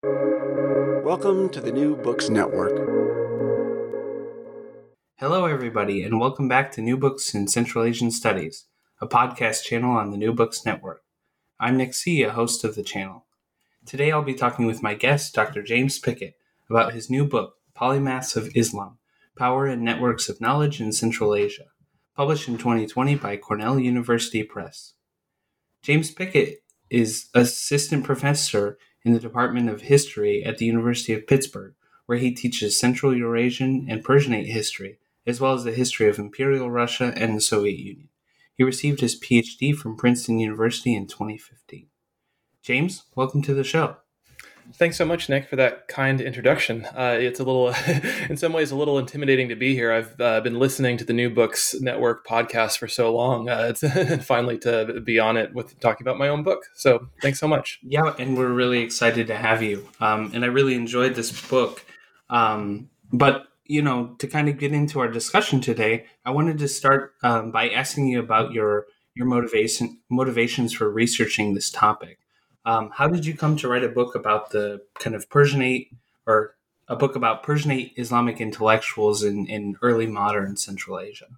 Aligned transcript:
Welcome 0.00 1.48
to 1.48 1.60
the 1.60 1.72
New 1.72 1.96
Books 1.96 2.28
Network. 2.28 2.70
Hello, 5.16 5.46
everybody, 5.46 6.04
and 6.04 6.20
welcome 6.20 6.46
back 6.46 6.70
to 6.72 6.80
New 6.80 6.96
Books 6.96 7.34
in 7.34 7.48
Central 7.48 7.82
Asian 7.82 8.12
Studies, 8.12 8.66
a 9.00 9.08
podcast 9.08 9.64
channel 9.64 9.96
on 9.96 10.12
the 10.12 10.16
New 10.16 10.32
Books 10.32 10.64
Network. 10.64 11.02
I'm 11.58 11.76
Nick 11.76 11.94
Seay, 11.94 12.22
a 12.22 12.30
host 12.30 12.62
of 12.62 12.76
the 12.76 12.84
channel. 12.84 13.26
Today 13.86 14.12
I'll 14.12 14.22
be 14.22 14.34
talking 14.34 14.66
with 14.66 14.84
my 14.84 14.94
guest, 14.94 15.34
Dr. 15.34 15.64
James 15.64 15.98
Pickett, 15.98 16.34
about 16.70 16.92
his 16.92 17.10
new 17.10 17.26
book, 17.26 17.54
Polymaths 17.76 18.36
of 18.36 18.52
Islam 18.54 18.98
Power 19.36 19.66
and 19.66 19.82
Networks 19.82 20.28
of 20.28 20.40
Knowledge 20.40 20.80
in 20.80 20.92
Central 20.92 21.34
Asia, 21.34 21.66
published 22.14 22.46
in 22.46 22.56
2020 22.56 23.16
by 23.16 23.36
Cornell 23.36 23.80
University 23.80 24.44
Press. 24.44 24.94
James 25.82 26.12
Pickett 26.12 26.62
is 26.88 27.30
assistant 27.34 28.04
professor 28.04 28.78
in 29.08 29.14
the 29.14 29.20
Department 29.20 29.70
of 29.70 29.80
History 29.80 30.44
at 30.44 30.58
the 30.58 30.66
University 30.66 31.14
of 31.14 31.26
Pittsburgh, 31.26 31.72
where 32.04 32.18
he 32.18 32.30
teaches 32.30 32.78
Central 32.78 33.16
Eurasian 33.16 33.86
and 33.88 34.04
Persianate 34.04 34.52
history, 34.52 34.98
as 35.26 35.40
well 35.40 35.54
as 35.54 35.64
the 35.64 35.72
history 35.72 36.10
of 36.10 36.18
Imperial 36.18 36.70
Russia 36.70 37.14
and 37.16 37.34
the 37.34 37.40
Soviet 37.40 37.78
Union. 37.78 38.10
He 38.54 38.64
received 38.64 39.00
his 39.00 39.18
PhD 39.18 39.74
from 39.74 39.96
Princeton 39.96 40.38
University 40.38 40.94
in 40.94 41.06
2015. 41.06 41.86
James, 42.60 43.04
welcome 43.14 43.40
to 43.40 43.54
the 43.54 43.64
show. 43.64 43.96
Thanks 44.74 44.96
so 44.96 45.04
much, 45.04 45.28
Nick, 45.28 45.48
for 45.48 45.56
that 45.56 45.88
kind 45.88 46.20
introduction. 46.20 46.84
Uh, 46.86 47.16
it's 47.18 47.40
a 47.40 47.44
little, 47.44 47.68
in 48.28 48.36
some 48.36 48.52
ways, 48.52 48.70
a 48.70 48.76
little 48.76 48.98
intimidating 48.98 49.48
to 49.48 49.56
be 49.56 49.74
here. 49.74 49.92
I've 49.92 50.20
uh, 50.20 50.40
been 50.40 50.58
listening 50.58 50.96
to 50.98 51.04
the 51.04 51.12
New 51.12 51.30
Books 51.30 51.74
Network 51.80 52.26
podcast 52.26 52.78
for 52.78 52.86
so 52.86 53.14
long. 53.14 53.48
Uh, 53.48 53.72
it's 53.74 54.24
finally 54.26 54.58
to 54.58 55.00
be 55.00 55.18
on 55.18 55.36
it 55.36 55.54
with 55.54 55.78
talking 55.80 56.04
about 56.06 56.18
my 56.18 56.28
own 56.28 56.42
book. 56.42 56.66
So 56.74 57.08
thanks 57.22 57.38
so 57.38 57.48
much. 57.48 57.78
Yeah, 57.82 58.14
and 58.18 58.36
we're 58.36 58.52
really 58.52 58.80
excited 58.80 59.26
to 59.28 59.36
have 59.36 59.62
you. 59.62 59.88
Um, 60.00 60.30
and 60.34 60.44
I 60.44 60.48
really 60.48 60.74
enjoyed 60.74 61.14
this 61.14 61.48
book. 61.48 61.84
Um, 62.30 62.90
but 63.12 63.46
you 63.64 63.82
know, 63.82 64.16
to 64.18 64.26
kind 64.26 64.48
of 64.48 64.58
get 64.58 64.72
into 64.72 64.98
our 65.00 65.08
discussion 65.08 65.60
today, 65.60 66.06
I 66.24 66.30
wanted 66.30 66.58
to 66.58 66.68
start 66.68 67.14
um, 67.22 67.52
by 67.52 67.68
asking 67.68 68.08
you 68.08 68.18
about 68.18 68.52
your 68.52 68.86
your 69.14 69.26
motivation 69.26 69.98
motivations 70.10 70.72
for 70.72 70.90
researching 70.90 71.54
this 71.54 71.70
topic. 71.70 72.18
Um, 72.68 72.90
how 72.92 73.08
did 73.08 73.24
you 73.24 73.34
come 73.34 73.56
to 73.56 73.68
write 73.68 73.82
a 73.82 73.88
book 73.88 74.14
about 74.14 74.50
the 74.50 74.82
kind 74.98 75.16
of 75.16 75.30
Persianate 75.30 75.88
or 76.26 76.54
a 76.86 76.96
book 76.96 77.16
about 77.16 77.42
Persianate 77.42 77.92
Islamic 77.96 78.42
intellectuals 78.42 79.24
in, 79.24 79.46
in 79.46 79.76
early 79.80 80.06
modern 80.06 80.54
Central 80.58 81.00
Asia? 81.00 81.28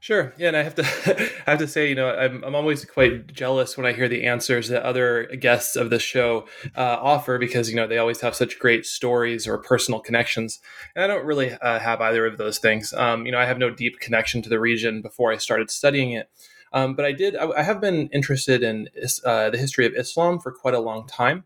Sure. 0.00 0.34
Yeah, 0.36 0.48
and 0.48 0.56
I 0.56 0.64
have 0.64 0.74
to 0.74 0.82
I 1.46 1.50
have 1.52 1.60
to 1.60 1.68
say, 1.68 1.88
you 1.88 1.94
know, 1.94 2.10
I'm 2.10 2.42
I'm 2.42 2.56
always 2.56 2.84
quite 2.84 3.32
jealous 3.32 3.76
when 3.76 3.86
I 3.86 3.92
hear 3.92 4.08
the 4.08 4.24
answers 4.24 4.66
that 4.68 4.82
other 4.82 5.26
guests 5.26 5.76
of 5.76 5.90
the 5.90 6.00
show 6.00 6.48
uh, 6.76 6.98
offer 7.00 7.38
because 7.38 7.70
you 7.70 7.76
know 7.76 7.86
they 7.86 7.98
always 7.98 8.20
have 8.22 8.34
such 8.34 8.58
great 8.58 8.86
stories 8.86 9.46
or 9.46 9.58
personal 9.58 10.00
connections, 10.00 10.58
and 10.96 11.04
I 11.04 11.06
don't 11.06 11.26
really 11.26 11.52
uh, 11.52 11.78
have 11.78 12.00
either 12.00 12.26
of 12.26 12.38
those 12.38 12.58
things. 12.58 12.92
Um, 12.92 13.24
you 13.24 13.30
know, 13.30 13.38
I 13.38 13.44
have 13.44 13.58
no 13.58 13.70
deep 13.70 14.00
connection 14.00 14.42
to 14.42 14.48
the 14.48 14.58
region 14.58 15.00
before 15.00 15.32
I 15.32 15.36
started 15.36 15.70
studying 15.70 16.10
it. 16.10 16.28
Um, 16.76 16.92
but 16.92 17.06
I 17.06 17.12
did. 17.12 17.36
I, 17.36 17.48
I, 17.52 17.62
have 17.62 17.80
been 17.80 18.08
interested 18.08 18.62
in 18.62 18.90
uh, 19.24 19.48
the 19.48 19.56
history 19.56 19.86
of 19.86 19.94
Islam 19.94 20.38
for 20.38 20.52
quite 20.52 20.74
a 20.74 20.78
long 20.78 21.06
time. 21.06 21.44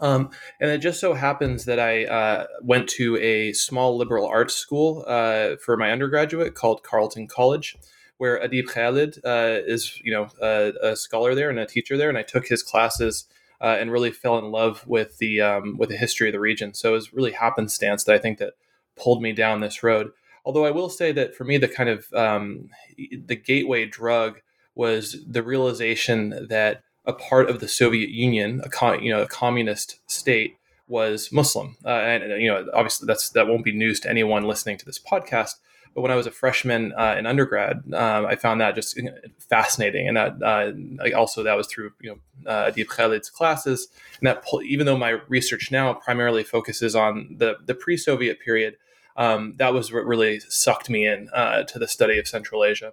Um, 0.00 0.30
and 0.60 0.70
it 0.70 0.78
just 0.78 1.00
so 1.00 1.14
happens 1.14 1.64
that 1.64 1.80
I 1.80 2.04
uh, 2.04 2.46
went 2.62 2.88
to 2.90 3.16
a 3.16 3.52
small 3.52 3.96
liberal 3.96 4.28
arts 4.28 4.54
school 4.54 5.04
uh, 5.08 5.56
for 5.56 5.76
my 5.76 5.90
undergraduate 5.90 6.54
called 6.54 6.84
Carleton 6.84 7.26
College, 7.26 7.76
where 8.18 8.38
Adeeb 8.38 8.68
Khalid 8.68 9.18
uh, 9.24 9.58
is, 9.66 10.00
you 10.04 10.12
know, 10.12 10.28
a, 10.40 10.72
a, 10.80 10.96
scholar 10.96 11.34
there 11.34 11.50
and 11.50 11.58
a 11.58 11.66
teacher 11.66 11.96
there, 11.96 12.08
and 12.08 12.16
I 12.16 12.22
took 12.22 12.46
his 12.46 12.62
classes 12.62 13.26
uh, 13.60 13.76
and 13.80 13.90
really 13.90 14.12
fell 14.12 14.38
in 14.38 14.52
love 14.52 14.86
with 14.86 15.18
the 15.18 15.40
um, 15.40 15.76
with 15.78 15.88
the 15.88 15.96
history 15.96 16.28
of 16.28 16.32
the 16.32 16.38
region. 16.38 16.74
So 16.74 16.90
it 16.90 16.92
was 16.92 17.12
really 17.12 17.32
happenstance 17.32 18.04
that 18.04 18.14
I 18.14 18.18
think 18.18 18.38
that 18.38 18.52
pulled 18.94 19.20
me 19.20 19.32
down 19.32 19.58
this 19.58 19.82
road. 19.82 20.12
Although 20.44 20.64
I 20.64 20.70
will 20.70 20.90
say 20.90 21.10
that 21.10 21.34
for 21.34 21.42
me, 21.42 21.58
the 21.58 21.66
kind 21.66 21.88
of 21.88 22.06
um, 22.12 22.68
the 22.96 23.34
gateway 23.34 23.86
drug 23.86 24.40
was 24.74 25.16
the 25.26 25.42
realization 25.42 26.46
that 26.48 26.82
a 27.04 27.12
part 27.12 27.50
of 27.50 27.60
the 27.60 27.68
Soviet 27.68 28.10
Union, 28.10 28.60
a 28.64 28.68
com- 28.68 29.00
you 29.00 29.12
know 29.12 29.22
a 29.22 29.28
communist 29.28 30.00
state, 30.10 30.56
was 30.86 31.32
Muslim. 31.32 31.76
Uh, 31.84 31.88
and 31.88 32.42
you 32.42 32.48
know, 32.48 32.66
obviously, 32.74 33.06
that's 33.06 33.30
that 33.30 33.46
won't 33.46 33.64
be 33.64 33.72
news 33.72 34.00
to 34.00 34.10
anyone 34.10 34.44
listening 34.44 34.78
to 34.78 34.84
this 34.84 34.98
podcast. 34.98 35.54
But 35.94 36.00
when 36.00 36.10
I 36.10 36.16
was 36.16 36.26
a 36.26 36.32
freshman 36.32 36.92
uh, 36.98 37.14
in 37.16 37.24
undergrad, 37.24 37.82
um, 37.94 38.26
I 38.26 38.34
found 38.34 38.60
that 38.60 38.74
just 38.74 38.98
fascinating, 39.38 40.08
and 40.08 40.16
that 40.16 40.42
uh, 40.42 41.16
also 41.16 41.42
that 41.44 41.56
was 41.56 41.68
through 41.68 41.92
you 42.00 42.10
know 42.10 42.50
uh, 42.50 42.70
Adeeb 42.70 42.88
Khalid's 42.88 43.30
classes, 43.30 43.88
and 44.18 44.26
that 44.26 44.42
even 44.64 44.86
though 44.86 44.96
my 44.96 45.20
research 45.28 45.70
now 45.70 45.94
primarily 45.94 46.42
focuses 46.42 46.96
on 46.96 47.36
the 47.38 47.56
the 47.64 47.74
pre-Soviet 47.74 48.40
period, 48.40 48.76
um, 49.16 49.54
that 49.58 49.72
was 49.72 49.92
what 49.92 50.04
really 50.04 50.40
sucked 50.40 50.90
me 50.90 51.06
in 51.06 51.28
uh, 51.32 51.62
to 51.62 51.78
the 51.78 51.88
study 51.88 52.18
of 52.18 52.26
Central 52.26 52.64
Asia. 52.64 52.92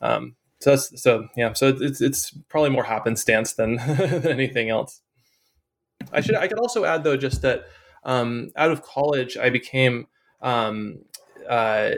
Um, 0.00 0.34
so 0.60 0.70
that's 0.70 1.02
so 1.02 1.28
yeah. 1.36 1.52
So 1.54 1.68
it's 1.68 2.00
it's 2.00 2.30
probably 2.48 2.70
more 2.70 2.84
happenstance 2.84 3.54
than 3.54 3.76
than 3.76 4.28
anything 4.28 4.68
else. 4.68 5.00
I 6.12 6.20
should 6.20 6.36
I 6.36 6.48
could 6.48 6.58
also 6.58 6.84
add 6.84 7.02
though 7.02 7.16
just 7.16 7.42
that 7.42 7.64
um, 8.04 8.50
out 8.56 8.70
of 8.70 8.82
college 8.82 9.36
I 9.36 9.50
became 9.50 10.06
um, 10.42 11.00
uh, 11.48 11.92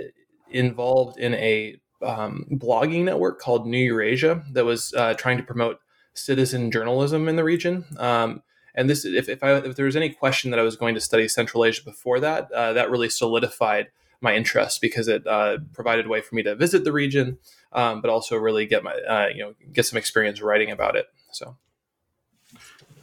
involved 0.51 1.19
in 1.19 1.35
a 1.35 1.77
um, 2.03 2.47
blogging 2.53 3.05
network 3.05 3.41
called 3.41 3.67
New 3.67 3.79
Eurasia 3.79 4.43
that 4.53 4.65
was 4.65 4.95
uh, 4.95 5.15
trying 5.15 5.39
to 5.39 5.45
promote 5.45 5.79
citizen 6.15 6.71
journalism 6.71 7.29
in 7.29 7.37
the 7.37 7.45
region. 7.45 7.85
Um, 7.99 8.43
and 8.75 8.89
this, 8.89 9.05
if 9.05 9.29
if, 9.29 9.43
I, 9.43 9.57
if 9.57 9.77
there 9.77 9.87
was 9.87 9.97
any 9.97 10.11
question 10.11 10.51
that 10.51 10.61
I 10.61 10.63
was 10.63 10.77
going 10.77 10.95
to 10.95 11.01
study 11.01 11.29
Central 11.29 11.65
Asia 11.65 11.83
before 11.85 12.21
that, 12.21 12.51
uh, 12.53 12.73
that 12.73 12.91
really 12.91 13.09
solidified 13.09 13.89
my 14.23 14.35
interest 14.35 14.81
because 14.81 15.09
it 15.09 15.27
uh, 15.27 15.59
provided 15.73 16.07
a 16.07 16.09
way 16.09 16.21
for 16.21 16.35
me 16.35 16.43
to 16.43 16.55
visit 16.55 16.85
the 16.85 16.93
region, 16.93 17.39
um, 17.73 18.01
but 18.01 18.11
also 18.11 18.37
really 18.37 18.67
get 18.67 18.85
my 18.85 18.93
uh, 18.93 19.29
you 19.35 19.43
know 19.43 19.55
get 19.73 19.87
some 19.87 19.99
experience 19.99 20.41
writing 20.41 20.71
about 20.71 20.97
it. 20.97 21.07
So 21.33 21.57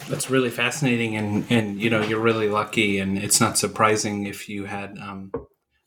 that's 0.08 0.30
really 0.30 0.50
fascinating, 0.50 1.16
and 1.16 1.46
and 1.50 1.82
you 1.82 1.90
know 1.90 2.02
you're 2.02 2.20
really 2.20 2.50
lucky, 2.50 3.00
and 3.00 3.18
it's 3.18 3.42
not 3.42 3.58
surprising 3.58 4.26
if 4.26 4.50
you 4.50 4.66
had 4.66 4.98
um, 5.00 5.32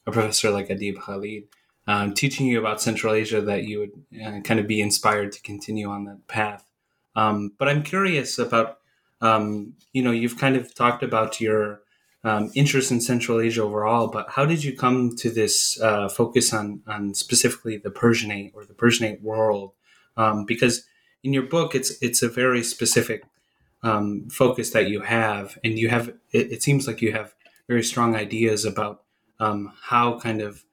a 0.07 0.13
professor 0.13 0.51
like 0.51 0.69
Adeeb 0.69 1.01
Khalid 1.01 1.45
um, 1.87 2.15
teaching 2.15 2.47
you 2.47 2.59
about 2.59 2.81
Central 2.81 3.15
Asia 3.15 3.41
that 3.41 3.65
you 3.65 3.79
would 3.81 4.23
uh, 4.25 4.41
kind 4.41 4.61
of 4.61 4.67
be 4.67 4.81
inspired 4.81 5.33
to 5.33 5.43
continue 5.43 5.89
on 5.89 6.05
that 6.05 6.27
path. 6.29 6.69
Um, 7.17 7.53
but 7.59 7.69
I'm 7.69 7.83
curious 7.83 8.39
about 8.39 8.79
um, 9.21 9.75
you 9.93 10.03
know 10.03 10.11
you've 10.11 10.39
kind 10.39 10.57
of 10.57 10.75
talked 10.75 11.03
about 11.03 11.41
your 11.41 11.82
um, 12.25 12.51
interest 12.55 12.91
in 12.91 13.01
Central 13.01 13.41
Asia 13.41 13.63
overall, 13.63 14.07
but 14.07 14.31
how 14.31 14.47
did 14.47 14.63
you 14.63 14.77
come 14.77 15.17
to 15.17 15.31
this 15.31 15.81
uh, 15.81 16.09
focus 16.09 16.53
on 16.53 16.83
on 16.87 17.15
specifically 17.15 17.77
the 17.77 17.91
Persianate 17.91 18.53
or 18.55 18.65
the 18.65 18.75
Persianate 18.75 19.23
world? 19.23 19.73
Um, 20.17 20.45
because 20.45 20.85
in 21.23 21.33
your 21.33 21.45
book, 21.45 21.75
it's 21.75 22.01
it's 22.01 22.23
a 22.23 22.29
very 22.29 22.63
specific 22.63 23.25
um, 23.83 24.29
focus 24.31 24.71
that 24.71 24.89
you 24.89 25.01
have, 25.01 25.59
and 25.65 25.79
you 25.79 25.89
have 25.89 26.09
it, 26.31 26.53
it, 26.53 26.63
seems 26.63 26.87
like 26.87 27.03
you 27.03 27.13
have 27.13 27.35
very 27.69 27.83
strong 27.83 28.15
ideas 28.15 28.65
about 28.65 29.03
um, 29.41 29.73
how 29.83 30.19
kind 30.21 30.41
of 30.41 30.65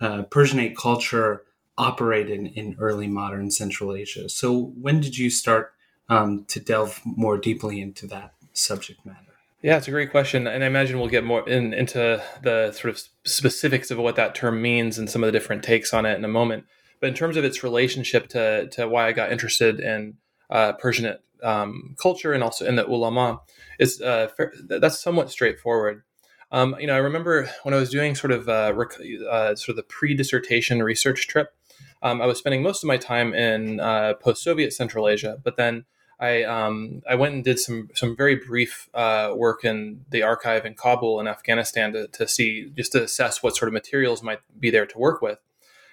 uh, 0.00 0.22
Persianate 0.24 0.76
culture 0.76 1.42
operated 1.76 2.32
in, 2.38 2.46
in, 2.46 2.76
early 2.78 3.08
modern 3.08 3.50
Central 3.50 3.94
Asia. 3.94 4.28
So 4.28 4.72
when 4.80 5.00
did 5.00 5.18
you 5.18 5.28
start 5.28 5.72
um, 6.08 6.44
to 6.46 6.60
delve 6.60 7.00
more 7.04 7.36
deeply 7.36 7.80
into 7.80 8.06
that 8.06 8.34
subject 8.52 9.04
matter? 9.04 9.33
Yeah, 9.64 9.78
it's 9.78 9.88
a 9.88 9.92
great 9.92 10.10
question, 10.10 10.46
and 10.46 10.62
I 10.62 10.66
imagine 10.66 10.98
we'll 10.98 11.08
get 11.08 11.24
more 11.24 11.48
in, 11.48 11.72
into 11.72 12.22
the 12.42 12.70
sort 12.72 12.90
of 12.92 13.00
specifics 13.24 13.90
of 13.90 13.96
what 13.96 14.14
that 14.16 14.34
term 14.34 14.60
means 14.60 14.98
and 14.98 15.08
some 15.08 15.24
of 15.24 15.28
the 15.28 15.32
different 15.32 15.62
takes 15.62 15.94
on 15.94 16.04
it 16.04 16.18
in 16.18 16.24
a 16.26 16.28
moment. 16.28 16.66
But 17.00 17.08
in 17.08 17.14
terms 17.14 17.38
of 17.38 17.44
its 17.44 17.64
relationship 17.64 18.28
to 18.28 18.68
to 18.72 18.86
why 18.86 19.06
I 19.06 19.12
got 19.12 19.32
interested 19.32 19.80
in 19.80 20.18
uh, 20.50 20.74
Persian 20.74 21.16
um, 21.42 21.96
culture 21.98 22.34
and 22.34 22.44
also 22.44 22.66
in 22.66 22.76
the 22.76 22.86
ulama, 22.86 23.40
is 23.78 24.02
uh, 24.02 24.28
that's 24.68 25.00
somewhat 25.00 25.30
straightforward. 25.30 26.02
Um, 26.52 26.76
you 26.78 26.86
know, 26.86 26.94
I 26.94 26.98
remember 26.98 27.48
when 27.62 27.72
I 27.72 27.78
was 27.78 27.88
doing 27.88 28.14
sort 28.14 28.32
of 28.32 28.46
uh, 28.50 28.74
rec- 28.76 29.00
uh, 29.30 29.54
sort 29.54 29.70
of 29.70 29.76
the 29.76 29.82
pre-dissertation 29.84 30.82
research 30.82 31.26
trip. 31.26 31.54
Um, 32.02 32.20
I 32.20 32.26
was 32.26 32.36
spending 32.36 32.62
most 32.62 32.84
of 32.84 32.88
my 32.88 32.98
time 32.98 33.32
in 33.32 33.80
uh, 33.80 34.12
post-Soviet 34.20 34.74
Central 34.74 35.08
Asia, 35.08 35.38
but 35.42 35.56
then 35.56 35.86
I 36.24 36.42
um, 36.44 37.02
I 37.08 37.14
went 37.14 37.34
and 37.34 37.44
did 37.44 37.58
some 37.58 37.90
some 37.94 38.16
very 38.16 38.36
brief 38.36 38.88
uh, 38.94 39.32
work 39.36 39.64
in 39.64 40.04
the 40.10 40.22
archive 40.22 40.64
in 40.64 40.74
Kabul 40.74 41.20
in 41.20 41.28
Afghanistan 41.28 41.92
to, 41.92 42.06
to 42.08 42.26
see 42.26 42.70
just 42.76 42.92
to 42.92 43.02
assess 43.02 43.42
what 43.42 43.56
sort 43.56 43.68
of 43.68 43.74
materials 43.74 44.22
might 44.22 44.40
be 44.58 44.70
there 44.70 44.86
to 44.86 44.98
work 44.98 45.20
with, 45.20 45.38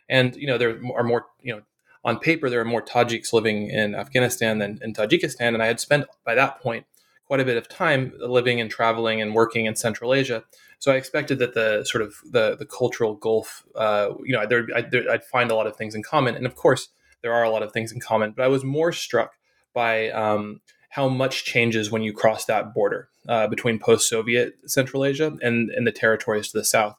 and 0.08 0.36
you 0.36 0.48
know 0.48 0.58
there 0.58 0.80
are 0.96 1.04
more 1.04 1.26
you 1.42 1.54
know 1.56 1.62
on 2.04 2.18
paper 2.18 2.50
there 2.50 2.62
are 2.62 2.66
more 2.66 2.82
Tajiks 2.82 3.34
living 3.34 3.70
in 3.70 3.94
Afghanistan 3.94 4.60
than 4.60 4.80
in 4.82 4.94
Tajikistan, 4.94 5.54
and 5.54 5.62
I 5.62 5.68
had 5.68 5.80
spent 5.80 6.06
by 6.26 6.36
that 6.36 6.62
point 6.62 6.86
quite 7.26 7.42
a 7.42 7.46
bit 7.46 7.58
of 7.58 7.68
time 7.68 8.14
living 8.20 8.62
and 8.62 8.70
traveling 8.72 9.22
and 9.22 9.34
working 9.34 9.66
in 9.66 9.76
Central 9.76 10.14
Asia. 10.14 10.44
So 10.80 10.92
I 10.92 10.96
expected 10.96 11.40
that 11.40 11.54
the 11.54 11.84
sort 11.84 12.04
of 12.04 12.16
the 12.30 12.56
the 12.56 12.66
cultural 12.66 13.16
gulf, 13.16 13.64
uh, 13.76 14.10
you 14.24 14.34
know, 14.34 14.46
there 14.48 14.66
I'd, 14.76 14.96
I'd 14.96 15.26
find 15.26 15.52
a 15.52 15.56
lot 15.56 15.68
of 15.68 15.76
things 15.76 15.94
in 15.94 16.04
common, 16.04 16.36
and 16.36 16.46
of 16.46 16.56
course 16.56 16.90
there 17.22 17.34
are 17.34 17.44
a 17.44 17.50
lot 17.50 17.64
of 17.64 17.72
things 17.74 17.92
in 17.92 18.00
common. 18.00 18.32
But 18.32 18.46
I 18.46 18.48
was 18.48 18.64
more 18.64 18.94
struck 18.94 19.34
by 19.74 20.10
um, 20.10 20.62
how 20.90 21.08
much 21.08 21.46
changes 21.46 21.90
when 21.90 22.02
you 22.02 22.14
cross 22.14 22.46
that 22.46 22.74
border 22.74 23.10
uh, 23.28 23.48
between 23.48 23.80
post-Soviet 23.80 24.56
Central 24.66 25.06
Asia 25.06 25.38
and, 25.42 25.70
and 25.70 25.88
the 25.88 25.92
territories 25.92 26.52
to 26.52 26.58
the 26.58 26.66
south. 26.66 26.96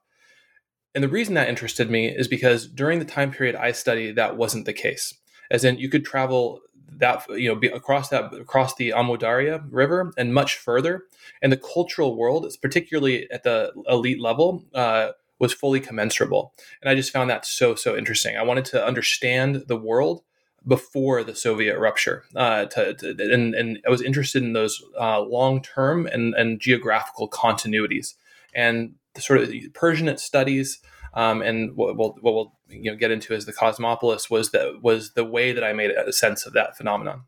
And 0.95 1.03
the 1.03 1.09
reason 1.09 1.35
that 1.35 1.49
interested 1.49 1.91
me 1.91 2.09
is 2.09 2.29
because 2.29 2.67
during 2.67 2.99
the 2.99 3.05
time 3.05 3.31
period 3.31 3.57
I 3.57 3.73
studied, 3.73 4.17
that 4.17 4.37
wasn't 4.37 4.67
the 4.67 4.73
case. 4.73 5.15
As 5.51 5.65
in, 5.65 5.79
you 5.79 5.89
could 5.89 6.05
travel 6.05 6.61
that 6.99 7.27
you 7.31 7.49
know 7.49 7.55
be 7.55 7.69
across 7.69 8.11
that 8.11 8.33
across 8.35 8.75
the 8.75 8.91
Amudarya 8.91 9.65
River 9.71 10.13
and 10.17 10.35
much 10.35 10.57
further, 10.57 11.05
and 11.41 11.51
the 11.51 11.57
cultural 11.57 12.17
world, 12.17 12.51
particularly 12.61 13.31
at 13.31 13.43
the 13.43 13.73
elite 13.89 14.21
level, 14.21 14.65
uh, 14.75 15.13
was 15.39 15.53
fully 15.53 15.81
commensurable. 15.81 16.55
And 16.81 16.89
I 16.89 16.95
just 16.95 17.13
found 17.13 17.31
that 17.31 17.45
so 17.45 17.75
so 17.75 17.97
interesting. 17.97 18.37
I 18.37 18.43
wanted 18.43 18.67
to 18.67 18.85
understand 18.85 19.65
the 19.69 19.77
world 19.77 20.23
before 20.67 21.25
the 21.25 21.35
Soviet 21.35 21.79
rupture, 21.79 22.25
uh, 22.37 22.67
to, 22.67 22.95
to, 22.95 23.11
and, 23.33 23.55
and 23.55 23.81
I 23.87 23.91
was 23.91 24.03
interested 24.03 24.43
in 24.43 24.53
those 24.53 24.83
uh, 24.99 25.21
long 25.21 25.63
term 25.63 26.07
and, 26.07 26.35
and 26.35 26.61
geographical 26.61 27.29
continuities. 27.29 28.15
And 28.55 28.95
the 29.15 29.21
sort 29.21 29.41
of 29.41 29.49
Persianate 29.49 30.21
studies 30.21 30.81
um, 31.15 31.43
and 31.43 31.77
what 31.77 31.97
we'll, 31.97 32.17
what 32.21 32.35
we'll 32.35 32.53
you 32.69 32.91
know 32.91 32.97
get 32.97 33.11
into 33.11 33.35
as 33.35 33.45
the 33.45 33.53
cosmopolis 33.53 34.31
was 34.31 34.51
the 34.51 34.79
was 34.81 35.13
the 35.13 35.25
way 35.25 35.53
that 35.53 35.65
I 35.65 35.73
made 35.73 35.91
a 35.91 36.13
sense 36.13 36.47
of 36.47 36.53
that 36.55 36.77
phenomenon. 36.77 37.25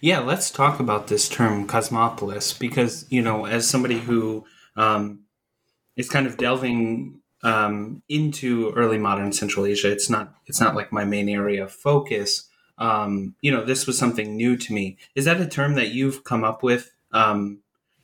Yeah, 0.00 0.20
let's 0.20 0.50
talk 0.50 0.80
about 0.80 1.08
this 1.08 1.28
term 1.28 1.66
cosmopolis 1.66 2.52
because 2.52 3.06
you 3.10 3.22
know, 3.22 3.46
as 3.46 3.68
somebody 3.68 3.98
who 3.98 4.44
um, 4.76 5.24
is 5.96 6.08
kind 6.08 6.26
of 6.26 6.36
delving 6.36 7.20
um, 7.44 8.02
into 8.08 8.72
early 8.72 8.98
modern 8.98 9.30
Central 9.30 9.66
Asia, 9.66 9.92
it's 9.92 10.10
not 10.10 10.34
it's 10.46 10.60
not 10.60 10.74
like 10.74 10.90
my 10.90 11.04
main 11.04 11.28
area 11.28 11.62
of 11.62 11.70
focus. 11.70 12.48
Um, 12.78 13.36
you 13.40 13.52
know, 13.52 13.64
this 13.64 13.86
was 13.86 13.96
something 13.96 14.36
new 14.36 14.56
to 14.56 14.72
me. 14.72 14.96
Is 15.14 15.26
that 15.26 15.40
a 15.40 15.46
term 15.46 15.74
that 15.74 15.90
you've 15.90 16.24
come 16.24 16.42
up 16.42 16.62
with 16.62 16.90
um, 17.12 17.60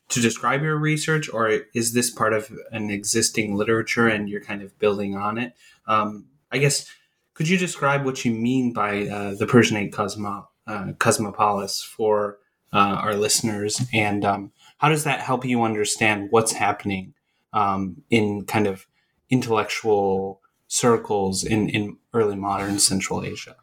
to 0.09 0.21
describe 0.21 0.61
your 0.61 0.77
research, 0.77 1.27
or 1.33 1.49
is 1.73 1.93
this 1.93 2.09
part 2.09 2.33
of 2.33 2.51
an 2.71 2.91
existing 2.91 3.55
literature 3.55 4.07
and 4.07 4.29
you're 4.29 4.41
kind 4.41 4.61
of 4.61 4.77
building 4.79 5.17
on 5.17 5.37
it? 5.37 5.53
Um, 5.87 6.27
I 6.51 6.59
guess 6.59 6.89
could 7.33 7.49
you 7.49 7.57
describe 7.57 8.05
what 8.05 8.23
you 8.23 8.31
mean 8.31 8.73
by 8.73 9.07
uh, 9.07 9.33
the 9.33 9.47
Persianate 9.47 9.91
cosmo, 9.91 10.49
uh, 10.67 10.93
cosmopolis 10.99 11.81
for 11.81 12.37
uh, 12.71 12.77
our 13.01 13.15
listeners, 13.15 13.81
and 13.91 14.23
um, 14.23 14.51
how 14.77 14.89
does 14.89 15.03
that 15.03 15.21
help 15.21 15.43
you 15.43 15.63
understand 15.63 16.27
what's 16.29 16.53
happening 16.53 17.15
um, 17.53 18.03
in 18.09 18.45
kind 18.45 18.67
of 18.67 18.85
intellectual 19.31 20.41
circles 20.67 21.43
in, 21.43 21.69
in 21.69 21.97
early 22.13 22.35
modern 22.35 22.77
Central 22.77 23.23
Asia? 23.23 23.55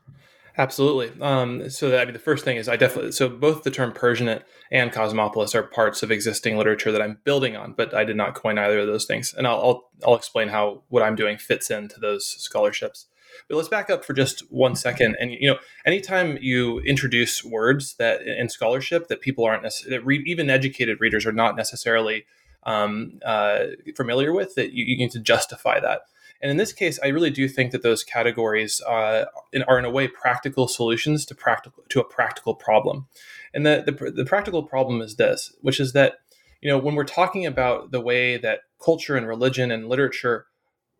Absolutely. 0.59 1.13
Um, 1.23 1.71
so 1.71 1.89
that, 1.89 2.01
I 2.01 2.05
mean, 2.05 2.15
the 2.15 2.19
first 2.19 2.45
thing 2.45 2.57
is 2.57 2.69
I 2.69 2.75
definitely 2.75 3.13
so 3.13 3.29
both 3.29 3.63
the 3.63 3.71
term 3.71 3.93
Persianate 3.93 4.43
and 4.73 4.91
cosmopolis 4.91 5.55
are 5.55 5.63
parts 5.63 6.03
of 6.03 6.11
existing 6.11 6.57
literature 6.57 6.91
that 6.91 7.01
I'm 7.01 7.19
building 7.23 7.55
on, 7.55 7.75
but 7.75 7.95
I 7.95 8.03
did 8.03 8.17
not 8.17 8.35
coin 8.35 8.59
either 8.59 8.81
of 8.81 8.89
those 8.89 9.05
things, 9.05 9.33
and 9.33 9.47
I'll 9.47 9.61
I'll, 9.61 9.91
I'll 10.05 10.17
explain 10.17 10.49
how 10.49 10.83
what 10.89 11.05
I'm 11.05 11.15
doing 11.15 11.39
fits 11.39 11.71
into 11.71 12.01
those 12.01 12.27
scholarships. 12.27 13.07
But 13.49 13.55
let's 13.55 13.69
back 13.69 13.89
up 13.89 14.05
for 14.05 14.15
just 14.15 14.41
one 14.51 14.75
second. 14.75 15.17
And 15.21 15.31
you 15.31 15.49
know, 15.49 15.59
anytime 15.87 16.39
you 16.41 16.81
introduce 16.81 17.45
words 17.45 17.95
that 17.95 18.23
in 18.23 18.49
scholarship 18.49 19.07
that 19.07 19.21
people 19.21 19.45
aren't 19.45 19.63
that 19.63 20.23
even 20.27 20.51
educated 20.51 21.01
readers 21.01 21.25
are 21.25 21.33
not 21.33 21.57
necessarily 21.57 22.27
um, 22.69 23.19
uh, 23.25 23.65
familiar 23.97 24.33
with, 24.33 24.55
that 24.57 24.73
you, 24.73 24.85
you 24.85 24.97
need 24.97 25.11
to 25.13 25.21
justify 25.21 25.81
that. 25.81 26.03
And 26.41 26.51
in 26.51 26.57
this 26.57 26.73
case, 26.73 27.01
I 27.03 27.09
really 27.09 27.31
do 27.31 27.49
think 27.49 27.73
that 27.73 27.83
those 27.83 28.05
categories 28.05 28.81
uh, 28.83 29.25
are 29.67 29.79
in 29.79 29.85
a 29.85 29.91
way 29.91 30.07
practical 30.07 30.69
solutions 30.69 31.25
to 31.27 31.35
practical 31.35 31.83
to 31.89 32.01
a 32.01 32.05
practical 32.05 32.55
problem. 32.55 33.07
And 33.55 33.67
the, 33.67 33.83
the, 33.87 34.11
the 34.11 34.25
practical 34.25 34.63
problem 34.63 35.01
is 35.01 35.17
this, 35.17 35.53
which 35.63 35.81
is 35.81 35.95
that 35.95 36.19
you 36.61 36.69
know 36.71 36.79
when 36.79 36.95
we're 36.95 37.05
talking 37.05 37.47
about 37.47 37.91
the 37.91 38.01
way 38.01 38.37
that 38.37 38.61
culture 38.85 39.17
and 39.17 39.27
religion 39.27 39.71
and 39.71 39.89
literature 39.89 40.47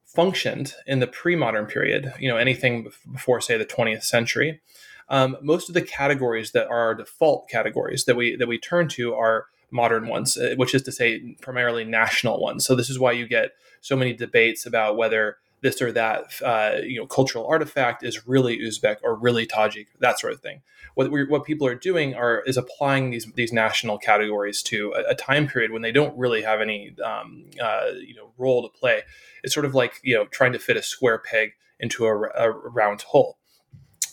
functioned 0.07 0.75
in 0.87 1.01
the 1.01 1.07
pre-modern 1.07 1.67
period, 1.67 2.15
you 2.19 2.29
know 2.29 2.39
anything 2.39 2.91
before 3.13 3.41
say 3.41 3.57
the 3.57 3.65
20th 3.65 4.03
century, 4.03 4.61
um, 5.09 5.37
most 5.43 5.69
of 5.69 5.75
the 5.75 5.83
categories 5.83 6.51
that 6.53 6.67
are 6.69 6.95
default 6.95 7.49
categories 7.49 8.05
that 8.07 8.17
we 8.17 8.35
that 8.37 8.49
we 8.49 8.59
turn 8.59 8.89
to 8.89 9.15
are 9.15 9.47
modern 9.71 10.09
ones, 10.09 10.37
uh, 10.37 10.55
which 10.57 10.75
is 10.75 10.83
to 10.83 10.93
say 10.93 11.37
primarily 11.41 11.85
national 11.85 12.41
ones. 12.41 12.65
So 12.65 12.75
this 12.75 12.91
is 12.91 12.99
why 12.99 13.13
you 13.13 13.27
get 13.27 13.51
so 13.81 13.97
many 13.97 14.13
debates 14.13 14.67
about 14.67 14.97
whether 14.97 15.39
this 15.61 15.83
or 15.83 15.91
that 15.93 16.31
uh, 16.45 16.77
you 16.83 17.01
know 17.01 17.07
cultural 17.07 17.47
artifact 17.47 18.05
is 18.05 18.27
really 18.27 18.59
Uzbek 18.59 18.97
or 19.03 19.15
really 19.15 19.47
Tajik, 19.47 19.87
that 20.01 20.19
sort 20.19 20.33
of 20.33 20.41
thing. 20.41 20.63
What 20.95 21.11
we, 21.11 21.25
what 21.25 21.45
people 21.45 21.67
are 21.67 21.75
doing 21.75 22.15
are 22.15 22.43
is 22.47 22.57
applying 22.57 23.11
these 23.11 23.27
these 23.35 23.53
national 23.53 23.99
categories 23.99 24.63
to 24.65 24.93
a, 24.97 25.11
a 25.11 25.15
time 25.15 25.49
period 25.49 25.73
when 25.73 25.83
they 25.83 25.93
don't 25.93 26.17
really 26.17 26.43
have 26.43 26.61
any 26.61 26.95
um, 27.05 27.47
uh, 27.61 27.89
you 28.01 28.15
know 28.15 28.31
role 28.39 28.63
to 28.63 28.79
play. 28.79 29.03
It's 29.43 29.55
sort 29.55 29.67
of 29.67 29.75
like 29.75 30.01
you 30.03 30.15
know 30.15 30.27
trying 30.27 30.53
to 30.53 30.59
fit 30.59 30.77
a 30.77 30.83
square 30.83 31.19
peg 31.19 31.53
into 31.81 32.07
a, 32.07 32.15
a 32.15 32.51
round 32.51 33.03
hole. 33.03 33.39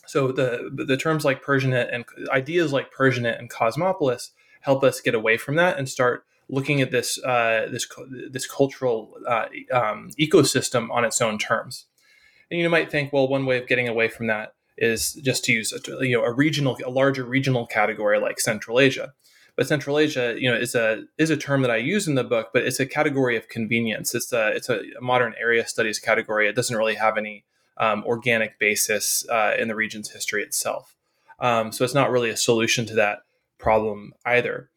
So 0.07 0.31
the 0.31 0.69
the 0.71 0.97
terms 0.97 1.25
like 1.25 1.43
Persianate 1.43 1.93
and 1.93 2.05
ideas 2.29 2.71
like 2.73 2.93
Persianate 2.93 3.39
and 3.39 3.49
Cosmopolis 3.49 4.31
help 4.65 4.83
us 4.83 4.99
get 4.99 5.15
away 5.15 5.37
from 5.37 5.55
that 5.55 5.77
and 5.77 5.87
start 5.87 6.25
looking 6.49 6.81
at 6.81 6.91
this 6.91 7.23
uh, 7.23 7.67
this 7.71 7.87
this 8.29 8.47
cultural 8.47 9.13
uh, 9.27 9.45
um, 9.71 10.09
ecosystem 10.19 10.89
on 10.89 11.05
its 11.05 11.21
own 11.21 11.37
terms. 11.37 11.85
And 12.51 12.59
you 12.59 12.69
might 12.69 12.91
think, 12.91 13.11
well, 13.11 13.27
one 13.27 13.45
way 13.45 13.57
of 13.57 13.67
getting 13.67 13.87
away 13.87 14.07
from 14.07 14.27
that 14.27 14.53
is 14.77 15.13
just 15.13 15.45
to 15.45 15.53
use 15.53 15.71
a, 15.71 16.05
you 16.05 16.17
know 16.17 16.23
a 16.23 16.33
regional, 16.33 16.77
a 16.85 16.89
larger 16.89 17.23
regional 17.23 17.65
category 17.65 18.19
like 18.19 18.39
Central 18.39 18.79
Asia. 18.79 19.13
But 19.55 19.67
Central 19.67 19.97
Asia, 19.97 20.35
you 20.37 20.51
know, 20.51 20.57
is 20.57 20.75
a 20.75 21.05
is 21.17 21.29
a 21.29 21.37
term 21.37 21.61
that 21.61 21.71
I 21.71 21.77
use 21.77 22.07
in 22.07 22.15
the 22.15 22.23
book, 22.23 22.49
but 22.53 22.63
it's 22.63 22.79
a 22.79 22.85
category 22.85 23.37
of 23.37 23.47
convenience. 23.47 24.13
It's 24.13 24.33
a 24.33 24.49
it's 24.49 24.69
a 24.69 24.81
modern 24.99 25.33
area 25.39 25.65
studies 25.65 25.99
category. 25.99 26.47
It 26.47 26.55
doesn't 26.55 26.75
really 26.75 26.95
have 26.95 27.17
any 27.17 27.45
um, 27.77 28.03
organic 28.05 28.59
basis 28.59 29.27
uh, 29.29 29.53
in 29.57 29.67
the 29.67 29.75
region's 29.75 30.09
history 30.11 30.43
itself. 30.43 30.95
Um, 31.39 31.71
so 31.71 31.83
it's 31.83 31.93
not 31.93 32.11
really 32.11 32.29
a 32.29 32.37
solution 32.37 32.85
to 32.85 32.95
that 32.95 33.24
problem 33.57 34.13
either. 34.25 34.69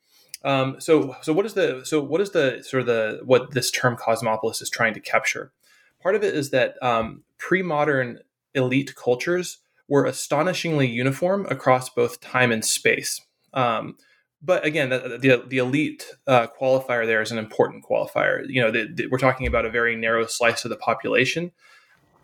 Um, 0.45 0.77
so, 0.81 1.17
so 1.23 1.33
what 1.33 1.47
is 1.47 1.55
the 1.55 1.83
so 1.85 2.01
what 2.01 2.21
is 2.21 2.31
the 2.31 2.63
sort 2.63 2.83
of 2.83 2.87
the 2.87 3.21
what 3.25 3.53
this 3.53 3.71
term 3.71 3.97
cosmopolis 3.97 4.63
is 4.63 4.71
trying 4.71 4.95
to 4.95 5.01
capture? 5.01 5.53
Part 6.01 6.15
of 6.15 6.23
it 6.23 6.35
is 6.35 6.51
that 6.51 6.81
um, 6.83 7.25
pre-modern 7.39 8.21
elite 8.55 8.95
cultures 8.95 9.59
were 9.89 10.05
astonishingly 10.05 10.87
uniform 10.87 11.47
across 11.51 11.89
both 11.89 12.21
time 12.21 12.53
and 12.53 12.65
space. 12.65 13.21
Um, 13.53 13.97
but 14.41 14.65
again, 14.65 14.91
the 14.91 15.19
the, 15.21 15.45
the 15.49 15.59
elite 15.59 16.07
uh, 16.27 16.47
qualifier 16.61 17.05
there 17.07 17.21
is 17.21 17.33
an 17.33 17.39
important 17.39 17.85
qualifier. 17.85 18.49
You 18.49 18.63
know, 18.63 18.71
the, 18.71 18.89
the, 18.93 19.07
we're 19.09 19.19
talking 19.19 19.47
about 19.47 19.65
a 19.65 19.71
very 19.71 19.97
narrow 19.97 20.27
slice 20.27 20.65
of 20.65 20.71
the 20.71 20.77
population. 20.77 21.51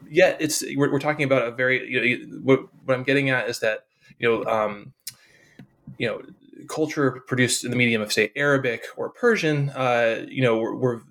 Yet, 0.08 0.36
it's 0.38 0.62
we're, 0.76 0.92
we're 0.92 1.00
talking 1.00 1.24
about 1.24 1.48
a 1.48 1.50
very. 1.50 1.90
You 1.90 2.26
know, 2.26 2.36
what, 2.42 2.60
what 2.84 2.94
I'm 2.94 3.02
getting 3.02 3.30
at 3.30 3.48
is 3.48 3.58
that 3.60 3.86
you 4.18 4.28
know, 4.28 4.44
um, 4.44 4.92
you 5.98 6.06
know, 6.06 6.22
culture 6.68 7.22
produced 7.26 7.64
in 7.64 7.70
the 7.70 7.76
medium 7.76 8.02
of 8.02 8.12
say 8.12 8.32
Arabic 8.36 8.84
or 8.96 9.10
Persian, 9.10 9.70
uh, 9.70 10.24
you 10.28 10.42
know, 10.42 10.58
were, 10.58 10.76
were 10.76 11.02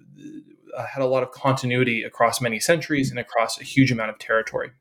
uh, 0.75 0.85
had 0.85 1.01
a 1.03 1.05
lot 1.05 1.23
of 1.23 1.31
continuity 1.31 2.03
across 2.03 2.41
many 2.41 2.59
centuries 2.59 3.09
and 3.09 3.19
across 3.19 3.59
a 3.59 3.63
huge 3.63 3.91
amount 3.91 4.09
of 4.09 4.17
territory. 4.19 4.71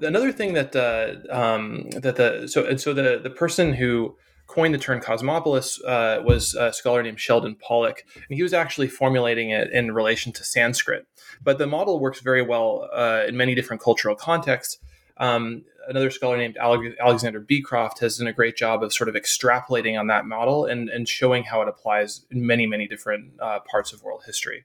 Another 0.00 0.30
thing 0.30 0.52
that 0.52 0.76
uh, 0.76 1.14
um, 1.34 1.88
that 1.90 2.16
the 2.16 2.46
so 2.46 2.66
and 2.66 2.80
so 2.80 2.92
the 2.92 3.18
the 3.22 3.30
person 3.30 3.72
who 3.72 4.16
coined 4.46 4.74
the 4.74 4.78
term 4.78 5.00
cosmopolis 5.00 5.82
uh, 5.84 6.20
was 6.24 6.54
a 6.54 6.72
scholar 6.72 7.02
named 7.02 7.18
Sheldon 7.18 7.56
Pollock, 7.56 8.04
and 8.14 8.36
he 8.36 8.42
was 8.42 8.52
actually 8.52 8.88
formulating 8.88 9.50
it 9.50 9.70
in 9.72 9.92
relation 9.92 10.32
to 10.32 10.44
Sanskrit. 10.44 11.06
But 11.42 11.58
the 11.58 11.66
model 11.66 11.98
works 11.98 12.20
very 12.20 12.42
well 12.42 12.88
uh, 12.92 13.24
in 13.26 13.36
many 13.36 13.54
different 13.54 13.82
cultural 13.82 14.14
contexts. 14.14 14.78
Um, 15.16 15.64
another 15.88 16.10
scholar 16.10 16.36
named 16.36 16.56
Alexander 16.58 17.40
Beecroft 17.40 18.00
has 18.00 18.18
done 18.18 18.26
a 18.26 18.32
great 18.32 18.56
job 18.56 18.82
of 18.82 18.92
sort 18.92 19.08
of 19.08 19.14
extrapolating 19.14 19.98
on 19.98 20.06
that 20.08 20.26
model 20.26 20.64
and, 20.64 20.88
and 20.88 21.08
showing 21.08 21.44
how 21.44 21.62
it 21.62 21.68
applies 21.68 22.24
in 22.30 22.46
many, 22.46 22.66
many 22.66 22.86
different 22.86 23.32
uh, 23.40 23.60
parts 23.60 23.92
of 23.92 24.02
world 24.02 24.22
history. 24.26 24.64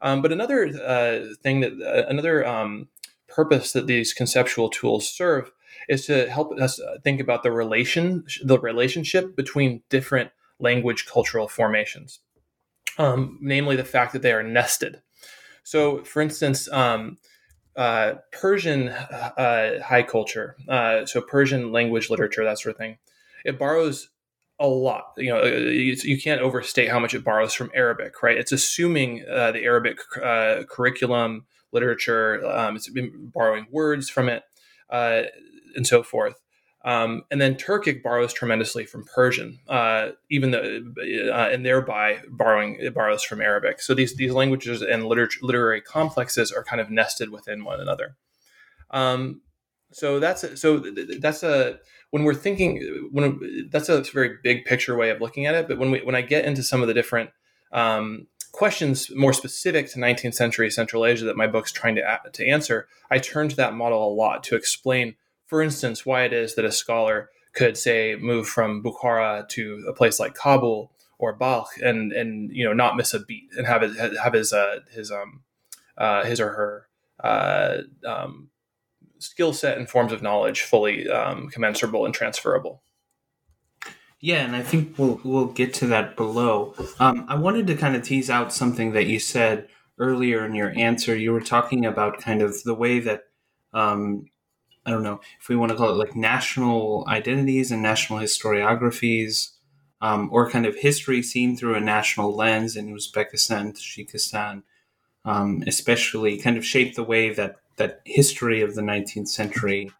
Um, 0.00 0.22
but 0.22 0.32
another 0.32 0.66
uh, 0.66 1.34
thing 1.42 1.60
that 1.60 1.72
uh, 1.80 2.06
another 2.08 2.46
um, 2.46 2.88
purpose 3.28 3.72
that 3.72 3.86
these 3.86 4.12
conceptual 4.12 4.68
tools 4.68 5.08
serve 5.08 5.50
is 5.88 6.06
to 6.06 6.30
help 6.30 6.52
us 6.58 6.80
think 7.02 7.20
about 7.20 7.42
the 7.42 7.50
relation 7.50 8.24
the 8.42 8.58
relationship 8.58 9.34
between 9.36 9.82
different 9.88 10.30
language 10.60 11.06
cultural 11.06 11.48
formations, 11.48 12.20
um, 12.98 13.38
namely 13.40 13.76
the 13.76 13.84
fact 13.84 14.12
that 14.12 14.22
they 14.22 14.32
are 14.32 14.42
nested. 14.42 15.02
So, 15.62 16.04
for 16.04 16.20
instance, 16.20 16.70
um, 16.70 17.16
uh, 17.76 18.14
Persian 18.32 18.88
uh, 18.88 19.82
high 19.82 20.02
culture, 20.02 20.56
uh, 20.68 21.06
so 21.06 21.20
Persian 21.20 21.72
language, 21.72 22.10
literature, 22.10 22.44
that 22.44 22.58
sort 22.58 22.74
of 22.74 22.78
thing. 22.78 22.98
It 23.44 23.58
borrows 23.58 24.10
a 24.60 24.68
lot. 24.68 25.12
You 25.16 25.30
know, 25.30 25.40
uh, 25.40 25.46
you, 25.46 26.20
can't 26.20 26.40
overstate 26.40 26.90
how 26.90 27.00
much 27.00 27.14
it 27.14 27.24
borrows 27.24 27.54
from 27.54 27.70
Arabic, 27.74 28.22
right? 28.22 28.36
It's 28.36 28.52
assuming 28.52 29.24
uh, 29.28 29.52
the 29.52 29.64
Arabic 29.64 29.98
uh, 30.22 30.62
curriculum, 30.68 31.46
literature. 31.72 32.46
Um, 32.46 32.76
it's 32.76 32.88
borrowing 33.34 33.66
words 33.70 34.08
from 34.08 34.28
it, 34.28 34.44
and 34.90 35.86
so 35.86 36.02
forth. 36.02 36.43
Um, 36.84 37.22
and 37.30 37.40
then 37.40 37.54
Turkic 37.54 38.02
borrows 38.02 38.34
tremendously 38.34 38.84
from 38.84 39.04
Persian, 39.04 39.58
uh, 39.68 40.10
even 40.30 40.50
though, 40.50 40.82
uh, 41.32 41.48
and 41.50 41.64
thereby 41.64 42.20
borrowing 42.28 42.76
it 42.78 42.92
borrows 42.92 43.24
from 43.24 43.40
Arabic. 43.40 43.80
So 43.80 43.94
these 43.94 44.16
these 44.16 44.32
languages 44.32 44.82
and 44.82 45.06
liter- 45.06 45.30
literary 45.40 45.80
complexes 45.80 46.52
are 46.52 46.62
kind 46.62 46.82
of 46.82 46.90
nested 46.90 47.30
within 47.30 47.64
one 47.64 47.80
another. 47.80 48.16
Um, 48.90 49.40
so 49.92 50.20
that's 50.20 50.60
so 50.60 50.82
that's 51.18 51.42
a 51.42 51.78
when 52.10 52.24
we're 52.24 52.34
thinking 52.34 53.08
when 53.12 53.68
that's 53.70 53.88
a 53.88 54.02
very 54.02 54.36
big 54.42 54.66
picture 54.66 54.94
way 54.94 55.08
of 55.08 55.22
looking 55.22 55.46
at 55.46 55.54
it. 55.54 55.66
But 55.66 55.78
when 55.78 55.90
we 55.90 56.00
when 56.02 56.14
I 56.14 56.20
get 56.20 56.44
into 56.44 56.62
some 56.62 56.82
of 56.82 56.88
the 56.88 56.94
different 56.94 57.30
um, 57.72 58.26
questions 58.52 59.10
more 59.14 59.32
specific 59.32 59.90
to 59.92 59.98
19th 59.98 60.34
century 60.34 60.70
Central 60.70 61.06
Asia 61.06 61.24
that 61.24 61.36
my 61.36 61.46
book's 61.46 61.72
trying 61.72 61.94
to 61.94 62.20
to 62.30 62.46
answer, 62.46 62.88
I 63.10 63.20
turn 63.20 63.48
to 63.48 63.56
that 63.56 63.72
model 63.72 64.06
a 64.06 64.12
lot 64.12 64.44
to 64.44 64.56
explain 64.56 65.14
for 65.54 65.62
instance, 65.62 66.04
why 66.04 66.24
it 66.24 66.32
is 66.32 66.56
that 66.56 66.64
a 66.64 66.72
scholar 66.72 67.30
could 67.52 67.76
say 67.76 68.16
move 68.16 68.48
from 68.48 68.82
Bukhara 68.82 69.48
to 69.50 69.84
a 69.88 69.92
place 69.92 70.18
like 70.18 70.34
Kabul 70.34 70.90
or 71.16 71.32
Balkh 71.32 71.68
and 71.80 72.12
and 72.12 72.50
you 72.50 72.64
know 72.64 72.72
not 72.72 72.96
miss 72.96 73.14
a 73.14 73.20
beat 73.20 73.50
and 73.56 73.64
have 73.64 73.84
it 73.84 73.92
have 74.20 74.32
his 74.32 74.52
uh, 74.52 74.80
his 74.90 75.12
um 75.12 75.44
uh, 75.96 76.24
his 76.24 76.40
or 76.40 76.48
her 76.48 76.88
uh, 77.22 77.82
um, 78.04 78.48
skill 79.20 79.52
set 79.52 79.78
and 79.78 79.88
forms 79.88 80.10
of 80.10 80.22
knowledge 80.22 80.62
fully 80.62 81.08
um, 81.08 81.48
commensurable 81.50 82.04
and 82.04 82.12
transferable. 82.12 82.82
Yeah, 84.18 84.44
and 84.44 84.56
I 84.56 84.62
think 84.64 84.98
we'll 84.98 85.20
we'll 85.22 85.52
get 85.52 85.72
to 85.74 85.86
that 85.86 86.16
below. 86.16 86.74
Um, 86.98 87.26
I 87.28 87.36
wanted 87.36 87.68
to 87.68 87.76
kind 87.76 87.94
of 87.94 88.02
tease 88.02 88.28
out 88.28 88.52
something 88.52 88.90
that 88.94 89.06
you 89.06 89.20
said 89.20 89.68
earlier 90.00 90.44
in 90.44 90.56
your 90.56 90.76
answer. 90.76 91.14
You 91.14 91.32
were 91.32 91.40
talking 91.40 91.86
about 91.86 92.18
kind 92.18 92.42
of 92.42 92.60
the 92.64 92.74
way 92.74 92.98
that 92.98 93.22
um, 93.72 94.26
I 94.86 94.90
don't 94.90 95.02
know 95.02 95.20
if 95.40 95.48
we 95.48 95.56
want 95.56 95.72
to 95.72 95.76
call 95.76 95.90
it 95.90 95.96
like 95.96 96.14
national 96.14 97.04
identities 97.08 97.70
and 97.70 97.82
national 97.82 98.18
historiographies, 98.18 99.50
um, 100.00 100.28
or 100.32 100.50
kind 100.50 100.66
of 100.66 100.76
history 100.76 101.22
seen 101.22 101.56
through 101.56 101.74
a 101.74 101.80
national 101.80 102.34
lens 102.34 102.76
in 102.76 102.94
Uzbekistan, 102.94 103.72
Tajikistan, 103.72 104.62
um, 105.24 105.64
especially 105.66 106.36
kind 106.38 106.58
of 106.58 106.64
shaped 106.64 106.96
the 106.96 107.04
way 107.04 107.32
that 107.32 107.56
that 107.76 108.02
history 108.04 108.60
of 108.60 108.74
the 108.74 108.82
19th 108.82 109.28
century 109.28 109.90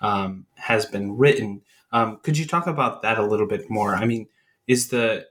um, 0.00 0.46
has 0.56 0.86
been 0.86 1.16
written. 1.16 1.62
Um, 1.92 2.18
could 2.22 2.36
you 2.36 2.46
talk 2.46 2.66
about 2.66 3.02
that 3.02 3.18
a 3.18 3.26
little 3.26 3.46
bit 3.46 3.70
more? 3.70 3.94
I 3.94 4.04
mean, 4.04 4.28
is 4.66 4.88
the 4.88 5.26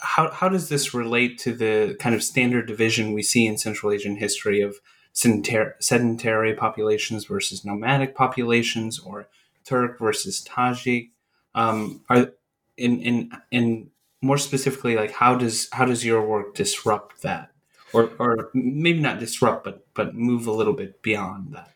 how, 0.00 0.30
how 0.30 0.48
does 0.48 0.68
this 0.68 0.94
relate 0.94 1.38
to 1.38 1.52
the 1.52 1.96
kind 1.98 2.14
of 2.14 2.22
standard 2.22 2.66
division 2.66 3.12
we 3.12 3.22
see 3.22 3.46
in 3.46 3.58
Central 3.58 3.92
Asian 3.92 4.16
history 4.16 4.60
of 4.60 4.76
sedentary 5.14 6.54
populations 6.54 7.24
versus 7.24 7.64
nomadic 7.64 8.14
populations, 8.14 8.98
or 8.98 9.28
Turk 9.64 9.98
versus 9.98 10.44
Tajik? 10.46 11.10
Um, 11.54 12.02
are 12.08 12.32
in 12.76 13.00
in 13.00 13.30
in 13.50 13.90
more 14.20 14.38
specifically, 14.38 14.96
like 14.96 15.12
how 15.12 15.34
does 15.36 15.68
how 15.72 15.84
does 15.84 16.04
your 16.04 16.26
work 16.26 16.54
disrupt 16.54 17.22
that, 17.22 17.52
or 17.92 18.10
or 18.18 18.50
maybe 18.54 19.00
not 19.00 19.20
disrupt, 19.20 19.64
but 19.64 19.86
but 19.94 20.14
move 20.14 20.46
a 20.46 20.52
little 20.52 20.72
bit 20.72 21.02
beyond 21.02 21.54
that? 21.54 21.70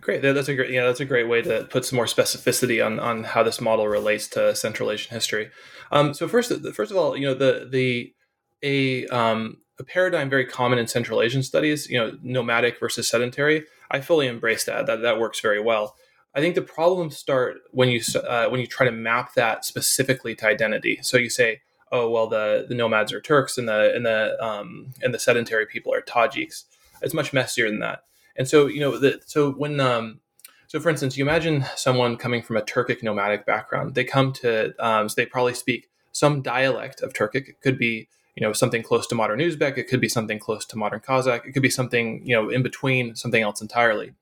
Great, 0.00 0.22
that's 0.22 0.48
a 0.48 0.54
great 0.54 0.70
yeah, 0.70 0.84
that's 0.84 1.00
a 1.00 1.04
great 1.04 1.28
way 1.28 1.42
to 1.42 1.64
put 1.70 1.84
some 1.84 1.96
more 1.96 2.06
specificity 2.06 2.84
on 2.84 3.00
on 3.00 3.24
how 3.24 3.42
this 3.42 3.60
model 3.60 3.88
relates 3.88 4.28
to 4.28 4.54
Central 4.54 4.90
Asian 4.90 5.12
history. 5.12 5.50
Um, 5.90 6.14
so 6.14 6.28
first, 6.28 6.52
first 6.74 6.90
of 6.90 6.96
all, 6.96 7.16
you 7.16 7.26
know 7.26 7.34
the 7.34 7.68
the 7.70 8.14
a 8.62 9.06
um, 9.08 9.58
a 9.78 9.84
paradigm 9.84 10.30
very 10.30 10.46
common 10.46 10.78
in 10.78 10.86
Central 10.86 11.22
Asian 11.22 11.42
studies, 11.42 11.88
you 11.88 11.98
know, 11.98 12.16
nomadic 12.22 12.80
versus 12.80 13.08
sedentary. 13.08 13.64
I 13.90 14.00
fully 14.00 14.26
embrace 14.26 14.64
that. 14.64 14.86
That 14.86 15.02
that 15.02 15.18
works 15.18 15.40
very 15.40 15.60
well. 15.60 15.96
I 16.34 16.40
think 16.40 16.54
the 16.54 16.62
problems 16.62 17.16
start 17.16 17.58
when 17.70 17.88
you 17.88 18.00
uh, 18.28 18.48
when 18.48 18.60
you 18.60 18.66
try 18.66 18.86
to 18.86 18.92
map 18.92 19.34
that 19.34 19.64
specifically 19.64 20.34
to 20.36 20.46
identity. 20.46 20.98
So 21.02 21.16
you 21.16 21.30
say, 21.30 21.62
oh 21.92 22.10
well, 22.10 22.26
the 22.26 22.66
the 22.68 22.74
nomads 22.74 23.12
are 23.12 23.20
Turks 23.20 23.58
and 23.58 23.68
the 23.68 23.94
and 23.94 24.04
the 24.04 24.42
um, 24.44 24.92
and 25.02 25.14
the 25.14 25.18
sedentary 25.18 25.66
people 25.66 25.94
are 25.94 26.02
Tajiks. 26.02 26.64
It's 27.02 27.14
much 27.14 27.32
messier 27.32 27.68
than 27.68 27.80
that. 27.80 28.04
And 28.36 28.46
so 28.46 28.66
you 28.66 28.80
know, 28.80 28.98
the, 28.98 29.20
so 29.24 29.52
when 29.52 29.80
um, 29.80 30.20
so 30.66 30.80
for 30.80 30.90
instance, 30.90 31.16
you 31.16 31.24
imagine 31.24 31.64
someone 31.74 32.16
coming 32.16 32.42
from 32.42 32.56
a 32.56 32.62
Turkic 32.62 33.02
nomadic 33.02 33.46
background. 33.46 33.94
They 33.94 34.04
come 34.04 34.32
to 34.34 34.74
um, 34.78 35.08
so 35.08 35.14
they 35.16 35.26
probably 35.26 35.54
speak 35.54 35.88
some 36.12 36.42
dialect 36.42 37.02
of 37.02 37.12
Turkic. 37.12 37.48
It 37.48 37.60
could 37.60 37.78
be 37.78 38.08
you 38.36 38.46
know 38.46 38.52
something 38.52 38.82
close 38.82 39.06
to 39.08 39.14
modern 39.14 39.40
Uzbek. 39.40 39.78
It 39.78 39.88
could 39.88 40.00
be 40.00 40.08
something 40.08 40.38
close 40.38 40.64
to 40.66 40.76
modern 40.76 41.00
Kazakh. 41.00 41.46
It 41.46 41.52
could 41.52 41.62
be 41.62 41.70
something 41.70 42.22
you 42.24 42.36
know 42.36 42.48
in 42.50 42.62
between, 42.62 43.16
something 43.16 43.42
else 43.42 43.60
entirely. 43.60 44.12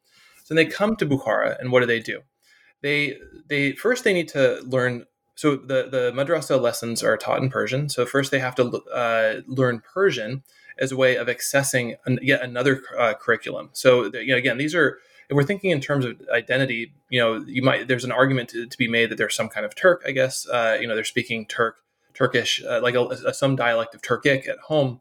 So 0.44 0.54
they 0.54 0.64
come 0.64 0.96
to 0.96 1.06
Bukhara, 1.06 1.58
and 1.58 1.72
what 1.72 1.80
do 1.80 1.86
they 1.86 2.00
do? 2.00 2.20
They 2.80 3.18
they 3.48 3.72
first 3.72 4.04
they 4.04 4.14
need 4.14 4.28
to 4.28 4.62
learn. 4.64 5.04
So 5.34 5.56
the 5.56 5.88
the 5.90 6.12
madrasa 6.14 6.60
lessons 6.60 7.02
are 7.02 7.16
taught 7.16 7.42
in 7.42 7.50
Persian. 7.50 7.88
So 7.88 8.06
first 8.06 8.30
they 8.30 8.38
have 8.38 8.54
to 8.54 8.82
uh, 8.92 9.40
learn 9.48 9.82
Persian 9.92 10.44
as 10.78 10.92
a 10.92 10.96
way 10.96 11.16
of 11.16 11.26
accessing 11.26 11.96
an, 12.06 12.18
yet 12.22 12.42
another 12.42 12.82
uh, 12.98 13.14
curriculum. 13.14 13.70
So 13.72 14.04
you 14.14 14.28
know 14.28 14.36
again 14.36 14.58
these 14.58 14.74
are 14.76 14.98
if 15.28 15.34
we're 15.34 15.44
thinking 15.44 15.70
in 15.70 15.80
terms 15.80 16.04
of 16.04 16.20
identity, 16.32 16.92
you 17.08 17.18
know, 17.18 17.42
you 17.46 17.62
might 17.62 17.88
there's 17.88 18.04
an 18.04 18.12
argument 18.12 18.50
to, 18.50 18.66
to 18.66 18.78
be 18.78 18.88
made 18.88 19.10
that 19.10 19.16
there's 19.16 19.34
some 19.34 19.48
kind 19.48 19.64
of 19.64 19.74
Turk, 19.74 20.02
I 20.06 20.10
guess. 20.10 20.46
Uh, 20.46 20.76
you 20.80 20.86
know, 20.86 20.94
they're 20.94 21.04
speaking 21.04 21.46
Turk 21.46 21.76
Turkish, 22.14 22.62
uh, 22.64 22.80
like 22.82 22.94
a, 22.94 23.04
a, 23.26 23.34
some 23.34 23.56
dialect 23.56 23.94
of 23.94 24.02
Turkic 24.02 24.48
at 24.48 24.58
home. 24.58 25.00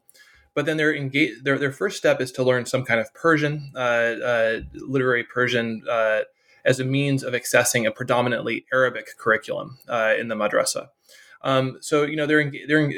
But 0.54 0.66
then 0.66 0.76
their, 0.76 0.94
engage, 0.94 1.42
their 1.42 1.58
their 1.58 1.72
first 1.72 1.96
step 1.96 2.20
is 2.20 2.30
to 2.32 2.44
learn 2.44 2.66
some 2.66 2.84
kind 2.84 3.00
of 3.00 3.12
Persian, 3.14 3.72
uh, 3.74 3.78
uh, 3.78 4.60
literary 4.74 5.24
Persian, 5.24 5.82
uh, 5.90 6.20
as 6.64 6.78
a 6.80 6.84
means 6.84 7.22
of 7.22 7.34
accessing 7.34 7.86
a 7.86 7.90
predominantly 7.90 8.64
Arabic 8.72 9.18
curriculum 9.18 9.78
uh, 9.88 10.14
in 10.18 10.28
the 10.28 10.34
madrasa. 10.34 10.88
Um, 11.42 11.78
so 11.80 12.04
you 12.04 12.16
know 12.16 12.26
they're 12.26 12.50
they're 12.68 12.92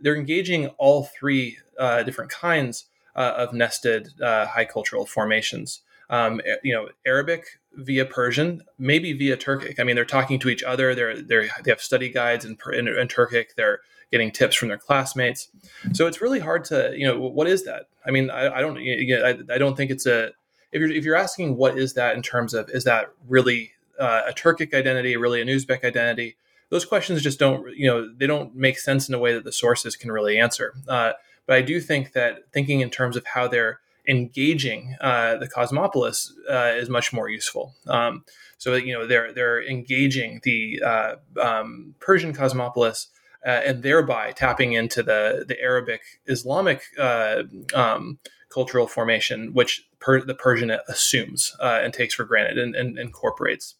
they're 0.00 0.16
engaging 0.16 0.68
all 0.78 1.04
three 1.04 1.58
different 2.04 2.30
kinds 2.30 2.86
of 3.14 3.52
nested 3.52 4.10
high 4.20 4.66
cultural 4.66 5.06
formations. 5.06 5.80
Um, 6.10 6.42
you 6.62 6.74
know, 6.74 6.88
Arabic 7.06 7.58
via 7.76 8.04
Persian, 8.04 8.62
maybe 8.78 9.12
via 9.12 9.36
Turkic. 9.36 9.80
I 9.80 9.84
mean, 9.84 9.96
they're 9.96 10.04
talking 10.04 10.38
to 10.40 10.48
each 10.48 10.62
other. 10.62 10.94
They're, 10.94 11.20
they're 11.20 11.48
they 11.64 11.70
have 11.70 11.80
study 11.80 12.08
guides 12.08 12.44
in, 12.44 12.56
in, 12.72 12.88
in, 12.88 13.08
Turkic. 13.08 13.54
They're 13.56 13.80
getting 14.10 14.30
tips 14.30 14.56
from 14.56 14.68
their 14.68 14.78
classmates. 14.78 15.48
So 15.92 16.06
it's 16.06 16.20
really 16.20 16.40
hard 16.40 16.64
to 16.66 16.92
you 16.96 17.06
know 17.06 17.18
what 17.18 17.46
is 17.46 17.64
that? 17.64 17.86
I 18.06 18.10
mean, 18.10 18.30
I, 18.30 18.56
I 18.56 18.60
don't 18.60 18.78
I, 18.78 19.54
I 19.54 19.58
don't 19.58 19.76
think 19.76 19.90
it's 19.90 20.06
a 20.06 20.32
if 20.70 20.80
you're 20.80 20.90
if 20.90 21.04
you're 21.04 21.16
asking 21.16 21.56
what 21.56 21.78
is 21.78 21.94
that 21.94 22.16
in 22.16 22.22
terms 22.22 22.54
of 22.54 22.68
is 22.70 22.84
that 22.84 23.06
really 23.28 23.72
uh, 23.98 24.22
a 24.28 24.32
Turkic 24.32 24.74
identity, 24.74 25.16
really 25.16 25.40
an 25.40 25.48
Uzbek 25.48 25.84
identity? 25.84 26.36
Those 26.70 26.84
questions 26.84 27.22
just 27.22 27.38
don't 27.38 27.76
you 27.76 27.86
know 27.86 28.12
they 28.14 28.26
don't 28.26 28.54
make 28.54 28.78
sense 28.78 29.08
in 29.08 29.14
a 29.14 29.18
way 29.18 29.32
that 29.34 29.44
the 29.44 29.52
sources 29.52 29.96
can 29.96 30.12
really 30.12 30.38
answer. 30.38 30.74
Uh, 30.88 31.12
but 31.46 31.56
I 31.56 31.62
do 31.62 31.80
think 31.80 32.12
that 32.12 32.52
thinking 32.52 32.80
in 32.80 32.90
terms 32.90 33.16
of 33.16 33.26
how 33.26 33.48
they're 33.48 33.80
engaging 34.06 34.96
uh, 35.00 35.36
the 35.36 35.48
cosmopolis 35.48 36.32
uh, 36.50 36.72
is 36.74 36.88
much 36.88 37.12
more 37.12 37.28
useful. 37.28 37.74
Um, 37.86 38.24
so 38.58 38.74
you 38.74 38.92
know 38.92 39.06
they're 39.06 39.32
they're 39.32 39.62
engaging 39.62 40.40
the 40.44 40.82
uh, 40.84 41.14
um, 41.40 41.94
Persian 42.00 42.32
cosmopolis 42.32 43.08
uh, 43.46 43.60
and 43.64 43.82
thereby 43.82 44.32
tapping 44.32 44.72
into 44.72 45.02
the 45.02 45.44
the 45.46 45.60
Arabic 45.60 46.02
Islamic 46.26 46.82
uh, 46.98 47.42
um, 47.74 48.18
cultural 48.48 48.86
formation, 48.86 49.52
which 49.52 49.88
per, 49.98 50.24
the 50.24 50.34
Persian 50.34 50.70
assumes 50.88 51.56
uh, 51.60 51.80
and 51.82 51.94
takes 51.94 52.14
for 52.14 52.24
granted 52.24 52.58
and, 52.58 52.74
and 52.74 52.98
incorporates. 52.98 53.76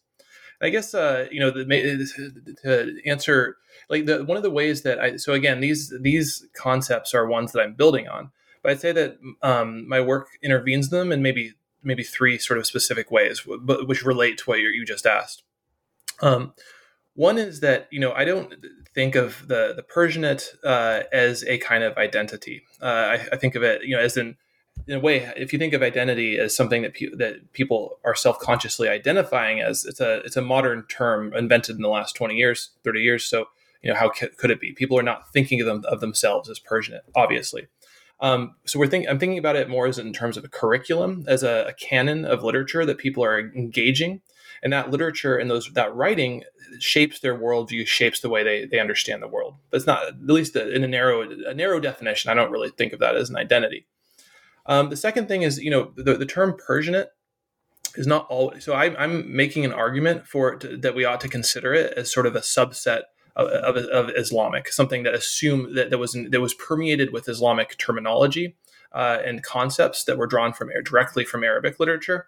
I 0.61 0.69
guess 0.69 0.93
you 0.93 1.39
know 1.39 1.51
the, 1.51 1.65
to 2.63 2.97
answer 3.05 3.57
like 3.89 4.05
the, 4.05 4.23
one 4.23 4.37
of 4.37 4.43
the 4.43 4.51
ways 4.51 4.83
that 4.83 4.99
I 4.99 5.17
so 5.17 5.33
again 5.33 5.59
these 5.59 5.93
these 6.01 6.45
concepts 6.55 7.13
are 7.13 7.27
ones 7.27 7.51
that 7.51 7.61
I'm 7.61 7.73
building 7.73 8.07
on 8.07 8.31
but 8.63 8.71
I'd 8.71 8.81
say 8.81 8.91
that 8.93 9.17
um, 9.41 9.87
my 9.87 10.01
work 10.01 10.29
intervenes 10.41 10.89
them 10.89 11.11
in 11.11 11.21
maybe 11.21 11.53
maybe 11.83 12.03
three 12.03 12.37
sort 12.37 12.57
of 12.57 12.65
specific 12.65 13.11
ways, 13.11 13.45
but 13.61 13.87
which 13.87 14.03
relate 14.03 14.37
to 14.39 14.45
what 14.45 14.59
you 14.59 14.85
just 14.85 15.05
asked. 15.05 15.43
Um, 16.21 16.53
one 17.15 17.37
is 17.37 17.59
that 17.59 17.87
you 17.91 17.99
know 17.99 18.13
I 18.13 18.25
don't 18.25 18.55
think 18.95 19.15
of 19.15 19.47
the 19.47 19.73
the 19.75 19.83
Persianate 19.83 20.55
uh, 20.63 21.03
as 21.11 21.43
a 21.43 21.57
kind 21.59 21.83
of 21.83 21.97
identity. 21.97 22.63
Uh, 22.81 22.85
I, 22.85 23.13
I, 23.33 23.37
think 23.37 23.55
of 23.55 23.63
it 23.63 23.83
you 23.83 23.95
know 23.95 24.01
as 24.01 24.17
in 24.17 24.35
in 24.87 24.95
a 24.95 24.99
way 24.99 25.31
if 25.37 25.53
you 25.53 25.59
think 25.59 25.73
of 25.73 25.83
identity 25.83 26.39
as 26.39 26.55
something 26.55 26.81
that 26.81 26.93
pe- 26.93 27.15
that 27.17 27.53
people 27.53 27.99
are 28.03 28.15
self 28.15 28.39
consciously 28.39 28.89
identifying 28.89 29.61
as 29.61 29.85
it's 29.85 29.99
a 29.99 30.17
it's 30.19 30.37
a 30.37 30.41
modern 30.41 30.83
term 30.87 31.33
invented 31.35 31.75
in 31.75 31.81
the 31.81 31.89
last 31.89 32.15
twenty 32.15 32.35
years, 32.35 32.71
thirty 32.83 33.01
years. 33.01 33.25
So 33.25 33.45
you 33.83 33.91
know 33.91 33.99
how 33.99 34.11
c- 34.11 34.29
could 34.29 34.49
it 34.49 34.59
be? 34.59 34.71
People 34.71 34.97
are 34.97 35.03
not 35.03 35.31
thinking 35.31 35.61
of 35.61 35.67
them 35.67 35.83
of 35.87 35.99
themselves 35.99 36.49
as 36.49 36.59
Persianate, 36.59 37.01
obviously. 37.15 37.67
Um, 38.19 38.55
so 38.65 38.79
we're 38.79 38.87
thinking. 38.87 39.09
I'm 39.09 39.19
thinking 39.19 39.37
about 39.37 39.55
it 39.55 39.69
more 39.69 39.87
as 39.87 39.99
in 39.99 40.13
terms 40.13 40.37
of 40.37 40.45
a 40.45 40.49
curriculum, 40.49 41.25
as 41.27 41.43
a, 41.43 41.65
a, 41.67 41.73
canon 41.73 42.25
of 42.25 42.43
literature 42.43 42.85
that 42.85 42.97
people 42.97 43.23
are 43.23 43.39
engaging, 43.39 44.21
and 44.61 44.71
that 44.71 44.91
literature 44.91 45.35
and 45.35 45.49
those 45.49 45.69
that 45.73 45.93
writing 45.93 46.43
shapes 46.79 47.19
their 47.19 47.37
worldview, 47.37 47.85
shapes 47.85 48.21
the 48.21 48.29
way 48.29 48.43
they 48.43 48.65
they 48.65 48.79
understand 48.79 49.21
the 49.21 49.27
world. 49.27 49.55
But 49.69 49.77
it's 49.77 49.87
not 49.87 50.07
at 50.07 50.21
least 50.25 50.55
in 50.55 50.83
a 50.83 50.87
narrow 50.87 51.29
a 51.47 51.53
narrow 51.53 51.79
definition. 51.79 52.31
I 52.31 52.33
don't 52.33 52.51
really 52.51 52.69
think 52.69 52.93
of 52.93 52.99
that 52.99 53.15
as 53.15 53.29
an 53.29 53.35
identity. 53.35 53.87
Um, 54.65 54.89
the 54.89 54.97
second 54.97 55.27
thing 55.27 55.41
is, 55.41 55.59
you 55.59 55.69
know, 55.69 55.91
the, 55.95 56.15
the 56.15 56.25
term 56.25 56.53
Persianate 56.53 57.07
is 57.95 58.07
not 58.07 58.25
all. 58.29 58.53
So 58.59 58.73
I, 58.73 58.95
I'm 58.97 59.35
making 59.35 59.65
an 59.65 59.73
argument 59.73 60.27
for 60.27 60.53
it 60.53 60.81
that 60.81 60.95
we 60.95 61.05
ought 61.05 61.21
to 61.21 61.27
consider 61.27 61.73
it 61.73 61.93
as 61.97 62.11
sort 62.11 62.25
of 62.25 62.35
a 62.35 62.39
subset 62.39 63.01
of, 63.35 63.77
of, 63.77 64.09
Islamic, 64.15 64.71
something 64.71 65.03
that 65.03 65.13
assumed 65.13 65.75
that, 65.75 65.89
that 65.89 65.97
was 65.97 66.15
that 66.29 66.41
was 66.41 66.53
permeated 66.53 67.11
with 67.11 67.27
Islamic 67.27 67.77
terminology 67.77 68.55
uh, 68.91 69.19
and 69.25 69.43
concepts 69.43 70.03
that 70.03 70.17
were 70.17 70.27
drawn 70.27 70.53
from 70.53 70.69
directly 70.83 71.25
from 71.25 71.43
Arabic 71.43 71.79
literature, 71.79 72.27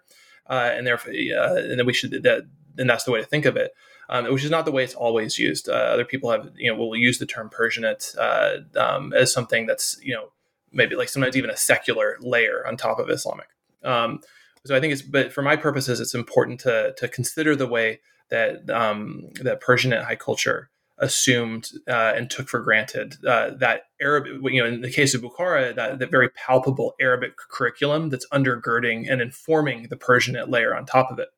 uh, 0.50 0.70
and 0.74 0.86
therefore, 0.86 1.12
uh, 1.12 1.54
and 1.56 1.86
we 1.86 1.92
should 1.92 2.22
that, 2.24 2.46
and 2.76 2.90
that's 2.90 3.04
the 3.04 3.12
way 3.12 3.20
to 3.20 3.26
think 3.26 3.44
of 3.44 3.56
it. 3.56 3.72
Um, 4.08 4.32
which 4.32 4.44
is 4.44 4.52
not 4.52 4.64
the 4.64 4.70
way 4.70 4.84
it's 4.84 4.94
always 4.94 5.36
used. 5.36 5.68
Uh, 5.68 5.72
other 5.72 6.04
people 6.04 6.30
have, 6.30 6.52
you 6.54 6.70
know, 6.70 6.78
will 6.78 6.94
use 6.94 7.18
the 7.18 7.26
term 7.26 7.50
Persianate 7.50 8.16
uh, 8.16 8.58
um, 8.80 9.12
as 9.12 9.32
something 9.32 9.66
that's, 9.66 9.98
you 10.00 10.14
know, 10.14 10.28
maybe 10.70 10.94
like 10.94 11.08
sometimes 11.08 11.36
even 11.36 11.50
a 11.50 11.56
secular 11.56 12.16
layer 12.20 12.64
on 12.68 12.76
top 12.76 13.00
of 13.00 13.10
Islamic. 13.10 13.48
Um, 13.82 14.20
so 14.64 14.76
I 14.76 14.80
think 14.80 14.92
it's, 14.92 15.02
but 15.02 15.32
for 15.32 15.42
my 15.42 15.56
purposes, 15.56 15.98
it's 15.98 16.14
important 16.14 16.60
to 16.60 16.94
to 16.98 17.08
consider 17.08 17.56
the 17.56 17.66
way 17.66 18.00
that 18.28 18.68
um, 18.70 19.30
that 19.40 19.60
Persianate 19.60 20.04
high 20.04 20.14
culture 20.16 20.70
assumed 20.98 21.70
uh, 21.88 22.12
and 22.16 22.30
took 22.30 22.48
for 22.48 22.60
granted 22.60 23.16
uh, 23.26 23.50
that 23.50 23.82
Arabic, 24.00 24.32
you 24.44 24.62
know, 24.62 24.68
in 24.68 24.80
the 24.80 24.90
case 24.90 25.14
of 25.14 25.22
Bukhara, 25.22 25.74
that, 25.74 25.98
that 25.98 26.10
very 26.10 26.30
palpable 26.30 26.94
Arabic 27.00 27.36
curriculum 27.36 28.08
that's 28.08 28.26
undergirding 28.28 29.10
and 29.10 29.20
informing 29.20 29.88
the 29.88 29.96
Persianate 29.96 30.48
layer 30.48 30.74
on 30.74 30.86
top 30.86 31.10
of 31.10 31.18
it. 31.18 31.28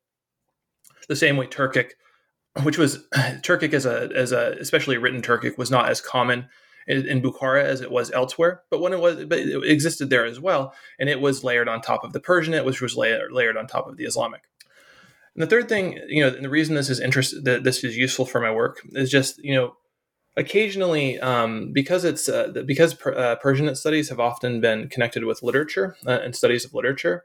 The 1.08 1.16
same 1.16 1.36
way 1.36 1.46
Turkic, 1.46 1.92
which 2.62 2.78
was 2.78 3.06
Turkic 3.14 3.72
as 3.72 3.86
a 3.86 4.10
as 4.14 4.32
a 4.32 4.56
especially 4.60 4.98
written 4.98 5.22
Turkic 5.22 5.56
was 5.58 5.70
not 5.70 5.88
as 5.88 6.00
common 6.00 6.48
in, 6.86 7.06
in 7.06 7.22
Bukhara 7.22 7.62
as 7.62 7.80
it 7.80 7.90
was 7.90 8.10
elsewhere, 8.12 8.62
but 8.70 8.80
when 8.80 8.92
it 8.92 9.00
was, 9.00 9.24
but 9.26 9.38
it 9.38 9.64
existed 9.64 10.10
there 10.10 10.24
as 10.24 10.40
well, 10.40 10.74
and 10.98 11.08
it 11.08 11.20
was 11.20 11.44
layered 11.44 11.68
on 11.68 11.80
top 11.80 12.04
of 12.04 12.12
the 12.12 12.20
Persianate, 12.20 12.64
which 12.64 12.80
was 12.80 12.96
layered, 12.96 13.32
layered 13.32 13.56
on 13.56 13.66
top 13.66 13.86
of 13.86 13.96
the 13.96 14.04
Islamic. 14.04 14.42
And 15.38 15.44
the 15.44 15.50
third 15.50 15.68
thing, 15.68 16.00
you 16.08 16.20
know, 16.20 16.34
and 16.34 16.44
the 16.44 16.50
reason 16.50 16.74
this 16.74 16.90
is 16.90 16.98
interest 16.98 17.44
that 17.44 17.62
this 17.62 17.84
is 17.84 17.96
useful 17.96 18.26
for 18.26 18.40
my 18.40 18.50
work 18.50 18.80
is 18.94 19.08
just, 19.08 19.38
you 19.38 19.54
know, 19.54 19.76
occasionally 20.36 21.20
um, 21.20 21.72
because 21.72 22.04
it's 22.04 22.28
uh, 22.28 22.48
because 22.66 22.94
per, 22.94 23.14
uh, 23.14 23.74
studies 23.74 24.08
have 24.08 24.18
often 24.18 24.60
been 24.60 24.88
connected 24.88 25.24
with 25.24 25.44
literature 25.44 25.96
uh, 26.08 26.18
and 26.24 26.34
studies 26.34 26.64
of 26.64 26.74
literature. 26.74 27.24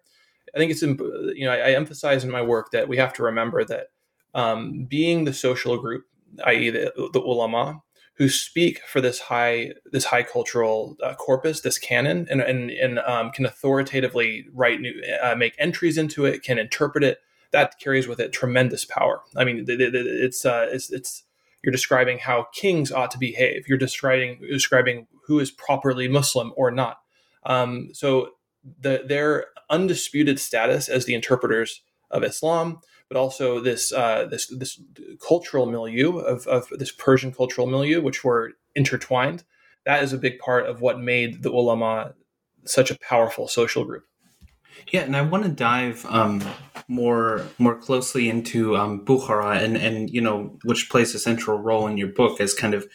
I 0.54 0.60
think 0.60 0.70
it's 0.70 0.84
you 0.84 1.44
know 1.44 1.54
I, 1.54 1.70
I, 1.70 1.72
emphasize 1.72 2.24
in 2.24 2.30
my 2.30 2.44
work 2.44 2.70
that 2.70 2.88
we 2.88 2.98
have 2.98 3.14
to 3.14 3.24
remember 3.24 3.64
that 3.66 3.88
um, 4.36 4.86
being 4.88 5.26
the 5.26 5.34
social 5.34 5.78
group, 5.78 6.06
i.e., 6.46 6.70
the, 6.70 6.94
the 7.14 7.20
ulama, 7.20 7.82
who 8.18 8.30
speak 8.30 8.82
for 8.88 9.02
this 9.02 9.22
high 9.22 9.72
this 9.92 10.06
high 10.06 10.22
cultural 10.22 10.98
uh, 11.02 11.16
corpus, 11.16 11.62
this 11.62 11.80
canon, 11.80 12.28
and 12.30 12.42
and, 12.42 12.70
and 12.70 13.00
um, 13.00 13.32
can 13.32 13.48
authoritatively 13.48 14.46
write 14.54 14.82
new, 14.82 14.94
uh, 15.24 15.34
make 15.36 15.56
entries 15.58 15.98
into 15.98 16.26
it, 16.26 16.44
can 16.44 16.60
interpret 16.60 17.04
it 17.04 17.18
that 17.54 17.80
carries 17.80 18.08
with 18.08 18.20
it 18.20 18.34
tremendous 18.34 18.84
power. 18.84 19.22
I 19.38 19.46
mean, 19.46 19.66
it's 19.68 20.44
uh, 20.44 20.68
it's, 20.70 20.92
it's 20.92 21.24
you're 21.64 21.72
describing 21.72 22.18
how 22.20 22.48
kings 22.54 22.92
ought 22.92 23.12
to 23.12 23.18
behave. 23.18 23.68
You're 23.68 23.78
describing 23.78 24.42
describing 24.42 25.08
who 25.28 25.40
is 25.40 25.52
properly 25.52 26.08
Muslim 26.10 26.52
or 26.58 26.72
not. 26.72 26.98
Um, 27.46 27.90
so 27.94 28.32
the, 28.82 29.04
their 29.06 29.48
undisputed 29.70 30.40
status 30.40 30.90
as 30.90 31.06
the 31.06 31.14
interpreters 31.14 31.82
of 32.12 32.24
Islam, 32.24 32.80
but 33.08 33.18
also 33.18 33.60
this 33.60 33.94
uh, 33.94 34.26
this 34.26 34.48
this 34.48 34.82
cultural 35.26 35.66
milieu 35.66 36.18
of, 36.18 36.46
of 36.48 36.68
this 36.72 36.92
Persian 36.92 37.32
cultural 37.32 37.68
milieu, 37.68 38.02
which 38.02 38.24
were 38.24 38.54
intertwined. 38.76 39.44
That 39.86 40.04
is 40.04 40.12
a 40.12 40.18
big 40.18 40.40
part 40.40 40.66
of 40.66 40.82
what 40.82 41.00
made 41.00 41.44
the 41.44 41.52
ulama 41.52 42.16
such 42.66 42.90
a 42.90 42.98
powerful 43.00 43.48
social 43.48 43.86
group. 43.86 44.06
Yeah, 44.92 45.02
and 45.02 45.16
I 45.16 45.22
want 45.22 45.44
to 45.44 45.50
dive 45.50 46.06
um, 46.08 46.44
more 46.88 47.46
more 47.58 47.76
closely 47.76 48.30
into 48.30 48.76
um, 48.78 49.06
Bukhara 49.06 49.62
and 49.62 49.78
and 49.78 50.10
you 50.10 50.22
know 50.22 50.58
which 50.64 50.90
plays 50.90 51.16
a 51.16 51.20
central 51.20 51.58
role 51.58 51.88
in 51.88 51.98
your 51.98 52.10
book 52.10 52.40
as 52.40 52.54
kind 52.54 52.74
of 52.74 52.88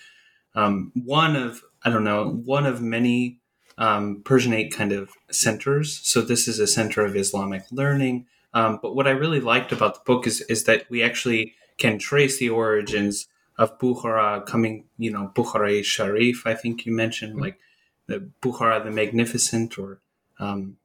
um, 0.55 0.93
one 0.95 1.37
of 1.37 1.63
I 1.83 1.91
don't 1.91 2.05
know 2.05 2.41
one 2.45 2.67
of 2.67 2.81
many 2.83 3.41
um, 3.79 4.23
Persianate 4.25 4.73
kind 4.73 4.93
of 4.93 5.11
centers. 5.31 6.01
So 6.03 6.21
this 6.21 6.49
is 6.49 6.59
a 6.59 6.67
center 6.67 7.05
of 7.05 7.17
Islamic 7.17 7.63
learning. 7.71 8.27
Um, 8.55 8.79
but 8.83 8.95
what 8.95 9.07
I 9.07 9.11
really 9.11 9.41
liked 9.41 9.73
about 9.73 9.95
the 9.95 10.01
book 10.05 10.27
is 10.27 10.41
is 10.43 10.65
that 10.65 10.89
we 10.91 11.03
actually 11.03 11.55
can 11.79 11.99
trace 11.99 12.39
the 12.39 12.51
origins 12.51 13.29
of 13.57 13.79
Bukhara 13.79 14.47
coming, 14.47 14.85
you 14.99 15.11
know, 15.11 15.33
Bukhara 15.35 15.85
Sharif. 15.85 16.47
I 16.47 16.55
think 16.55 16.87
you 16.87 16.93
mentioned 16.93 17.35
mm-hmm. 17.35 17.43
like 17.43 17.59
the 18.07 18.31
Bukhara 18.43 18.83
the 18.83 18.91
Magnificent 18.91 19.79
or 19.79 20.01
um, 20.39 20.77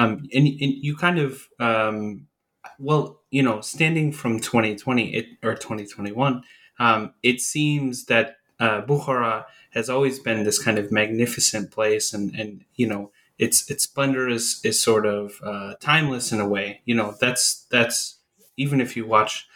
um, 0.00 0.28
and, 0.32 0.46
and, 0.46 0.72
you 0.84 0.96
kind 0.96 1.18
of 1.18 1.48
um, 1.58 2.26
well, 2.78 3.20
you 3.30 3.42
know, 3.42 3.60
standing 3.60 4.12
from 4.12 4.40
2020 4.40 5.14
it, 5.14 5.26
or 5.42 5.54
2021, 5.54 6.42
um, 6.78 7.12
it 7.22 7.40
seems 7.40 8.06
that 8.06 8.36
uh, 8.58 8.82
Bukhara 8.82 9.44
has 9.70 9.88
always 9.88 10.18
been 10.18 10.44
this 10.44 10.62
kind 10.62 10.78
of 10.78 10.90
magnificent 10.90 11.70
place, 11.70 12.12
and 12.12 12.34
and 12.34 12.64
you 12.74 12.86
know, 12.86 13.10
its 13.38 13.70
its 13.70 13.84
splendor 13.84 14.28
is 14.28 14.60
is 14.64 14.80
sort 14.80 15.06
of 15.06 15.40
uh, 15.44 15.74
timeless 15.80 16.32
in 16.32 16.40
a 16.40 16.48
way. 16.48 16.80
You 16.84 16.94
know, 16.94 17.14
that's 17.20 17.66
that's 17.70 18.18
even 18.56 18.80
if 18.80 18.96
you 18.96 19.06
watch 19.06 19.46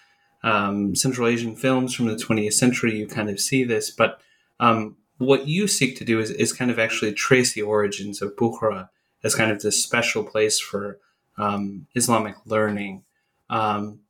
um, 0.42 0.94
Central 0.94 1.26
Asian 1.26 1.56
films 1.56 1.94
from 1.94 2.06
the 2.06 2.16
20th 2.16 2.52
century, 2.52 2.96
you 2.96 3.06
kind 3.06 3.30
of 3.30 3.40
see 3.40 3.64
this. 3.64 3.90
But 3.90 4.20
um, 4.60 4.96
what 5.18 5.48
you 5.48 5.66
seek 5.68 5.96
to 5.98 6.04
do 6.04 6.20
is, 6.20 6.30
is 6.30 6.52
kind 6.52 6.70
of 6.70 6.78
actually 6.78 7.12
trace 7.12 7.54
the 7.54 7.62
origins 7.62 8.22
of 8.22 8.36
Bukhara 8.36 8.88
as 9.24 9.34
kind 9.34 9.50
of 9.50 9.62
this 9.62 9.82
special 9.82 10.22
place 10.22 10.60
for 10.60 10.98
um, 11.38 11.86
Islamic 11.94 12.36
learning. 12.44 13.02
Um, 13.50 14.00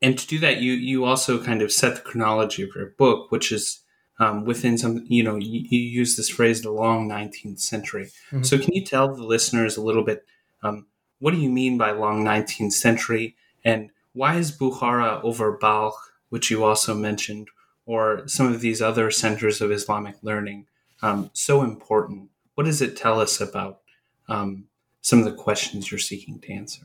and 0.00 0.18
to 0.18 0.26
do 0.26 0.38
that, 0.40 0.58
you 0.58 0.72
you 0.72 1.04
also 1.04 1.42
kind 1.42 1.60
of 1.62 1.72
set 1.72 1.96
the 1.96 2.00
chronology 2.00 2.62
of 2.62 2.70
your 2.74 2.86
book, 2.98 3.30
which 3.30 3.50
is 3.52 3.80
um, 4.18 4.44
within 4.44 4.78
some, 4.78 5.04
you 5.08 5.22
know, 5.22 5.36
you, 5.36 5.66
you, 5.68 5.80
use 5.80 6.16
this 6.16 6.28
phrase, 6.28 6.62
the 6.62 6.70
long 6.70 7.08
19th 7.08 7.60
century. 7.60 8.10
Mm-hmm. 8.30 8.42
So, 8.42 8.58
can 8.58 8.72
you 8.72 8.84
tell 8.84 9.14
the 9.14 9.24
listeners 9.24 9.76
a 9.76 9.82
little 9.82 10.04
bit, 10.04 10.24
um, 10.62 10.86
what 11.18 11.32
do 11.32 11.38
you 11.38 11.50
mean 11.50 11.78
by 11.78 11.90
long 11.90 12.24
19th 12.24 12.72
century, 12.72 13.34
and 13.64 13.90
why 14.12 14.36
is 14.36 14.56
Bukhara 14.56 15.22
over 15.24 15.58
Balkh, 15.58 15.96
which 16.28 16.50
you 16.50 16.64
also 16.64 16.94
mentioned, 16.94 17.48
or 17.86 18.26
some 18.28 18.52
of 18.52 18.60
these 18.60 18.80
other 18.80 19.10
centers 19.10 19.60
of 19.60 19.72
Islamic 19.72 20.16
learning, 20.22 20.66
um, 21.02 21.30
so 21.32 21.62
important? 21.62 22.30
What 22.54 22.64
does 22.64 22.80
it 22.80 22.96
tell 22.96 23.20
us 23.20 23.40
about 23.40 23.80
um, 24.28 24.64
some 25.00 25.18
of 25.18 25.24
the 25.24 25.32
questions 25.32 25.90
you're 25.90 25.98
seeking 25.98 26.40
to 26.40 26.52
answer. 26.52 26.82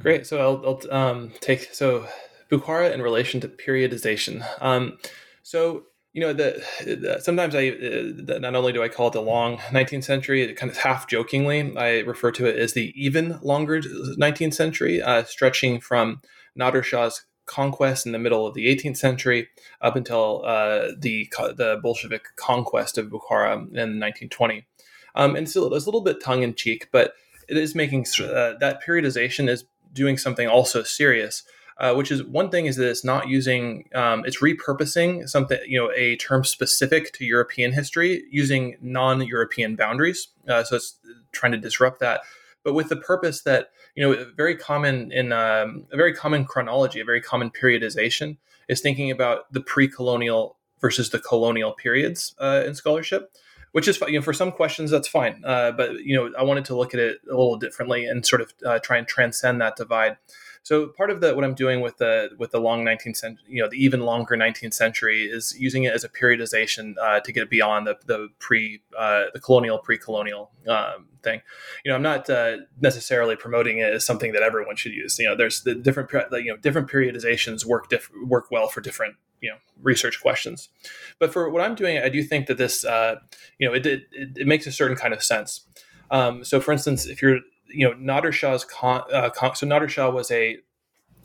Great. 0.00 0.26
So 0.26 0.38
I'll, 0.38 0.78
I'll 0.90 0.96
um, 0.96 1.32
take 1.40 1.72
so 1.72 2.06
Bukhara 2.50 2.92
in 2.92 3.02
relation 3.02 3.40
to 3.40 3.48
periodization. 3.48 4.44
Um, 4.60 4.98
so 5.42 5.84
you 6.12 6.20
know 6.20 6.32
the, 6.32 6.62
the 6.84 7.20
sometimes 7.20 7.54
I 7.54 7.68
uh, 7.68 8.38
not 8.38 8.54
only 8.54 8.72
do 8.72 8.82
I 8.82 8.88
call 8.88 9.08
it 9.08 9.12
the 9.12 9.22
long 9.22 9.58
19th 9.58 10.04
century, 10.04 10.52
kind 10.54 10.70
of 10.70 10.76
half 10.76 11.08
jokingly, 11.08 11.74
I 11.76 12.00
refer 12.00 12.30
to 12.32 12.46
it 12.46 12.56
as 12.56 12.74
the 12.74 12.92
even 12.96 13.38
longer 13.42 13.80
19th 13.80 14.54
century, 14.54 15.00
uh, 15.00 15.24
stretching 15.24 15.80
from 15.80 16.20
Nader 16.58 16.84
Shah's 16.84 17.24
conquest 17.46 18.06
in 18.06 18.12
the 18.12 18.18
middle 18.18 18.46
of 18.46 18.54
the 18.54 18.66
18th 18.66 18.96
century 18.96 19.48
up 19.80 19.96
until 19.96 20.42
uh, 20.44 20.88
the 20.98 21.28
the 21.56 21.80
Bolshevik 21.82 22.36
conquest 22.36 22.98
of 22.98 23.06
Bukhara 23.06 23.54
in 23.54 23.98
1920. 23.98 24.66
Um, 25.14 25.36
and 25.36 25.48
so 25.48 25.72
it's 25.74 25.84
a 25.84 25.88
little 25.88 26.00
bit 26.00 26.22
tongue 26.22 26.42
in 26.42 26.54
cheek, 26.54 26.88
but 26.92 27.14
it 27.48 27.56
is 27.56 27.74
making 27.74 28.06
uh, 28.20 28.54
that 28.60 28.80
periodization 28.86 29.48
is 29.48 29.64
doing 29.92 30.16
something 30.16 30.48
also 30.48 30.82
serious. 30.82 31.42
Uh, 31.78 31.94
which 31.94 32.12
is 32.12 32.22
one 32.22 32.50
thing 32.50 32.66
is 32.66 32.76
that 32.76 32.88
it's 32.88 33.02
not 33.02 33.28
using 33.28 33.88
um, 33.94 34.22
it's 34.26 34.40
repurposing 34.40 35.28
something 35.28 35.58
you 35.66 35.78
know 35.78 35.90
a 35.96 36.16
term 36.16 36.44
specific 36.44 37.12
to 37.12 37.24
European 37.24 37.72
history 37.72 38.24
using 38.30 38.76
non-European 38.82 39.74
boundaries. 39.74 40.28
Uh, 40.46 40.62
so 40.62 40.76
it's 40.76 40.96
trying 41.32 41.50
to 41.50 41.58
disrupt 41.58 41.98
that, 41.98 42.20
but 42.62 42.74
with 42.74 42.90
the 42.90 42.96
purpose 42.96 43.42
that 43.42 43.70
you 43.96 44.02
know 44.02 44.26
very 44.36 44.54
common 44.54 45.10
in 45.10 45.32
um, 45.32 45.86
a 45.90 45.96
very 45.96 46.14
common 46.14 46.44
chronology, 46.44 47.00
a 47.00 47.04
very 47.04 47.22
common 47.22 47.50
periodization 47.50 48.36
is 48.68 48.80
thinking 48.80 49.10
about 49.10 49.50
the 49.52 49.60
pre-colonial 49.60 50.56
versus 50.80 51.10
the 51.10 51.18
colonial 51.18 51.72
periods 51.72 52.34
uh, 52.38 52.62
in 52.66 52.74
scholarship 52.74 53.32
which 53.72 53.88
is 53.88 54.00
you 54.02 54.18
know 54.18 54.22
for 54.22 54.32
some 54.32 54.52
questions 54.52 54.90
that's 54.90 55.08
fine 55.08 55.42
uh, 55.44 55.72
but 55.72 55.94
you 56.04 56.14
know 56.14 56.30
i 56.38 56.42
wanted 56.42 56.64
to 56.64 56.76
look 56.76 56.94
at 56.94 57.00
it 57.00 57.18
a 57.26 57.30
little 57.30 57.56
differently 57.56 58.06
and 58.06 58.24
sort 58.24 58.40
of 58.40 58.52
uh, 58.64 58.78
try 58.78 58.96
and 58.96 59.08
transcend 59.08 59.60
that 59.60 59.76
divide 59.76 60.16
so 60.62 60.88
part 60.88 61.10
of 61.10 61.20
the 61.20 61.34
what 61.34 61.44
i'm 61.44 61.54
doing 61.54 61.80
with 61.80 61.96
the 61.98 62.30
with 62.38 62.50
the 62.50 62.60
long 62.60 62.84
19th 62.84 63.16
century 63.16 63.44
you 63.48 63.62
know 63.62 63.68
the 63.68 63.82
even 63.82 64.00
longer 64.00 64.36
19th 64.36 64.74
century 64.74 65.24
is 65.24 65.54
using 65.58 65.84
it 65.84 65.92
as 65.92 66.04
a 66.04 66.08
periodization 66.08 66.94
uh, 67.00 67.20
to 67.20 67.32
get 67.32 67.50
beyond 67.50 67.86
the, 67.86 67.96
the 68.06 68.28
pre 68.38 68.80
uh, 68.98 69.24
the 69.32 69.40
colonial 69.40 69.78
pre-colonial 69.78 70.50
um, 70.68 71.08
thing 71.22 71.40
you 71.84 71.90
know 71.90 71.96
i'm 71.96 72.02
not 72.02 72.28
uh, 72.28 72.58
necessarily 72.80 73.36
promoting 73.36 73.78
it 73.78 73.92
as 73.92 74.04
something 74.04 74.32
that 74.32 74.42
everyone 74.42 74.76
should 74.76 74.92
use 74.92 75.18
you 75.18 75.26
know 75.26 75.36
there's 75.36 75.62
the 75.62 75.74
different 75.74 76.10
you 76.32 76.52
know 76.52 76.56
different 76.56 76.88
periodizations 76.88 77.64
work 77.64 77.88
diff- 77.88 78.10
work 78.26 78.50
well 78.50 78.68
for 78.68 78.80
different 78.80 79.16
you 79.42 79.50
know 79.50 79.56
research 79.82 80.22
questions. 80.22 80.70
But 81.18 81.32
for 81.32 81.50
what 81.50 81.62
I'm 81.62 81.74
doing, 81.74 81.98
I 81.98 82.08
do 82.08 82.22
think 82.22 82.46
that 82.46 82.56
this 82.56 82.84
uh, 82.84 83.16
you 83.58 83.68
know 83.68 83.74
it, 83.74 83.84
it, 83.84 84.02
it 84.12 84.46
makes 84.46 84.66
a 84.66 84.72
certain 84.72 84.96
kind 84.96 85.12
of 85.12 85.22
sense. 85.22 85.66
Um, 86.10 86.44
so, 86.44 86.60
for 86.60 86.72
instance, 86.72 87.06
if 87.06 87.20
you're 87.20 87.40
you 87.72 87.88
know 87.88 87.94
Nader 87.94 88.32
Shah's 88.32 88.64
con, 88.64 89.02
uh, 89.12 89.30
con, 89.30 89.54
so 89.54 89.66
Nader 89.66 89.88
Shah 89.88 90.10
was 90.10 90.30
a 90.30 90.58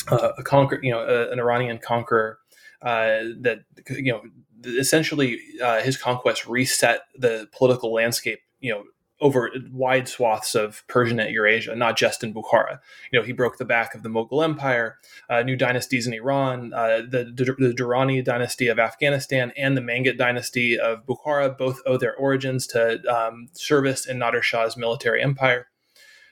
uh, 0.10 0.31
a 0.38 0.43
conquer, 0.43 0.79
you 0.81 0.91
know, 0.91 1.29
an 1.31 1.39
Iranian 1.39 1.79
conqueror 1.79 2.39
uh, 2.81 3.33
that 3.41 3.60
you 3.89 4.12
know 4.12 4.21
essentially 4.65 5.39
uh, 5.63 5.81
his 5.81 5.97
conquest 5.97 6.47
reset 6.47 7.01
the 7.17 7.47
political 7.51 7.93
landscape, 7.93 8.39
you 8.60 8.71
know, 8.71 8.83
over 9.19 9.51
wide 9.71 10.07
swaths 10.07 10.53
of 10.53 10.83
Persianate 10.88 11.31
Eurasia, 11.31 11.75
not 11.75 11.97
just 11.97 12.23
in 12.23 12.33
Bukhara. 12.33 12.79
You 13.12 13.19
know, 13.19 13.25
he 13.25 13.31
broke 13.31 13.57
the 13.57 13.65
back 13.65 13.95
of 13.95 14.03
the 14.03 14.10
Mughal 14.10 14.43
Empire, 14.43 14.99
uh, 15.29 15.41
new 15.41 15.55
dynasties 15.55 16.05
in 16.05 16.13
Iran, 16.13 16.71
uh, 16.73 16.97
the, 16.97 17.33
the 17.36 17.73
Durrani 17.73 18.23
dynasty 18.23 18.67
of 18.67 18.77
Afghanistan, 18.77 19.51
and 19.57 19.75
the 19.75 19.81
Mangit 19.81 20.17
dynasty 20.17 20.77
of 20.77 21.05
Bukhara 21.05 21.57
both 21.57 21.81
owe 21.88 21.97
their 21.97 22.15
origins 22.15 22.67
to 22.67 23.01
um, 23.12 23.47
service 23.53 24.05
in 24.05 24.19
Nader 24.19 24.43
Shah's 24.43 24.77
military 24.77 25.23
empire. 25.23 25.67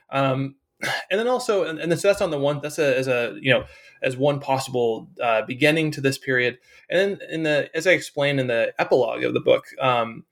Um, 0.09 0.55
and 1.09 1.19
then 1.19 1.27
also, 1.27 1.63
and, 1.63 1.79
and 1.79 1.99
so 1.99 2.07
that's 2.07 2.21
on 2.21 2.31
the 2.31 2.39
one. 2.39 2.59
That's 2.61 2.79
a, 2.79 2.97
as 2.97 3.07
a 3.07 3.37
you 3.41 3.53
know 3.53 3.65
as 4.01 4.17
one 4.17 4.39
possible 4.39 5.09
uh, 5.21 5.41
beginning 5.43 5.91
to 5.91 6.01
this 6.01 6.17
period. 6.17 6.57
And 6.89 6.99
then 6.99 7.29
in 7.29 7.43
the 7.43 7.69
as 7.75 7.87
I 7.87 7.91
explained 7.91 8.39
in 8.39 8.47
the 8.47 8.73
epilogue 8.77 9.23
of 9.23 9.33
the 9.33 9.39
book, 9.39 9.65
um, 9.79 10.25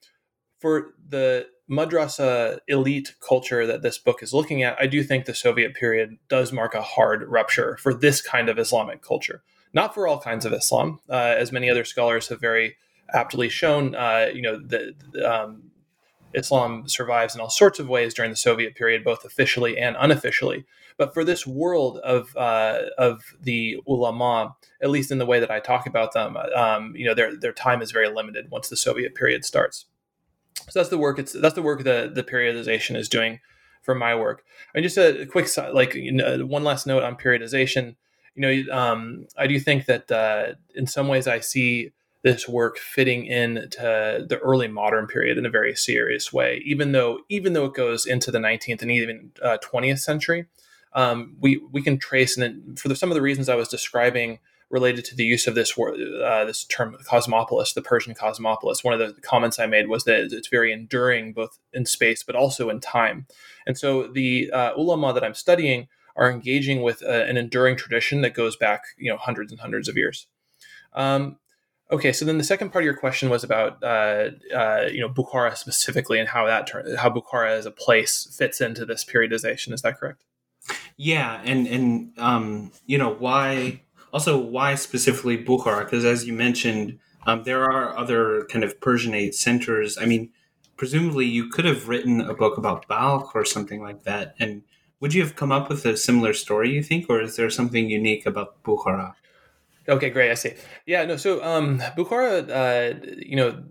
for 0.59 0.93
the 1.07 1.47
madrasa 1.69 2.59
elite 2.67 3.15
culture 3.25 3.65
that 3.65 3.81
this 3.81 3.97
book 3.97 4.21
is 4.21 4.33
looking 4.33 4.63
at, 4.63 4.77
I 4.79 4.87
do 4.87 5.01
think 5.03 5.25
the 5.25 5.33
Soviet 5.33 5.73
period 5.73 6.17
does 6.27 6.51
mark 6.51 6.75
a 6.75 6.81
hard 6.81 7.23
rupture 7.23 7.77
for 7.81 7.93
this 7.93 8.21
kind 8.21 8.49
of 8.49 8.59
Islamic 8.59 9.01
culture. 9.01 9.43
Not 9.73 9.93
for 9.93 10.07
all 10.07 10.19
kinds 10.19 10.45
of 10.45 10.53
Islam, 10.53 10.99
uh, 11.09 11.35
as 11.37 11.51
many 11.51 11.69
other 11.69 11.83
scholars 11.83 12.27
have 12.27 12.39
very 12.39 12.75
aptly 13.11 13.49
shown. 13.49 13.95
Uh, 13.95 14.29
you 14.33 14.41
know, 14.41 14.57
the, 14.57 14.93
um, 15.23 15.71
Islam 16.33 16.87
survives 16.87 17.35
in 17.35 17.41
all 17.41 17.49
sorts 17.49 17.79
of 17.79 17.87
ways 17.87 18.13
during 18.13 18.31
the 18.31 18.37
Soviet 18.37 18.75
period, 18.75 19.03
both 19.03 19.25
officially 19.25 19.77
and 19.77 19.95
unofficially. 19.99 20.65
But 20.97 21.13
for 21.13 21.23
this 21.23 21.47
world 21.47 21.97
of 21.99 22.35
uh, 22.37 22.83
of 22.97 23.35
the 23.41 23.77
ulama, 23.87 24.55
at 24.81 24.89
least 24.89 25.11
in 25.11 25.17
the 25.17 25.25
way 25.25 25.39
that 25.39 25.51
I 25.51 25.59
talk 25.59 25.87
about 25.87 26.13
them, 26.13 26.37
um, 26.55 26.95
you 26.95 27.05
know, 27.05 27.13
their 27.13 27.35
their 27.35 27.53
time 27.53 27.81
is 27.81 27.91
very 27.91 28.09
limited 28.09 28.51
once 28.51 28.69
the 28.69 28.77
Soviet 28.77 29.15
period 29.15 29.45
starts. 29.45 29.85
So 30.69 30.79
that's 30.79 30.89
the 30.89 30.97
work. 30.97 31.19
It's 31.19 31.33
that's 31.33 31.55
the 31.55 31.61
work 31.61 31.83
that 31.83 32.15
the 32.15 32.23
periodization 32.23 32.95
is 32.95 33.09
doing 33.09 33.39
for 33.81 33.93
my 33.93 34.15
work. 34.15 34.43
And 34.73 34.83
just 34.83 34.97
a 34.97 35.25
quick 35.25 35.47
like 35.73 35.93
you 35.95 36.11
know, 36.11 36.45
one 36.45 36.63
last 36.63 36.87
note 36.87 37.03
on 37.03 37.15
periodization. 37.15 37.95
You 38.35 38.41
know, 38.41 38.75
um, 38.75 39.27
I 39.37 39.45
do 39.47 39.59
think 39.59 39.85
that 39.85 40.11
uh, 40.11 40.53
in 40.73 40.87
some 40.87 41.07
ways 41.07 41.27
I 41.27 41.39
see 41.39 41.91
this 42.23 42.47
work 42.47 42.77
fitting 42.77 43.25
into 43.25 44.25
the 44.27 44.39
early 44.41 44.67
modern 44.67 45.07
period 45.07 45.37
in 45.37 45.45
a 45.45 45.49
very 45.49 45.75
serious 45.75 46.31
way. 46.31 46.61
Even 46.65 46.93
though 46.93 47.19
even 47.29 47.53
though 47.53 47.65
it 47.65 47.73
goes 47.73 48.05
into 48.05 48.31
the 48.31 48.39
19th 48.39 48.81
and 48.81 48.91
even 48.91 49.31
uh, 49.41 49.57
20th 49.63 49.99
century, 49.99 50.45
um, 50.93 51.35
we 51.39 51.61
we 51.71 51.81
can 51.81 51.97
trace 51.99 52.37
and 52.37 52.79
for 52.79 52.87
the, 52.87 52.95
some 52.95 53.11
of 53.11 53.15
the 53.15 53.21
reasons 53.21 53.49
I 53.49 53.55
was 53.55 53.67
describing 53.67 54.39
related 54.69 55.05
to 55.05 55.15
the 55.15 55.25
use 55.25 55.45
of 55.45 55.53
this 55.53 55.77
word, 55.77 55.99
uh, 56.23 56.45
this 56.45 56.63
term 56.63 56.97
cosmopolis, 57.07 57.73
the 57.73 57.81
Persian 57.81 58.15
cosmopolis. 58.15 58.83
One 58.83 58.99
of 58.99 58.99
the 58.99 59.21
comments 59.21 59.59
I 59.59 59.67
made 59.67 59.87
was 59.87 60.05
that 60.05 60.31
it's 60.31 60.47
very 60.47 60.71
enduring 60.71 61.33
both 61.33 61.59
in 61.73 61.85
space 61.85 62.23
but 62.23 62.35
also 62.35 62.69
in 62.69 62.79
time. 62.79 63.27
And 63.67 63.77
so 63.77 64.07
the 64.07 64.49
uh, 64.51 64.73
ulama 64.75 65.13
that 65.13 65.23
I'm 65.23 65.35
studying 65.35 65.89
are 66.15 66.31
engaging 66.31 66.81
with 66.83 67.03
uh, 67.03 67.09
an 67.09 67.37
enduring 67.37 67.75
tradition 67.75 68.21
that 68.21 68.33
goes 68.33 68.55
back, 68.55 68.83
you 68.97 69.11
know, 69.11 69.17
hundreds 69.17 69.51
and 69.51 69.59
hundreds 69.59 69.87
of 69.89 69.97
years. 69.97 70.27
Um, 70.93 71.37
okay, 71.93 72.11
so 72.11 72.25
then 72.25 72.37
the 72.37 72.43
second 72.43 72.71
part 72.71 72.83
of 72.83 72.85
your 72.85 72.97
question 72.97 73.29
was 73.29 73.43
about, 73.43 73.81
uh, 73.83 74.31
uh, 74.53 74.89
you 74.91 74.99
know, 74.99 75.09
Bukhara 75.09 75.55
specifically 75.55 76.19
and 76.19 76.27
how 76.27 76.45
that 76.45 76.69
how 76.97 77.09
Bukhara 77.09 77.49
as 77.49 77.65
a 77.65 77.71
place 77.71 78.35
fits 78.37 78.59
into 78.59 78.85
this 78.85 79.05
periodization. 79.05 79.73
Is 79.73 79.81
that 79.83 79.97
correct? 79.97 80.23
Yeah, 80.97 81.41
and 81.45 81.67
and 81.67 82.11
um, 82.17 82.71
you 82.85 82.97
know 82.97 83.13
why 83.13 83.81
also, 84.13 84.37
why 84.37 84.75
specifically 84.75 85.43
Bukhara? 85.43 85.85
Because 85.85 86.05
as 86.05 86.25
you 86.25 86.33
mentioned, 86.33 86.99
um, 87.25 87.43
there 87.43 87.63
are 87.63 87.97
other 87.97 88.45
kind 88.45 88.63
of 88.63 88.79
Persianate 88.79 89.33
centers. 89.33 89.97
I 89.97 90.05
mean, 90.05 90.29
presumably 90.77 91.25
you 91.25 91.49
could 91.49 91.65
have 91.65 91.89
written 91.89 92.21
a 92.21 92.35
book 92.35 92.59
about 92.59 92.87
Balkh 92.87 93.35
or 93.35 93.43
something 93.43 93.81
like 93.81 94.03
that. 94.03 94.35
And 94.39 94.61
would 94.99 95.15
you 95.15 95.23
have 95.23 95.35
come 95.35 95.51
up 95.51 95.67
with 95.67 95.83
a 95.85 95.97
similar 95.97 96.33
story, 96.33 96.71
you 96.71 96.83
think, 96.83 97.09
or 97.09 97.21
is 97.21 97.35
there 97.35 97.49
something 97.49 97.89
unique 97.89 98.27
about 98.27 98.61
Bukhara? 98.63 99.15
Okay, 99.87 100.09
great. 100.09 100.31
I 100.31 100.35
see. 100.35 100.53
Yeah, 100.85 101.05
no. 101.05 101.17
So 101.17 101.43
um, 101.43 101.79
Bukhara, 101.97 102.49
uh, 102.49 103.13
you 103.17 103.35
know, 103.35 103.63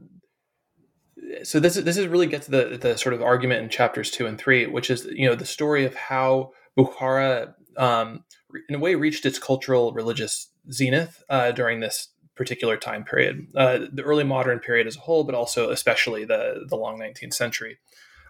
so 1.43 1.59
this 1.61 1.77
is 1.77 1.85
this 1.85 1.97
is 1.97 2.07
really 2.07 2.27
gets 2.27 2.47
the 2.47 2.79
the 2.81 2.97
sort 2.99 3.15
of 3.15 3.23
argument 3.23 3.63
in 3.63 3.69
chapters 3.69 4.11
two 4.11 4.27
and 4.27 4.39
three, 4.39 4.67
which 4.67 4.91
is 4.91 5.07
you 5.07 5.27
know 5.27 5.35
the 5.35 5.47
story 5.47 5.85
of 5.85 5.95
how 5.95 6.53
Bukhara 6.79 7.55
um, 7.77 8.25
in 8.69 8.75
a 8.75 8.79
way 8.79 8.95
reached 8.95 9.25
its 9.25 9.39
cultural 9.39 9.93
religious 9.93 10.49
zenith 10.71 11.23
uh, 11.29 11.53
during 11.53 11.81
this 11.81 12.09
particular 12.35 12.77
time 12.77 13.05
period, 13.05 13.47
uh, 13.57 13.81
the 13.93 14.03
early 14.03 14.25
modern 14.25 14.59
period 14.59 14.87
as 14.87 14.97
a 14.97 15.01
whole, 15.01 15.25
but 15.25 15.35
also 15.35 15.71
especially 15.71 16.25
the 16.25 16.65
the 16.69 16.77
long 16.77 16.99
19th 16.99 17.35
century. 17.35 17.79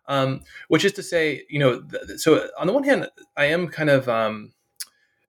Um, 0.09 0.43
which 0.67 0.85
is 0.85 0.93
to 0.95 1.03
say, 1.03 1.45
you 1.49 1.61
know, 1.61 1.81
th- 1.81 2.19
so 2.19 2.49
on 2.59 2.67
the 2.67 2.73
one 2.73 2.83
hand, 2.83 3.09
I 3.37 3.45
am 3.45 3.69
kind 3.69 3.89
of 3.89 4.09
um, 4.09 4.53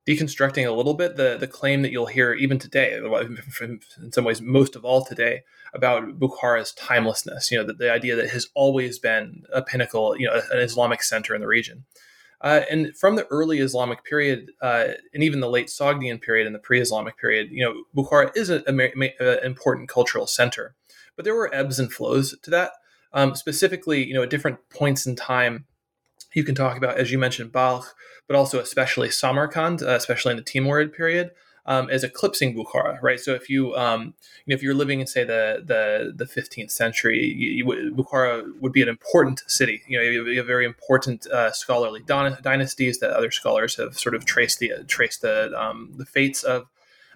deconstructing 0.07 0.67
a 0.67 0.71
little 0.71 0.93
bit 0.93 1.15
the 1.15 1.37
the 1.39 1.47
claim 1.47 1.81
that 1.81 1.91
you'll 1.91 2.05
hear 2.05 2.33
even 2.33 2.59
today, 2.59 2.95
in 2.95 4.11
some 4.11 4.25
ways, 4.25 4.41
most 4.41 4.75
of 4.75 4.83
all 4.83 5.03
today, 5.03 5.43
about 5.73 6.19
Bukhara's 6.19 6.73
timelessness. 6.73 7.51
You 7.51 7.59
know, 7.59 7.63
the, 7.65 7.73
the 7.73 7.91
idea 7.91 8.15
that 8.15 8.29
has 8.29 8.47
always 8.53 8.99
been 8.99 9.43
a 9.53 9.61
pinnacle, 9.61 10.17
you 10.17 10.27
know, 10.27 10.41
an 10.51 10.59
Islamic 10.59 11.03
center 11.03 11.33
in 11.33 11.41
the 11.41 11.47
region. 11.47 11.85
Uh, 12.41 12.63
and 12.69 12.95
from 12.97 13.15
the 13.15 13.25
early 13.27 13.59
Islamic 13.59 14.03
period, 14.03 14.51
uh, 14.61 14.89
and 15.13 15.23
even 15.23 15.39
the 15.39 15.49
late 15.49 15.67
Sogdian 15.67 16.21
period 16.21 16.45
and 16.45 16.53
the 16.53 16.59
pre-Islamic 16.59 17.17
period, 17.17 17.47
you 17.51 17.63
know, 17.63 17.85
Bukhara 17.95 18.35
is 18.35 18.49
an 18.49 18.81
important 19.43 19.87
cultural 19.87 20.27
center. 20.27 20.75
But 21.15 21.23
there 21.23 21.35
were 21.35 21.53
ebbs 21.55 21.79
and 21.79 21.91
flows 21.91 22.37
to 22.43 22.49
that. 22.51 22.71
Um, 23.13 23.35
specifically, 23.35 24.03
you 24.03 24.13
know, 24.13 24.23
at 24.23 24.29
different 24.29 24.57
points 24.69 25.05
in 25.05 25.15
time, 25.15 25.65
you 26.35 26.43
can 26.43 26.55
talk 26.55 26.77
about, 26.77 26.97
as 26.97 27.11
you 27.11 27.17
mentioned, 27.17 27.51
Balkh, 27.51 27.93
but 28.27 28.35
also 28.35 28.59
especially 28.59 29.09
Samarkand, 29.09 29.81
uh, 29.81 29.89
especially 29.89 30.31
in 30.31 30.37
the 30.37 30.43
Timurid 30.43 30.93
period 30.93 31.31
um, 31.65 31.89
as 31.89 32.03
eclipsing 32.03 32.55
Bukhara, 32.55 33.01
right? 33.01 33.19
So 33.19 33.33
if 33.33 33.49
you, 33.49 33.75
um, 33.75 34.13
you 34.45 34.51
know, 34.51 34.55
if 34.55 34.61
you're 34.61 34.73
living 34.73 34.99
in 34.99 35.07
say 35.07 35.23
the 35.23 35.63
the 35.65 36.13
the 36.13 36.25
15th 36.25 36.71
century, 36.71 37.23
you, 37.23 37.65
you, 37.65 37.93
Bukhara 37.95 38.43
would 38.59 38.73
be 38.73 38.81
an 38.81 38.89
important 38.89 39.43
city. 39.47 39.81
You 39.87 39.97
know, 39.97 40.03
you 40.03 40.37
have 40.37 40.47
very 40.47 40.65
important 40.65 41.25
uh, 41.27 41.51
scholarly 41.51 42.01
don- 42.05 42.37
dynasties 42.41 42.99
that 42.99 43.11
other 43.11 43.31
scholars 43.31 43.75
have 43.77 43.97
sort 43.97 44.15
of 44.15 44.25
traced 44.25 44.59
the 44.59 44.73
traced 44.87 45.21
the 45.21 45.57
um, 45.59 45.93
the 45.97 46.05
fates 46.05 46.43
of. 46.43 46.67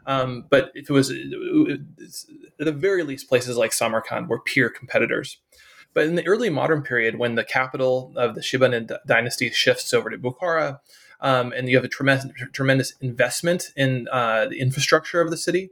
Um, 0.05 0.45
but 0.49 0.71
it 0.73 0.89
was 0.89 1.11
at 1.11 2.65
the 2.65 2.71
very 2.71 3.03
least 3.03 3.27
places 3.27 3.57
like 3.57 3.73
Samarkand 3.73 4.29
were 4.29 4.39
peer 4.39 4.69
competitors. 4.69 5.37
But 5.97 6.05
in 6.05 6.13
the 6.13 6.27
early 6.27 6.51
modern 6.51 6.83
period, 6.83 7.17
when 7.17 7.33
the 7.33 7.43
capital 7.43 8.13
of 8.15 8.35
the 8.35 8.41
Shibanid 8.41 8.95
dynasty 9.07 9.49
shifts 9.49 9.95
over 9.95 10.11
to 10.11 10.17
Bukhara, 10.19 10.79
um, 11.21 11.51
and 11.51 11.67
you 11.67 11.75
have 11.75 11.83
a 11.83 11.87
tremendous 11.87 12.31
tremendous 12.53 12.93
investment 13.01 13.71
in 13.75 14.07
uh, 14.11 14.45
the 14.45 14.59
infrastructure 14.59 15.21
of 15.21 15.31
the 15.31 15.37
city. 15.37 15.71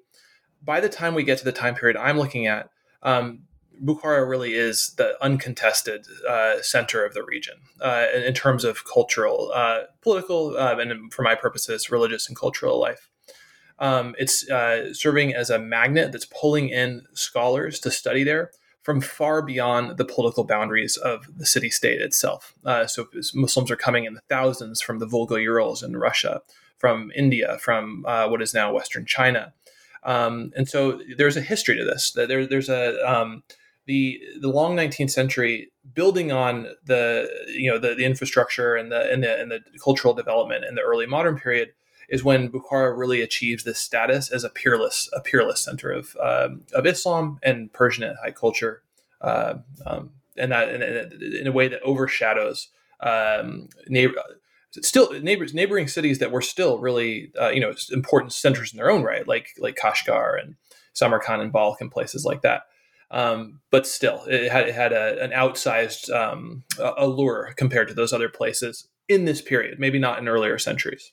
By 0.63 0.79
the 0.79 0.89
time 0.89 1.13
we 1.13 1.23
get 1.23 1.37
to 1.37 1.45
the 1.45 1.51
time 1.51 1.75
period 1.75 1.95
I'm 1.95 2.17
looking 2.17 2.47
at, 2.47 2.71
um, 3.03 3.43
Bukhara 3.83 4.27
really 4.27 4.55
is 4.55 4.95
the 4.97 5.15
uncontested 5.23 6.07
uh, 6.27 6.59
center 6.63 7.05
of 7.05 7.13
the 7.13 7.21
region 7.23 7.57
uh, 7.79 8.07
in, 8.15 8.23
in, 8.23 8.33
terms 8.33 8.63
of 8.63 8.83
cultural, 8.83 9.51
uh, 9.53 9.81
political, 10.01 10.57
uh, 10.57 10.75
and 10.79 11.13
for 11.13 11.21
my 11.21 11.35
purposes, 11.35 11.91
religious 11.91 12.27
and 12.27 12.35
cultural 12.35 12.79
life. 12.79 13.11
Um, 13.77 14.15
it's 14.17 14.49
uh, 14.49 14.91
serving 14.91 15.35
as 15.35 15.51
a 15.51 15.59
magnet 15.59 16.11
that's 16.11 16.25
pulling 16.25 16.69
in 16.69 17.03
scholars 17.13 17.79
to 17.81 17.91
study 17.91 18.23
there 18.23 18.49
from 18.85 19.01
far 19.01 19.41
beyond 19.41 19.97
the 19.97 20.05
political 20.05 20.43
boundaries 20.43 20.95
of 20.95 21.25
the 21.35 21.45
city 21.45 21.71
state 21.71 22.01
itself. 22.01 22.53
Uh, 22.63 22.85
so 22.85 23.07
Muslims 23.33 23.71
are 23.71 23.75
coming 23.75 24.05
in 24.05 24.13
the 24.13 24.21
thousands 24.29 24.79
from 24.79 24.99
the 24.99 25.07
Volga 25.07 25.41
Urals 25.41 25.81
in 25.81 25.97
Russia, 25.97 26.43
from 26.77 27.11
India, 27.15 27.57
from 27.59 28.05
uh, 28.07 28.27
what 28.27 28.43
is 28.43 28.53
now 28.53 28.71
Western 28.71 29.03
China. 29.07 29.51
Um, 30.03 30.51
and 30.55 30.69
so 30.69 31.01
there's 31.17 31.35
a 31.35 31.41
history 31.41 31.75
to 31.75 31.83
this. 31.83 32.11
There, 32.11 32.45
there's 32.45 32.69
a 32.69 32.95
um, 33.11 33.41
the 33.87 34.21
the 34.39 34.49
long 34.49 34.75
19th 34.75 35.09
century 35.09 35.71
building 35.95 36.31
on 36.31 36.67
the 36.85 37.27
you 37.47 37.71
know 37.71 37.79
the, 37.79 37.95
the 37.95 38.05
infrastructure 38.05 38.75
and 38.75 38.91
the 38.91 39.11
and 39.11 39.23
the 39.23 39.39
and 39.39 39.49
the 39.49 39.61
cultural 39.83 40.13
development 40.13 40.63
in 40.63 40.75
the 40.75 40.81
early 40.81 41.07
modern 41.07 41.39
period 41.39 41.69
is 42.09 42.23
when 42.23 42.49
Bukhara 42.49 42.97
really 42.97 43.21
achieves 43.21 43.63
this 43.63 43.79
status 43.79 44.31
as 44.31 44.43
a 44.43 44.49
peerless 44.49 45.09
a 45.13 45.21
peerless 45.21 45.61
center 45.61 45.91
of 45.91 46.15
um, 46.21 46.61
of 46.73 46.85
Islam 46.85 47.39
and 47.43 47.71
Persian 47.73 48.15
high 48.23 48.31
culture, 48.31 48.81
uh, 49.21 49.55
um, 49.85 50.11
and 50.37 50.51
that 50.51 50.69
in, 50.69 50.81
in, 51.21 51.47
a 51.47 51.51
way 51.51 51.67
that 51.67 51.81
overshadows 51.81 52.69
um, 53.01 53.69
neighbor, 53.87 54.15
still 54.71 55.11
neighbors 55.21 55.53
neighboring 55.53 55.87
cities 55.87 56.19
that 56.19 56.31
were 56.31 56.41
still 56.41 56.79
really 56.79 57.31
uh, 57.39 57.49
you 57.49 57.59
know 57.59 57.73
important 57.91 58.33
centers 58.33 58.73
in 58.73 58.77
their 58.77 58.91
own 58.91 59.03
right, 59.03 59.27
like 59.27 59.49
like 59.59 59.75
Kashgar 59.75 60.39
and 60.41 60.55
Samarkand 60.93 61.41
and 61.41 61.51
Balkh 61.51 61.81
and 61.81 61.91
places 61.91 62.25
like 62.25 62.41
that. 62.41 62.63
Um, 63.11 63.61
but 63.69 63.85
still, 63.85 64.23
it 64.27 64.51
had, 64.51 64.67
it 64.67 64.75
had 64.75 64.91
a, 64.91 65.23
an 65.23 65.31
outsized 65.31 66.09
um, 66.13 66.63
allure 66.97 67.53
compared 67.55 67.87
to 67.87 67.93
those 67.93 68.11
other 68.11 68.29
places 68.29 68.87
in 69.07 69.25
this 69.25 69.41
period, 69.41 69.79
maybe 69.79 69.99
not 69.99 70.19
in 70.19 70.27
earlier 70.27 70.57
centuries. 70.57 71.11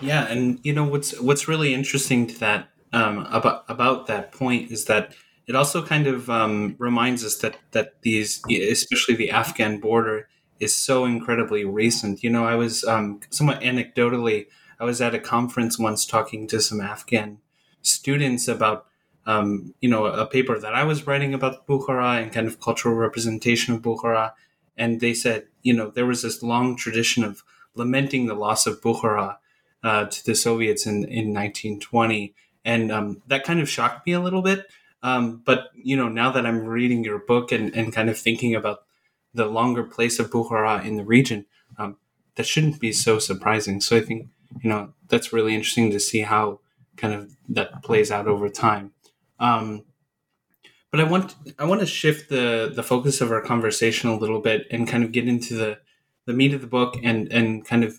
Yeah, 0.00 0.26
and 0.26 0.58
you 0.62 0.72
know 0.72 0.84
what's 0.84 1.18
what's 1.20 1.48
really 1.48 1.74
interesting 1.74 2.26
to 2.26 2.38
that 2.40 2.68
um, 2.92 3.26
about 3.30 3.64
about 3.68 4.06
that 4.08 4.32
point 4.32 4.70
is 4.70 4.86
that 4.86 5.14
it 5.46 5.56
also 5.56 5.84
kind 5.84 6.06
of 6.06 6.30
um, 6.30 6.76
reminds 6.78 7.24
us 7.24 7.36
that 7.38 7.56
that 7.72 8.02
these, 8.02 8.42
especially 8.50 9.14
the 9.14 9.30
Afghan 9.30 9.78
border, 9.80 10.28
is 10.60 10.74
so 10.76 11.04
incredibly 11.04 11.64
recent. 11.64 12.22
You 12.22 12.30
know, 12.30 12.44
I 12.44 12.54
was 12.54 12.84
um, 12.84 13.20
somewhat 13.30 13.60
anecdotally, 13.60 14.46
I 14.80 14.84
was 14.84 15.00
at 15.00 15.14
a 15.14 15.18
conference 15.18 15.78
once 15.78 16.04
talking 16.06 16.46
to 16.48 16.60
some 16.60 16.80
Afghan 16.80 17.38
students 17.82 18.48
about 18.48 18.86
um, 19.26 19.74
you 19.80 19.88
know 19.88 20.06
a 20.06 20.26
paper 20.26 20.58
that 20.58 20.74
I 20.74 20.84
was 20.84 21.06
writing 21.06 21.34
about 21.34 21.66
Bukhara 21.66 22.20
and 22.20 22.32
kind 22.32 22.46
of 22.46 22.60
cultural 22.60 22.94
representation 22.94 23.74
of 23.74 23.82
Bukhara, 23.82 24.32
and 24.76 25.00
they 25.00 25.14
said 25.14 25.46
you 25.62 25.72
know 25.72 25.90
there 25.90 26.06
was 26.06 26.22
this 26.22 26.42
long 26.42 26.76
tradition 26.76 27.24
of 27.24 27.42
lamenting 27.74 28.26
the 28.26 28.34
loss 28.34 28.66
of 28.66 28.80
Bukhara 28.80 29.36
uh, 29.82 30.06
to 30.06 30.24
the 30.24 30.34
Soviets 30.34 30.86
in 30.86 31.04
in 31.04 31.32
1920, 31.32 32.34
and 32.64 32.92
um, 32.92 33.22
that 33.26 33.44
kind 33.44 33.60
of 33.60 33.68
shocked 33.68 34.06
me 34.06 34.12
a 34.12 34.20
little 34.20 34.42
bit. 34.42 34.66
Um, 35.02 35.42
but 35.44 35.70
you 35.74 35.96
know, 35.96 36.08
now 36.08 36.30
that 36.32 36.46
I'm 36.46 36.64
reading 36.64 37.04
your 37.04 37.18
book 37.18 37.52
and, 37.52 37.74
and 37.74 37.92
kind 37.92 38.08
of 38.08 38.18
thinking 38.18 38.54
about 38.54 38.84
the 39.34 39.46
longer 39.46 39.82
place 39.82 40.18
of 40.18 40.30
Bukhara 40.30 40.84
in 40.84 40.96
the 40.96 41.04
region, 41.04 41.46
um, 41.78 41.96
that 42.36 42.46
shouldn't 42.46 42.80
be 42.80 42.92
so 42.92 43.18
surprising. 43.18 43.80
So 43.80 43.96
I 43.96 44.00
think 44.00 44.28
you 44.62 44.70
know 44.70 44.92
that's 45.08 45.32
really 45.32 45.54
interesting 45.54 45.90
to 45.90 46.00
see 46.00 46.20
how 46.20 46.60
kind 46.96 47.14
of 47.14 47.36
that 47.48 47.82
plays 47.82 48.10
out 48.10 48.28
over 48.28 48.48
time. 48.48 48.92
Um, 49.40 49.84
but 50.92 51.00
I 51.00 51.04
want 51.04 51.34
I 51.58 51.64
want 51.64 51.80
to 51.80 51.86
shift 51.86 52.28
the 52.28 52.70
the 52.72 52.82
focus 52.82 53.20
of 53.20 53.32
our 53.32 53.40
conversation 53.40 54.10
a 54.10 54.16
little 54.16 54.40
bit 54.40 54.66
and 54.70 54.86
kind 54.86 55.02
of 55.02 55.10
get 55.10 55.26
into 55.26 55.54
the 55.54 55.78
the 56.26 56.32
meat 56.32 56.54
of 56.54 56.60
the 56.60 56.66
book 56.66 56.96
and 57.02 57.32
and 57.32 57.64
kind 57.64 57.82
of 57.82 57.98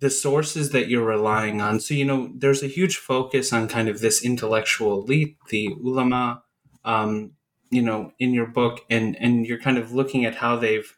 the 0.00 0.10
sources 0.10 0.70
that 0.70 0.88
you're 0.88 1.04
relying 1.04 1.60
on. 1.60 1.78
So, 1.78 1.94
you 1.94 2.04
know, 2.04 2.30
there's 2.34 2.62
a 2.62 2.68
huge 2.68 2.96
focus 2.96 3.52
on 3.52 3.68
kind 3.68 3.88
of 3.88 4.00
this 4.00 4.24
intellectual 4.24 5.02
elite, 5.02 5.36
the 5.50 5.68
ulama, 5.82 6.42
um, 6.84 7.32
you 7.70 7.82
know, 7.82 8.12
in 8.18 8.34
your 8.34 8.46
book, 8.46 8.80
and 8.90 9.14
and 9.20 9.46
you're 9.46 9.60
kind 9.60 9.78
of 9.78 9.92
looking 9.92 10.24
at 10.24 10.36
how 10.36 10.56
they've 10.56 10.96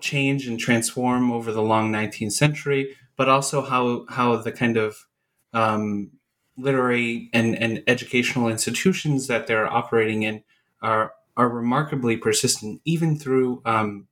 changed 0.00 0.48
and 0.48 0.60
transformed 0.60 1.32
over 1.32 1.50
the 1.50 1.62
long 1.62 1.90
19th 1.90 2.32
century, 2.32 2.94
but 3.16 3.28
also 3.28 3.62
how 3.62 4.04
how 4.08 4.36
the 4.36 4.52
kind 4.52 4.76
of 4.76 5.06
um, 5.52 6.12
literary 6.56 7.30
and, 7.32 7.56
and 7.56 7.82
educational 7.86 8.48
institutions 8.48 9.26
that 9.26 9.46
they're 9.46 9.66
operating 9.66 10.22
in 10.22 10.42
are 10.82 11.12
are 11.36 11.48
remarkably 11.48 12.16
persistent, 12.16 12.80
even 12.84 13.18
through 13.18 13.62
um, 13.64 14.06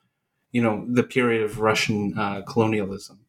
you 0.50 0.62
know 0.62 0.86
the 0.88 1.02
period 1.02 1.42
of 1.42 1.60
Russian 1.60 2.18
uh, 2.18 2.42
colonialism. 2.42 3.23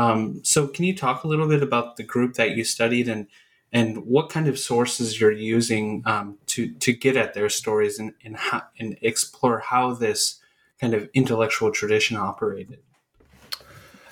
Um, 0.00 0.40
so, 0.42 0.66
can 0.66 0.86
you 0.86 0.96
talk 0.96 1.24
a 1.24 1.28
little 1.28 1.46
bit 1.46 1.62
about 1.62 1.96
the 1.96 2.02
group 2.02 2.34
that 2.34 2.56
you 2.56 2.64
studied 2.64 3.06
and 3.06 3.26
and 3.70 3.98
what 4.06 4.30
kind 4.30 4.48
of 4.48 4.58
sources 4.58 5.20
you're 5.20 5.30
using 5.30 6.02
um, 6.06 6.38
to 6.46 6.72
to 6.72 6.94
get 6.94 7.18
at 7.18 7.34
their 7.34 7.50
stories 7.50 7.98
and 7.98 8.14
and, 8.24 8.34
how, 8.34 8.62
and 8.78 8.96
explore 9.02 9.58
how 9.58 9.92
this 9.92 10.40
kind 10.80 10.94
of 10.94 11.10
intellectual 11.12 11.70
tradition 11.70 12.16
operated? 12.16 12.78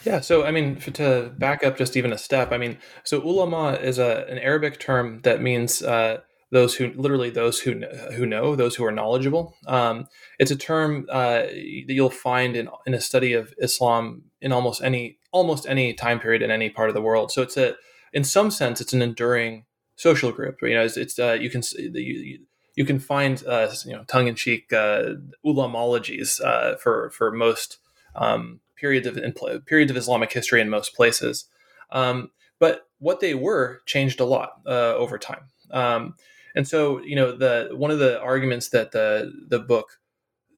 Yeah, 0.05 0.21
so 0.21 0.45
I 0.45 0.51
mean, 0.51 0.77
to 0.77 1.33
back 1.39 1.65
up 1.65 1.79
just 1.79 1.97
even 1.97 2.13
a 2.13 2.19
step, 2.19 2.53
I 2.53 2.59
mean, 2.59 2.77
so 3.03 3.23
ulama 3.23 3.79
is 3.81 3.99
a 3.99 4.27
an 4.29 4.37
Arabic 4.37 4.79
term 4.79 5.23
that 5.23 5.41
means 5.41 5.81
uh, 5.81 6.19
those 6.51 6.75
who 6.75 6.93
literally 6.97 7.31
those 7.31 7.61
who 7.61 7.81
who 8.13 8.27
know, 8.27 8.55
those 8.55 8.77
who 8.77 8.85
are 8.85 8.93
knowledgeable. 8.93 9.55
Um, 9.67 10.07
it's 10.39 10.51
a 10.51 10.57
term 10.57 11.07
uh, 11.09 11.45
that 11.45 11.95
you'll 11.95 12.11
find 12.11 12.57
in 12.57 12.69
in 12.87 12.93
a 12.93 13.01
study 13.01 13.33
of 13.33 13.55
Islam 13.57 14.25
in 14.43 14.53
almost 14.53 14.83
any 14.83 15.18
almost 15.31 15.67
any 15.67 15.93
time 15.95 16.21
period 16.21 16.43
in 16.43 16.51
any 16.51 16.71
part 16.71 16.89
of 16.89 16.95
the 16.95 17.03
world. 17.03 17.31
So 17.33 17.43
it's 17.43 17.57
a 17.57 17.75
in 18.13 18.25
some 18.25 18.51
sense 18.51 18.81
it's 18.81 18.93
an 18.93 19.03
enduring 19.03 19.65
social 19.97 20.33
group. 20.33 20.59
You 20.63 20.75
know, 20.75 20.85
it's, 20.85 20.97
it's 20.97 21.19
uh, 21.19 21.37
you 21.41 21.51
can 21.51 21.63
you, 21.77 22.41
you 22.75 22.85
can 22.85 22.99
find 22.99 23.43
uh, 23.47 23.71
you 23.85 23.93
know 23.93 24.05
tongue 24.05 24.29
in 24.29 24.35
cheek 24.35 24.73
uh, 24.73 25.15
ulamologies 25.45 26.41
uh, 26.41 26.77
for 26.77 27.11
for 27.11 27.31
most 27.31 27.79
um, 28.15 28.61
periods 28.77 29.07
of 29.07 29.19
periods 29.67 29.91
of 29.91 29.97
Islamic 29.97 30.33
history 30.33 30.61
in 30.61 30.71
most 30.71 30.95
places. 30.95 31.47
Um, 31.91 32.31
but 32.59 32.89
what 32.99 33.21
they 33.21 33.35
were 33.35 33.81
changed 33.87 34.21
a 34.21 34.25
lot 34.25 34.61
uh, 34.67 34.95
over 34.97 35.19
time. 35.19 35.45
Um, 35.71 36.15
and 36.55 36.67
so, 36.67 37.01
you 37.03 37.15
know, 37.15 37.37
the 37.37 37.71
one 37.73 37.91
of 37.91 37.99
the 37.99 38.21
arguments 38.21 38.71
that 38.71 38.93
the 38.93 39.33
the 39.49 39.61
book 39.61 39.99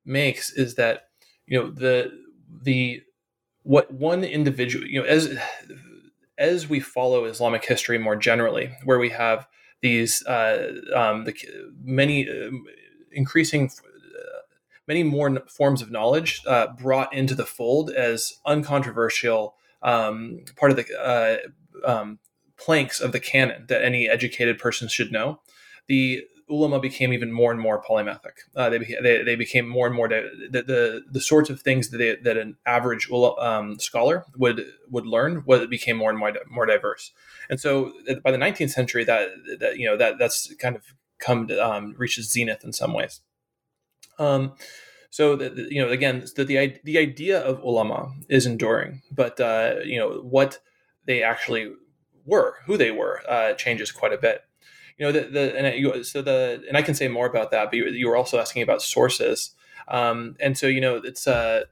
makes 0.04 0.50
is 0.52 0.76
that 0.76 1.08
you 1.46 1.58
know 1.58 1.70
the 1.70 2.10
the 2.62 3.02
what 3.70 3.92
one 3.92 4.24
individual 4.24 4.84
you 4.84 5.00
know 5.00 5.06
as 5.06 5.38
as 6.38 6.68
we 6.68 6.80
follow 6.80 7.24
Islamic 7.24 7.64
history 7.64 7.98
more 7.98 8.16
generally, 8.16 8.72
where 8.82 8.98
we 8.98 9.10
have 9.10 9.46
these 9.80 10.26
uh, 10.26 10.72
um, 10.92 11.24
the 11.24 11.32
many 11.84 12.28
uh, 12.28 12.50
increasing 13.12 13.70
many 14.88 15.04
more 15.04 15.30
forms 15.48 15.82
of 15.82 15.90
knowledge 15.92 16.42
uh, 16.48 16.66
brought 16.82 17.14
into 17.14 17.36
the 17.36 17.46
fold 17.46 17.90
as 17.92 18.40
uncontroversial 18.44 19.54
um, 19.82 20.40
part 20.56 20.72
of 20.72 20.76
the 20.76 20.86
uh, 21.00 21.36
um, 21.88 22.18
planks 22.56 22.98
of 22.98 23.12
the 23.12 23.20
canon 23.20 23.66
that 23.68 23.84
any 23.84 24.08
educated 24.08 24.58
person 24.58 24.88
should 24.88 25.12
know. 25.12 25.40
The 25.86 26.24
ulama 26.50 26.80
became 26.80 27.12
even 27.12 27.32
more 27.32 27.52
and 27.52 27.60
more 27.60 27.82
polymathic. 27.82 28.38
Uh, 28.54 28.68
they, 28.68 28.78
they, 28.78 29.22
they 29.22 29.36
became 29.36 29.66
more 29.68 29.86
and 29.86 29.94
more 29.94 30.08
di- 30.08 30.28
the, 30.50 30.62
the, 30.62 31.02
the 31.10 31.20
sorts 31.20 31.48
of 31.48 31.60
things 31.62 31.90
that 31.90 31.98
they, 31.98 32.16
that 32.16 32.36
an 32.36 32.56
average 32.66 33.08
um, 33.10 33.78
scholar 33.78 34.24
would 34.36 34.64
would 34.90 35.06
learn. 35.06 35.42
Was 35.46 35.66
became 35.68 35.96
more 35.96 36.10
and 36.10 36.18
more 36.18 36.32
more 36.50 36.66
diverse. 36.66 37.12
And 37.48 37.60
so 37.60 37.92
by 38.22 38.30
the 38.30 38.38
19th 38.38 38.70
century, 38.70 39.04
that 39.04 39.28
that 39.58 39.78
you 39.78 39.86
know 39.86 39.96
that 39.96 40.18
that's 40.18 40.52
kind 40.56 40.76
of 40.76 40.82
come 41.18 41.46
to, 41.48 41.64
um, 41.64 41.94
reaches 41.96 42.30
zenith 42.30 42.64
in 42.64 42.72
some 42.72 42.92
ways. 42.92 43.20
Um, 44.18 44.54
so 45.10 45.36
the, 45.36 45.68
you 45.70 45.82
know 45.82 45.90
again 45.90 46.24
the, 46.36 46.44
the 46.44 46.80
the 46.84 46.98
idea 46.98 47.40
of 47.40 47.60
ulama 47.62 48.12
is 48.28 48.46
enduring, 48.46 49.02
but 49.10 49.40
uh, 49.40 49.76
you 49.84 49.98
know 49.98 50.20
what 50.20 50.58
they 51.06 51.22
actually 51.22 51.72
were, 52.26 52.56
who 52.66 52.76
they 52.76 52.90
were, 52.90 53.22
uh, 53.28 53.54
changes 53.54 53.90
quite 53.90 54.12
a 54.12 54.18
bit 54.18 54.42
you 54.98 55.06
know 55.06 55.12
the, 55.12 55.20
the 55.28 55.58
and 55.58 55.78
you, 55.78 56.04
so 56.04 56.22
the 56.22 56.62
and 56.68 56.76
I 56.76 56.82
can 56.82 56.94
say 56.94 57.08
more 57.08 57.26
about 57.26 57.50
that, 57.50 57.70
but 57.70 57.74
you, 57.74 57.86
you 57.88 58.08
were 58.08 58.16
also 58.16 58.38
asking 58.38 58.62
about 58.62 58.82
sources, 58.82 59.54
um, 59.88 60.36
and 60.40 60.56
so 60.56 60.66
you 60.66 60.80
know 60.80 60.96
it's 60.96 61.26
uh, 61.26 61.64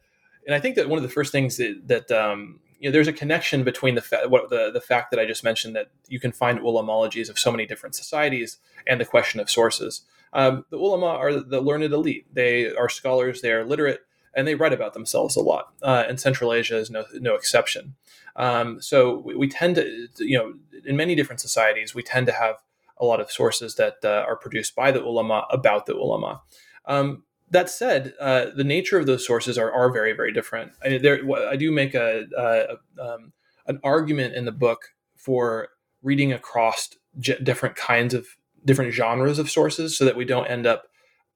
and 0.47 0.55
I 0.55 0.61
think 0.61 0.77
that 0.77 0.89
one 0.89 0.99
of 0.99 1.03
the 1.03 1.09
first 1.09 1.33
things 1.33 1.57
that, 1.59 1.83
that 1.87 2.11
um, 2.11 2.61
you 2.81 2.89
know 2.89 2.93
there's 2.93 3.09
a 3.09 3.13
connection 3.13 3.65
between 3.65 3.95
the 3.95 4.03
fa- 4.03 4.25
what 4.29 4.51
the 4.51 4.71
the 4.73 4.81
fact 4.81 5.11
that 5.11 5.21
I 5.21 5.27
just 5.27 5.45
mentioned 5.45 5.77
that 5.77 5.91
you 6.09 6.21
can 6.21 6.33
find 6.33 6.61
ulamologies 6.61 7.29
of 7.29 7.39
so 7.39 7.51
many 7.51 7.67
different 7.67 7.95
societies 7.95 8.59
and 8.87 9.01
the 9.01 9.05
question 9.05 9.41
of 9.41 9.51
sources. 9.51 10.03
Um, 10.33 10.65
the 10.71 10.77
ulama 10.77 11.07
are 11.07 11.33
the 11.33 11.61
learned 11.61 11.85
elite. 11.85 12.27
They 12.33 12.75
are 12.75 12.89
scholars. 12.89 13.41
They 13.41 13.53
are 13.53 13.65
literate 13.65 14.01
and 14.35 14.47
they 14.47 14.55
write 14.55 14.73
about 14.73 14.95
themselves 14.95 15.37
a 15.37 15.41
lot. 15.41 15.73
Uh, 15.83 16.05
and 16.09 16.21
Central 16.21 16.53
Asia 16.53 16.77
is 16.77 16.91
no 16.91 17.05
no 17.15 17.35
exception. 17.35 17.97
Um, 18.37 18.81
so 18.81 19.19
we, 19.19 19.35
we, 19.35 19.49
tend 19.49 19.75
to, 19.75 20.09
you 20.19 20.39
know, 20.39 20.55
in 20.87 20.97
many 20.97 21.17
different 21.17 21.41
societies, 21.41 21.93
we 21.93 22.05
tend 22.05 22.29
to 22.29 22.33
have 22.33 22.63
a 23.01 23.05
lot 23.05 23.21
of 23.21 23.31
sources 23.31 23.75
that 23.77 23.97
uh, 24.05 24.25
are 24.27 24.37
produced 24.37 24.75
by 24.75 24.91
the 24.91 25.03
ulama 25.03 25.47
about 25.51 25.87
the 25.87 25.95
ulama. 25.95 26.43
Um, 26.87 27.25
that 27.51 27.71
said, 27.71 28.15
uh, 28.21 28.47
the 28.55 28.65
nature 28.65 28.99
of 28.99 29.07
those 29.07 29.27
sources 29.27 29.57
are, 29.57 29.73
are 29.73 29.91
very, 29.91 30.13
very 30.13 30.33
different. 30.33 30.73
I, 30.85 30.99
there, 30.99 31.21
I 31.49 31.57
do 31.57 31.73
make 31.73 31.95
a, 31.95 32.27
a 32.37 33.03
um, 33.03 33.33
an 33.67 33.81
argument 33.83 34.35
in 34.35 34.45
the 34.45 34.53
book 34.53 34.95
for 35.17 35.69
reading 36.03 36.33
across 36.33 36.91
j- 37.19 37.39
different 37.43 37.77
kinds 37.77 38.15
of 38.15 38.27
different 38.65 38.93
genres 38.93 39.39
of 39.39 39.51
sources, 39.51 39.97
so 39.97 40.05
that 40.05 40.17
we 40.17 40.25
don't 40.25 40.47
end 40.47 40.67
up 40.67 40.89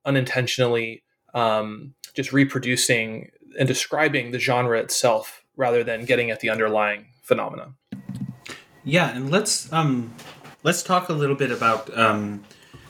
unintentionally 0.05 1.03
um, 1.35 1.95
just 2.15 2.33
reproducing 2.33 3.31
and 3.59 3.69
describing 3.69 4.33
the 4.33 4.39
genre 4.39 4.79
itself 4.79 5.45
rather 5.57 5.85
than 5.85 6.05
getting 6.05 6.31
at 6.31 6.41
the 6.41 6.51
underlying 6.51 7.07
phenomena. 7.23 7.75
Yeah, 8.85 9.15
and 9.15 9.31
let's 9.31 9.73
um, 9.73 10.13
let's 10.63 10.83
talk 10.83 11.09
a 11.09 11.13
little 11.13 11.37
bit 11.37 11.51
about 11.51 11.97
um, 11.97 12.45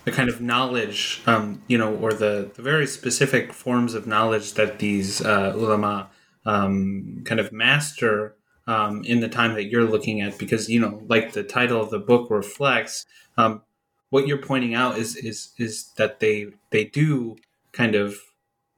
the 0.04 0.12
kind 0.12 0.28
of 0.28 0.40
knowledge, 0.40 1.22
um, 1.26 1.62
you 1.68 1.78
know, 1.78 1.94
or 1.96 2.12
the, 2.12 2.50
the 2.54 2.62
very 2.62 2.86
specific 2.86 3.52
forms 3.52 3.94
of 3.94 4.06
knowledge 4.06 4.54
that 4.54 4.78
these 4.78 5.24
uh, 5.24 5.52
ulama 5.54 6.10
um, 6.44 7.22
kind 7.24 7.40
of 7.40 7.52
master 7.52 8.34
um, 8.66 9.04
in 9.04 9.20
the 9.20 9.28
time 9.28 9.54
that 9.54 9.64
you're 9.64 9.84
looking 9.84 10.20
at. 10.20 10.38
Because, 10.38 10.68
you 10.68 10.80
know, 10.80 11.02
like 11.08 11.32
the 11.32 11.42
title 11.42 11.80
of 11.80 11.90
the 11.90 11.98
book 11.98 12.30
reflects, 12.30 13.06
um, 13.36 13.62
what 14.10 14.26
you're 14.26 14.38
pointing 14.38 14.74
out 14.74 14.98
is, 14.98 15.16
is, 15.16 15.52
is 15.58 15.90
that 15.96 16.20
they, 16.20 16.48
they 16.70 16.84
do 16.84 17.36
kind 17.72 17.94
of 17.94 18.16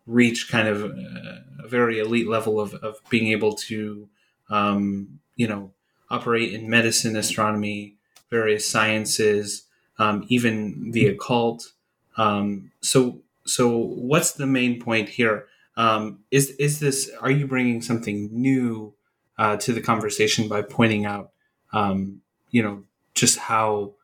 reach 0.06 0.50
kind 0.50 0.68
of 0.68 0.84
a 0.84 1.66
very 1.66 1.98
elite 1.98 2.28
level 2.28 2.60
of, 2.60 2.74
of 2.74 2.98
being 3.08 3.28
able 3.32 3.54
to, 3.54 4.08
um, 4.50 5.18
you 5.34 5.48
know, 5.48 5.72
operate 6.10 6.52
in 6.52 6.68
medicine, 6.68 7.16
astronomy, 7.16 7.96
various 8.30 8.68
sciences, 8.68 9.64
um, 9.98 10.24
even 10.28 10.90
the 10.92 11.06
occult. 11.06 11.72
Um, 12.16 12.72
so, 12.80 13.20
so 13.44 13.76
what's 13.76 14.32
the 14.32 14.46
main 14.46 14.80
point 14.80 15.08
here? 15.08 15.46
Um, 15.76 16.20
is 16.30 16.50
is 16.52 16.80
this? 16.80 17.10
Are 17.20 17.30
you 17.30 17.46
bringing 17.46 17.82
something 17.82 18.28
new 18.32 18.94
uh, 19.38 19.56
to 19.56 19.72
the 19.72 19.80
conversation 19.80 20.48
by 20.48 20.62
pointing 20.62 21.04
out 21.04 21.30
um, 21.74 22.22
you 22.50 22.62
know, 22.62 22.84
just 23.14 23.38
how 23.38 23.94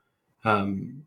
um, 0.45 1.05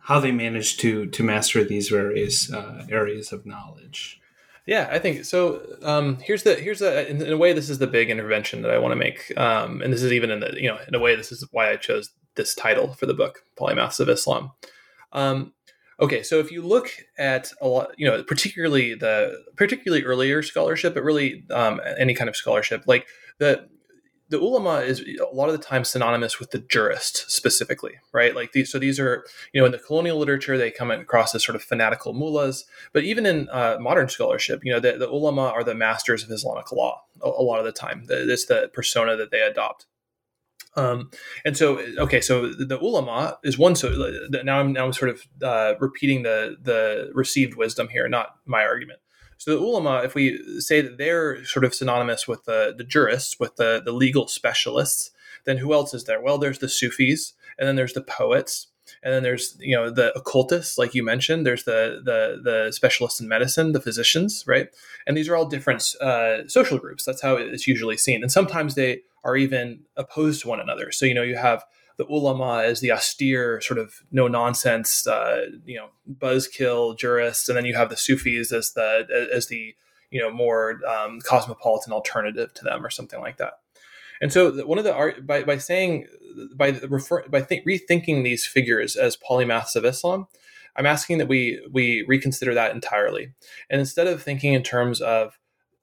how 0.00 0.20
they 0.20 0.32
manage 0.32 0.78
to 0.78 1.06
to 1.06 1.22
master 1.22 1.64
these 1.64 1.88
various 1.88 2.50
uh, 2.52 2.86
areas 2.88 3.32
of 3.32 3.44
knowledge. 3.44 4.20
Yeah, 4.66 4.88
I 4.90 4.98
think 4.98 5.26
so. 5.26 5.60
Um, 5.82 6.18
here's 6.22 6.44
the 6.44 6.54
here's 6.54 6.78
the 6.78 7.08
in, 7.10 7.20
in, 7.20 7.32
a 7.32 7.36
way 7.36 7.52
this 7.52 7.68
is 7.68 7.78
the 7.78 7.86
big 7.86 8.08
intervention 8.08 8.62
that 8.62 8.70
I 8.70 8.78
want 8.78 8.92
to 8.92 8.96
make, 8.96 9.36
um, 9.36 9.82
and 9.82 9.92
this 9.92 10.02
is 10.02 10.12
even 10.12 10.30
in 10.30 10.40
the 10.40 10.54
you 10.56 10.68
know 10.68 10.78
in 10.86 10.94
a 10.94 11.00
way 11.00 11.16
this 11.16 11.32
is 11.32 11.44
why 11.50 11.70
I 11.70 11.76
chose 11.76 12.10
this 12.36 12.54
title 12.54 12.92
for 12.94 13.06
the 13.06 13.14
book, 13.14 13.44
Polymaths 13.58 14.00
of 14.00 14.08
Islam. 14.08 14.52
Um, 15.12 15.52
okay, 16.00 16.22
so 16.22 16.38
if 16.38 16.50
you 16.50 16.62
look 16.62 16.90
at 17.18 17.52
a 17.60 17.68
lot, 17.68 17.90
you 17.96 18.08
know, 18.08 18.22
particularly 18.22 18.94
the 18.94 19.44
particularly 19.56 20.04
earlier 20.04 20.42
scholarship, 20.42 20.94
but 20.94 21.04
really 21.04 21.44
um, 21.50 21.80
any 21.98 22.14
kind 22.14 22.28
of 22.28 22.36
scholarship, 22.36 22.84
like 22.86 23.06
the 23.38 23.68
the 24.30 24.40
ulama 24.40 24.80
is 24.80 25.04
a 25.20 25.34
lot 25.34 25.48
of 25.48 25.56
the 25.56 25.62
time 25.62 25.84
synonymous 25.84 26.40
with 26.40 26.50
the 26.50 26.58
jurist 26.58 27.30
specifically, 27.30 27.92
right? 28.12 28.34
Like 28.34 28.52
these, 28.52 28.72
so 28.72 28.78
these 28.78 28.98
are, 28.98 29.24
you 29.52 29.60
know, 29.60 29.66
in 29.66 29.72
the 29.72 29.78
colonial 29.78 30.18
literature, 30.18 30.56
they 30.56 30.70
come 30.70 30.90
across 30.90 31.34
as 31.34 31.44
sort 31.44 31.56
of 31.56 31.62
fanatical 31.62 32.14
mullahs, 32.14 32.64
but 32.92 33.04
even 33.04 33.26
in 33.26 33.48
uh, 33.50 33.76
modern 33.78 34.08
scholarship, 34.08 34.60
you 34.64 34.72
know, 34.72 34.80
the, 34.80 34.92
the, 34.92 35.08
ulama 35.08 35.42
are 35.42 35.62
the 35.62 35.74
masters 35.74 36.24
of 36.24 36.30
Islamic 36.30 36.72
law 36.72 37.02
a, 37.22 37.28
a 37.28 37.44
lot 37.44 37.58
of 37.58 37.64
the 37.66 37.72
time. 37.72 38.06
It's 38.08 38.46
the 38.46 38.70
persona 38.72 39.16
that 39.16 39.30
they 39.30 39.40
adopt. 39.40 39.86
Um, 40.76 41.10
and 41.44 41.56
so, 41.56 41.78
okay, 41.98 42.20
so 42.20 42.48
the 42.48 42.78
ulama 42.80 43.38
is 43.44 43.56
one. 43.56 43.76
So 43.76 43.90
now 44.30 44.60
I'm 44.60 44.72
now 44.72 44.86
I'm 44.86 44.92
sort 44.92 45.10
of 45.10 45.26
uh, 45.42 45.74
repeating 45.78 46.22
the 46.22 46.56
the 46.60 47.10
received 47.14 47.54
wisdom 47.54 47.88
here, 47.88 48.08
not 48.08 48.36
my 48.44 48.62
argument. 48.64 49.00
So 49.38 49.50
the 49.52 49.58
ulama, 49.58 50.02
if 50.04 50.14
we 50.14 50.60
say 50.60 50.80
that 50.80 50.98
they're 50.98 51.44
sort 51.44 51.64
of 51.64 51.74
synonymous 51.74 52.26
with 52.26 52.44
the, 52.44 52.74
the 52.76 52.84
jurists, 52.84 53.38
with 53.38 53.56
the, 53.56 53.82
the 53.84 53.92
legal 53.92 54.28
specialists, 54.28 55.10
then 55.44 55.58
who 55.58 55.74
else 55.74 55.92
is 55.92 56.04
there? 56.04 56.20
Well, 56.20 56.38
there's 56.38 56.60
the 56.60 56.68
Sufis, 56.68 57.34
and 57.58 57.68
then 57.68 57.76
there's 57.76 57.92
the 57.92 58.00
poets, 58.02 58.68
and 59.02 59.12
then 59.12 59.22
there's 59.22 59.56
you 59.60 59.76
know 59.76 59.90
the 59.90 60.16
occultists, 60.16 60.78
like 60.78 60.94
you 60.94 61.02
mentioned. 61.02 61.46
There's 61.46 61.64
the 61.64 62.00
the 62.04 62.40
the 62.42 62.72
specialists 62.72 63.20
in 63.20 63.28
medicine, 63.28 63.72
the 63.72 63.80
physicians, 63.80 64.44
right? 64.46 64.68
And 65.06 65.16
these 65.16 65.28
are 65.28 65.36
all 65.36 65.46
different 65.46 65.94
uh, 66.00 66.48
social 66.48 66.78
groups. 66.78 67.04
That's 67.04 67.20
how 67.20 67.36
it's 67.36 67.66
usually 67.66 67.96
seen, 67.96 68.22
and 68.22 68.32
sometimes 68.32 68.74
they 68.74 69.02
are 69.24 69.36
even 69.36 69.80
opposed 69.96 70.42
to 70.42 70.48
one 70.48 70.60
another. 70.60 70.92
So 70.92 71.06
you 71.06 71.14
know 71.14 71.22
you 71.22 71.36
have 71.36 71.64
the 71.96 72.06
ulama 72.06 72.62
as 72.64 72.80
the 72.80 72.90
austere 72.90 73.60
sort 73.60 73.78
of 73.78 74.02
no 74.10 74.26
nonsense, 74.26 75.06
uh, 75.06 75.46
you 75.64 75.76
know, 75.76 75.90
buzzkill 76.12 76.98
jurists, 76.98 77.48
and 77.48 77.56
then 77.56 77.64
you 77.64 77.74
have 77.74 77.88
the 77.88 77.96
Sufis 77.96 78.52
as 78.52 78.72
the 78.72 79.28
as 79.32 79.46
the 79.46 79.74
you 80.10 80.20
know 80.20 80.30
more 80.30 80.80
um, 80.86 81.20
cosmopolitan 81.20 81.92
alternative 81.92 82.52
to 82.54 82.64
them 82.64 82.84
or 82.84 82.90
something 82.90 83.20
like 83.20 83.36
that. 83.36 83.54
And 84.20 84.32
so 84.32 84.64
one 84.64 84.78
of 84.78 84.84
the 84.84 84.94
art 84.94 85.26
by 85.26 85.44
by 85.44 85.58
saying 85.58 86.06
by 86.54 86.70
refer 86.88 87.26
by 87.28 87.42
th- 87.42 87.64
rethinking 87.64 88.24
these 88.24 88.46
figures 88.46 88.96
as 88.96 89.16
polymaths 89.16 89.76
of 89.76 89.84
Islam, 89.84 90.26
I'm 90.76 90.86
asking 90.86 91.18
that 91.18 91.28
we 91.28 91.64
we 91.70 92.04
reconsider 92.08 92.54
that 92.54 92.74
entirely, 92.74 93.32
and 93.70 93.80
instead 93.80 94.06
of 94.06 94.22
thinking 94.22 94.54
in 94.54 94.62
terms 94.62 95.00
of 95.00 95.38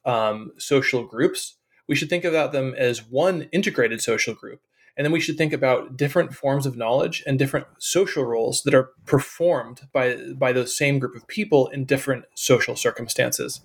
um, 0.05 0.51
social 0.57 1.05
groups, 1.05 1.57
we 1.91 1.95
should 1.97 2.09
think 2.09 2.23
about 2.23 2.53
them 2.53 2.73
as 2.77 3.03
one 3.03 3.49
integrated 3.51 4.01
social 4.01 4.33
group 4.33 4.61
and 4.95 5.03
then 5.03 5.11
we 5.11 5.19
should 5.19 5.37
think 5.37 5.51
about 5.51 5.97
different 5.97 6.33
forms 6.33 6.65
of 6.65 6.77
knowledge 6.77 7.21
and 7.27 7.37
different 7.37 7.67
social 7.79 8.23
roles 8.23 8.63
that 8.63 8.73
are 8.73 8.91
performed 9.05 9.81
by, 9.91 10.15
by 10.37 10.53
those 10.53 10.73
same 10.73 10.99
group 10.99 11.17
of 11.17 11.27
people 11.27 11.67
in 11.67 11.83
different 11.83 12.23
social 12.33 12.77
circumstances. 12.77 13.59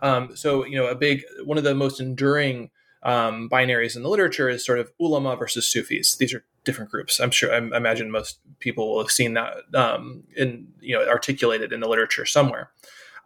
Um, 0.00 0.34
so, 0.34 0.64
you 0.64 0.76
know, 0.76 0.86
a 0.86 0.94
big, 0.94 1.22
one 1.44 1.58
of 1.58 1.64
the 1.64 1.74
most 1.74 2.00
enduring 2.00 2.70
um, 3.02 3.50
binaries 3.50 3.94
in 3.94 4.02
the 4.02 4.08
literature 4.08 4.48
is 4.48 4.64
sort 4.64 4.78
of 4.78 4.90
ulama 4.98 5.36
versus 5.36 5.70
Sufis. 5.70 6.16
These 6.16 6.32
are 6.32 6.44
different 6.64 6.90
groups. 6.90 7.20
I'm 7.20 7.30
sure, 7.30 7.52
I 7.52 7.58
imagine 7.58 8.10
most 8.10 8.38
people 8.58 8.88
will 8.88 9.02
have 9.02 9.10
seen 9.10 9.34
that 9.34 9.54
um, 9.74 10.24
in, 10.34 10.68
you 10.80 10.96
know, 10.96 11.06
articulated 11.06 11.74
in 11.74 11.80
the 11.80 11.88
literature 11.88 12.24
somewhere. 12.24 12.70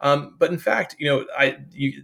Um, 0.01 0.35
but 0.37 0.51
in 0.51 0.57
fact, 0.57 0.95
you 0.99 1.07
know, 1.07 1.25
I, 1.37 1.57
you, 1.71 2.03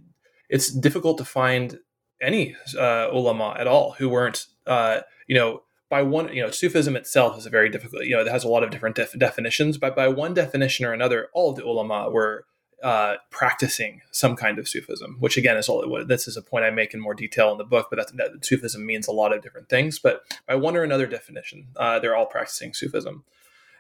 it's 0.50 0.70
difficult 0.70 1.18
to 1.18 1.26
find 1.26 1.80
any 2.22 2.56
uh, 2.78 3.10
ulama 3.12 3.56
at 3.60 3.68
all 3.68 3.92
who 3.94 4.10
weren't 4.10 4.48
uh, 4.68 5.02
you 5.28 5.36
know, 5.36 5.64
by 5.90 6.02
one, 6.02 6.34
you 6.34 6.42
know, 6.42 6.52
Sufism 6.52 6.96
itself 6.96 7.38
is 7.38 7.46
a 7.46 7.50
very 7.50 7.70
difficult, 7.70 8.04
you 8.04 8.16
know, 8.16 8.22
it 8.22 8.28
has 8.28 8.44
a 8.44 8.50
lot 8.50 8.64
of 8.64 8.70
different 8.70 8.96
def- 8.96 9.18
definitions, 9.18 9.78
but 9.78 9.96
by 9.96 10.08
one 10.08 10.34
definition 10.34 10.86
or 10.86 10.92
another, 10.92 11.30
all 11.34 11.54
the 11.54 11.64
ulama 11.64 12.10
were 12.10 12.46
uh, 12.84 13.16
practicing 13.32 14.02
some 14.12 14.36
kind 14.36 14.60
of 14.60 14.68
Sufism, 14.68 15.16
which 15.20 15.38
again 15.38 15.58
is 15.58 15.70
all, 15.70 16.06
this 16.06 16.28
is 16.28 16.36
a 16.36 16.42
point 16.42 16.66
I 16.66 16.72
make 16.72 16.94
in 16.94 17.00
more 17.00 17.14
detail 17.14 17.52
in 17.52 17.58
the 17.58 17.64
book, 17.64 17.88
but 17.90 17.96
that's, 17.96 18.12
that 18.14 18.46
Sufism 18.46 18.86
means 18.86 19.08
a 19.08 19.14
lot 19.14 19.34
of 19.34 19.42
different 19.42 19.70
things, 19.70 19.98
but 19.98 20.24
by 20.46 20.56
one 20.56 20.76
or 20.76 20.84
another 20.84 21.08
definition, 21.08 21.68
uh, 21.78 22.00
they're 22.00 22.16
all 22.16 22.26
practicing 22.26 22.74
Sufism. 22.74 23.24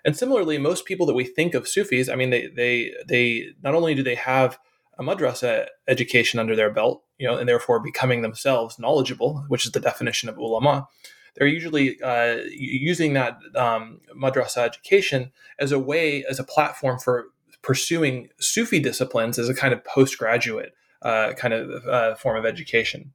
And 0.06 0.15
similarly, 0.15 0.58
most 0.58 0.86
people 0.86 1.06
that 1.08 1.13
we 1.13 1.26
think 1.26 1.54
of 1.54 1.67
Sufis, 1.67 2.08
I 2.08 2.15
mean, 2.15 2.30
they, 2.30 2.47
they, 2.47 2.93
they, 3.06 3.50
not 3.62 3.76
only 3.76 3.93
do 3.93 4.04
they 4.04 4.15
have 4.15 4.58
a 4.98 5.04
madrasa 5.04 5.68
education 5.88 6.40
under 6.40 6.56
their 6.56 6.72
belt, 6.72 7.04
you 7.18 7.28
know, 7.28 7.38
and 7.38 7.48
therefore 7.48 7.80
becoming 7.80 8.22
themselves 8.22 8.80
knowledgeable, 8.80 9.46
which 9.48 9.66
is 9.66 9.72
the 9.72 9.80
definition 9.80 10.30
of 10.30 10.38
ulama, 10.38 10.88
they're 11.36 11.48
usually 11.48 12.02
uh, 12.02 12.38
using 12.50 13.14
that 13.14 13.38
um, 13.56 14.02
madrasa 14.16 14.58
education 14.58 15.32
as 15.60 15.72
a 15.72 15.80
way, 15.80 16.26
as 16.26 16.40
a 16.40 16.44
platform 16.44 16.98
for 17.00 17.28
pursuing 17.62 18.30
Sufi 18.40 18.80
disciplines 18.80 19.38
as 19.38 19.50
a 19.50 19.54
kind 19.54 19.74
of 19.74 19.84
postgraduate 19.84 20.74
uh, 21.04 21.34
kind 21.34 21.54
of 21.54 21.86
uh, 21.86 22.16
form 22.16 22.38
of 22.38 22.46
education. 22.46 23.14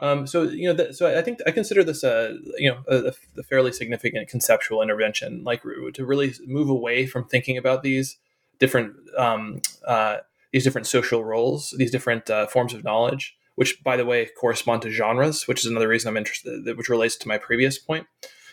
Um, 0.00 0.26
so 0.26 0.42
you 0.44 0.72
know, 0.72 0.90
so 0.92 1.16
I 1.16 1.22
think 1.22 1.40
I 1.46 1.50
consider 1.50 1.84
this 1.84 2.02
a 2.02 2.36
you 2.56 2.70
know 2.70 2.82
a, 2.88 3.12
a, 3.38 3.42
fairly 3.42 3.70
significant 3.70 4.28
conceptual 4.28 4.80
intervention, 4.80 5.44
like 5.44 5.62
to 5.62 6.06
really 6.06 6.32
move 6.46 6.70
away 6.70 7.06
from 7.06 7.28
thinking 7.28 7.58
about 7.58 7.82
these 7.82 8.16
different 8.58 8.94
um, 9.18 9.60
uh, 9.86 10.18
these 10.52 10.64
different 10.64 10.86
social 10.86 11.24
roles, 11.24 11.74
these 11.76 11.90
different 11.90 12.28
uh, 12.30 12.46
forms 12.46 12.74
of 12.74 12.84
knowledge, 12.84 13.36
which 13.54 13.82
by 13.82 13.96
the 13.96 14.06
way 14.06 14.28
correspond 14.38 14.82
to 14.82 14.90
genres, 14.90 15.46
which 15.46 15.60
is 15.60 15.70
another 15.70 15.88
reason 15.88 16.08
I'm 16.08 16.16
interested, 16.16 16.76
which 16.76 16.88
relates 16.88 17.16
to 17.16 17.28
my 17.28 17.38
previous 17.38 17.78
point. 17.78 18.06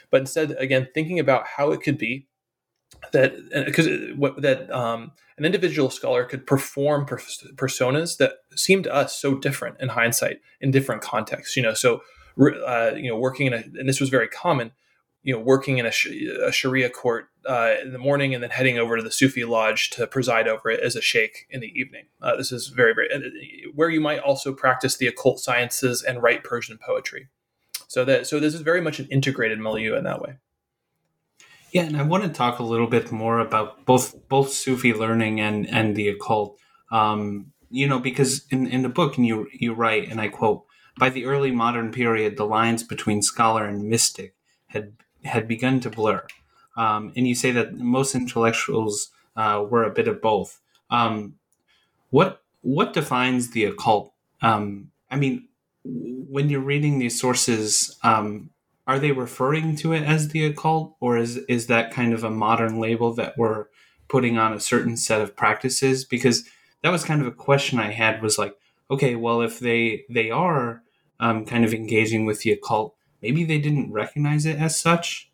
But 0.09 0.21
instead, 0.21 0.51
again, 0.51 0.87
thinking 0.93 1.19
about 1.19 1.47
how 1.47 1.71
it 1.71 1.81
could 1.81 1.97
be 1.97 2.27
that 3.11 3.33
because 3.65 3.85
that 3.85 4.71
um, 4.71 5.11
an 5.37 5.45
individual 5.45 5.89
scholar 5.89 6.23
could 6.23 6.47
perform 6.47 7.05
personas 7.05 8.17
that 8.17 8.33
seem 8.55 8.83
to 8.83 8.93
us 8.93 9.17
so 9.17 9.35
different 9.35 9.77
in 9.79 9.89
hindsight 9.89 10.39
in 10.61 10.71
different 10.71 11.01
contexts. 11.01 11.57
You 11.57 11.63
know, 11.63 11.73
so 11.73 12.01
uh, 12.39 12.91
you 12.95 13.09
know, 13.09 13.17
working 13.17 13.47
in 13.47 13.53
a 13.53 13.57
and 13.57 13.89
this 13.89 13.99
was 13.99 14.09
very 14.09 14.27
common 14.27 14.71
you 15.27 15.33
know, 15.33 15.41
working 15.41 15.77
in 15.77 15.85
a, 15.85 15.91
a 16.47 16.53
Sharia 16.53 16.89
court 16.89 17.27
uh, 17.45 17.75
in 17.83 17.91
the 17.91 17.99
morning 17.99 18.33
and 18.33 18.41
then 18.41 18.49
heading 18.49 18.79
over 18.79 18.95
to 18.95 19.03
the 19.03 19.11
Sufi 19.11 19.43
lodge 19.43 19.89
to 19.89 20.07
preside 20.07 20.47
over 20.47 20.69
it 20.69 20.79
as 20.79 20.95
a 20.95 21.01
sheikh 21.01 21.47
in 21.49 21.59
the 21.59 21.67
evening. 21.77 22.05
Uh, 22.21 22.37
this 22.37 22.53
is 22.53 22.67
very, 22.67 22.93
very 22.93 23.11
uh, 23.13 23.19
where 23.75 23.89
you 23.89 23.99
might 23.99 24.19
also 24.19 24.53
practice 24.53 24.95
the 24.95 25.05
occult 25.05 25.41
sciences 25.41 26.01
and 26.01 26.23
write 26.23 26.45
Persian 26.45 26.77
poetry. 26.77 27.27
So 27.89 28.05
that 28.05 28.25
so 28.25 28.39
this 28.39 28.53
is 28.53 28.61
very 28.61 28.79
much 28.79 28.99
an 28.99 29.07
integrated 29.11 29.59
milieu 29.59 29.97
in 29.97 30.05
that 30.05 30.21
way. 30.21 30.37
Yeah, 31.73 31.83
and 31.83 31.97
I 31.97 32.03
want 32.03 32.23
to 32.23 32.29
talk 32.29 32.59
a 32.59 32.63
little 32.63 32.87
bit 32.87 33.11
more 33.11 33.39
about 33.39 33.85
both 33.85 34.29
both 34.29 34.53
Sufi 34.53 34.93
learning 34.93 35.41
and 35.41 35.67
and 35.69 35.97
the 35.97 36.07
occult. 36.07 36.57
Um, 36.89 37.51
you 37.69 37.85
know, 37.85 37.99
because 37.99 38.45
in 38.49 38.65
in 38.65 38.81
the 38.81 38.87
book, 38.87 39.17
and 39.17 39.27
you 39.27 39.49
you 39.51 39.73
write, 39.73 40.09
and 40.09 40.21
I 40.21 40.29
quote, 40.29 40.63
by 40.97 41.09
the 41.09 41.25
early 41.25 41.51
modern 41.51 41.91
period, 41.91 42.37
the 42.37 42.45
lines 42.45 42.81
between 42.81 43.21
scholar 43.21 43.65
and 43.65 43.89
mystic 43.89 44.33
had 44.67 44.93
had 45.23 45.47
begun 45.47 45.79
to 45.81 45.89
blur. 45.89 46.25
Um, 46.75 47.11
and 47.15 47.27
you 47.27 47.35
say 47.35 47.51
that 47.51 47.77
most 47.77 48.13
intellectuals 48.15 49.09
uh, 49.35 49.65
were 49.69 49.83
a 49.83 49.93
bit 49.93 50.07
of 50.07 50.21
both. 50.21 50.59
Um, 50.89 51.35
what 52.09 52.41
what 52.61 52.93
defines 52.93 53.51
the 53.51 53.65
occult? 53.65 54.13
Um, 54.41 54.91
I 55.09 55.15
mean, 55.15 55.47
when 55.83 56.49
you're 56.49 56.59
reading 56.59 56.99
these 56.99 57.19
sources, 57.19 57.97
um, 58.03 58.49
are 58.85 58.99
they 58.99 59.11
referring 59.11 59.75
to 59.77 59.93
it 59.93 60.03
as 60.03 60.29
the 60.29 60.45
occult, 60.45 60.95
or 60.99 61.17
is 61.17 61.37
is 61.49 61.67
that 61.67 61.91
kind 61.91 62.13
of 62.13 62.23
a 62.23 62.29
modern 62.29 62.79
label 62.79 63.13
that 63.13 63.37
we're 63.37 63.65
putting 64.07 64.37
on 64.37 64.53
a 64.53 64.59
certain 64.59 64.97
set 64.97 65.21
of 65.21 65.35
practices? 65.35 66.05
Because 66.05 66.45
that 66.83 66.91
was 66.91 67.03
kind 67.03 67.21
of 67.21 67.27
a 67.27 67.31
question 67.31 67.79
I 67.79 67.91
had. 67.91 68.21
Was 68.21 68.37
like, 68.37 68.55
okay, 68.89 69.15
well, 69.15 69.41
if 69.41 69.59
they 69.59 70.05
they 70.09 70.31
are 70.31 70.83
um, 71.19 71.45
kind 71.45 71.65
of 71.65 71.73
engaging 71.73 72.25
with 72.25 72.41
the 72.41 72.51
occult, 72.51 72.95
maybe 73.21 73.43
they 73.43 73.59
didn't 73.59 73.91
recognize 73.91 74.45
it 74.45 74.57
as 74.57 74.79
such. 74.79 75.31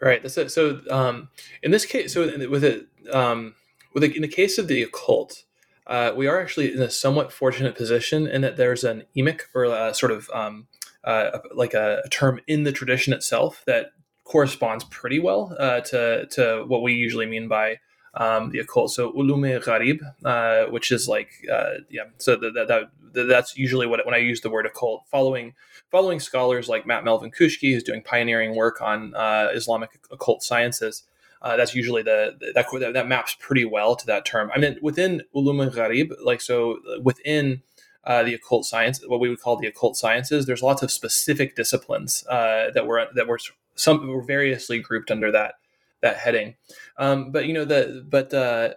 Right. 0.00 0.30
So, 0.30 0.46
so 0.46 0.80
um, 0.90 1.28
in 1.62 1.72
this 1.72 1.84
case, 1.84 2.14
so 2.14 2.48
with 2.48 2.62
it, 2.62 2.86
um, 3.12 3.54
with 3.94 4.04
in 4.04 4.22
the 4.22 4.28
case 4.28 4.56
of 4.58 4.68
the 4.68 4.82
occult, 4.82 5.42
uh, 5.88 6.12
we 6.14 6.26
are 6.26 6.40
actually 6.40 6.72
in 6.72 6.80
a 6.80 6.90
somewhat 6.90 7.32
fortunate 7.32 7.74
position 7.74 8.26
in 8.28 8.42
that 8.42 8.56
there's 8.56 8.84
an 8.84 9.04
emic 9.16 9.40
or 9.54 9.64
a 9.64 9.92
sort 9.94 10.12
of 10.12 10.30
um, 10.32 10.68
uh, 11.04 11.38
like 11.54 11.74
a, 11.74 12.02
a, 12.04 12.08
term 12.10 12.40
in 12.46 12.64
the 12.64 12.72
tradition 12.72 13.12
itself 13.12 13.64
that 13.66 13.92
corresponds 14.24 14.84
pretty 14.84 15.18
well 15.18 15.56
uh, 15.58 15.80
to 15.80 16.26
to 16.26 16.64
what 16.66 16.82
we 16.82 16.92
usually 16.92 17.26
mean 17.26 17.48
by 17.48 17.78
um, 18.14 18.50
the 18.50 18.58
occult. 18.58 18.92
So 18.92 19.12
ulume 19.12 19.62
gharib, 19.64 20.00
uh, 20.24 20.70
which 20.70 20.92
is 20.92 21.08
like 21.08 21.30
uh, 21.50 21.78
yeah, 21.88 22.04
so 22.18 22.36
that, 22.36 22.66
that, 22.68 22.90
that's 23.12 23.56
usually 23.56 23.86
what 23.86 24.04
when 24.04 24.14
I 24.14 24.18
use 24.18 24.40
the 24.40 24.50
word 24.50 24.66
occult, 24.66 25.04
following 25.10 25.54
following 25.90 26.20
scholars 26.20 26.68
like 26.68 26.86
Matt 26.86 27.04
Melvin-Koushki, 27.04 27.72
who's 27.72 27.82
doing 27.82 28.02
pioneering 28.02 28.54
work 28.54 28.80
on 28.80 29.14
uh, 29.14 29.48
Islamic 29.52 29.98
occult 30.10 30.42
sciences. 30.42 31.04
Uh, 31.40 31.56
that's 31.56 31.74
usually 31.74 32.02
the 32.02 32.36
that 32.54 32.92
that 32.94 33.08
maps 33.08 33.36
pretty 33.38 33.64
well 33.64 33.94
to 33.94 34.06
that 34.06 34.24
term. 34.24 34.50
I 34.54 34.58
mean, 34.58 34.78
within 34.82 35.22
ulum 35.34 35.64
al-gharib, 35.64 36.12
like 36.24 36.40
so 36.40 36.78
within 37.02 37.62
uh, 38.04 38.22
the 38.22 38.34
occult 38.34 38.64
science, 38.64 39.02
what 39.06 39.20
we 39.20 39.28
would 39.28 39.40
call 39.40 39.56
the 39.56 39.66
occult 39.66 39.96
sciences, 39.96 40.46
there's 40.46 40.62
lots 40.62 40.82
of 40.82 40.90
specific 40.90 41.54
disciplines 41.54 42.26
uh, 42.28 42.70
that 42.72 42.86
were 42.86 43.06
that 43.14 43.28
were 43.28 43.38
some 43.74 44.08
were 44.08 44.22
variously 44.22 44.80
grouped 44.80 45.10
under 45.10 45.30
that 45.30 45.54
that 46.00 46.16
heading. 46.16 46.56
Um, 46.96 47.30
but 47.30 47.46
you 47.46 47.52
know 47.52 47.64
the 47.64 48.04
but 48.08 48.32
uh, 48.34 48.74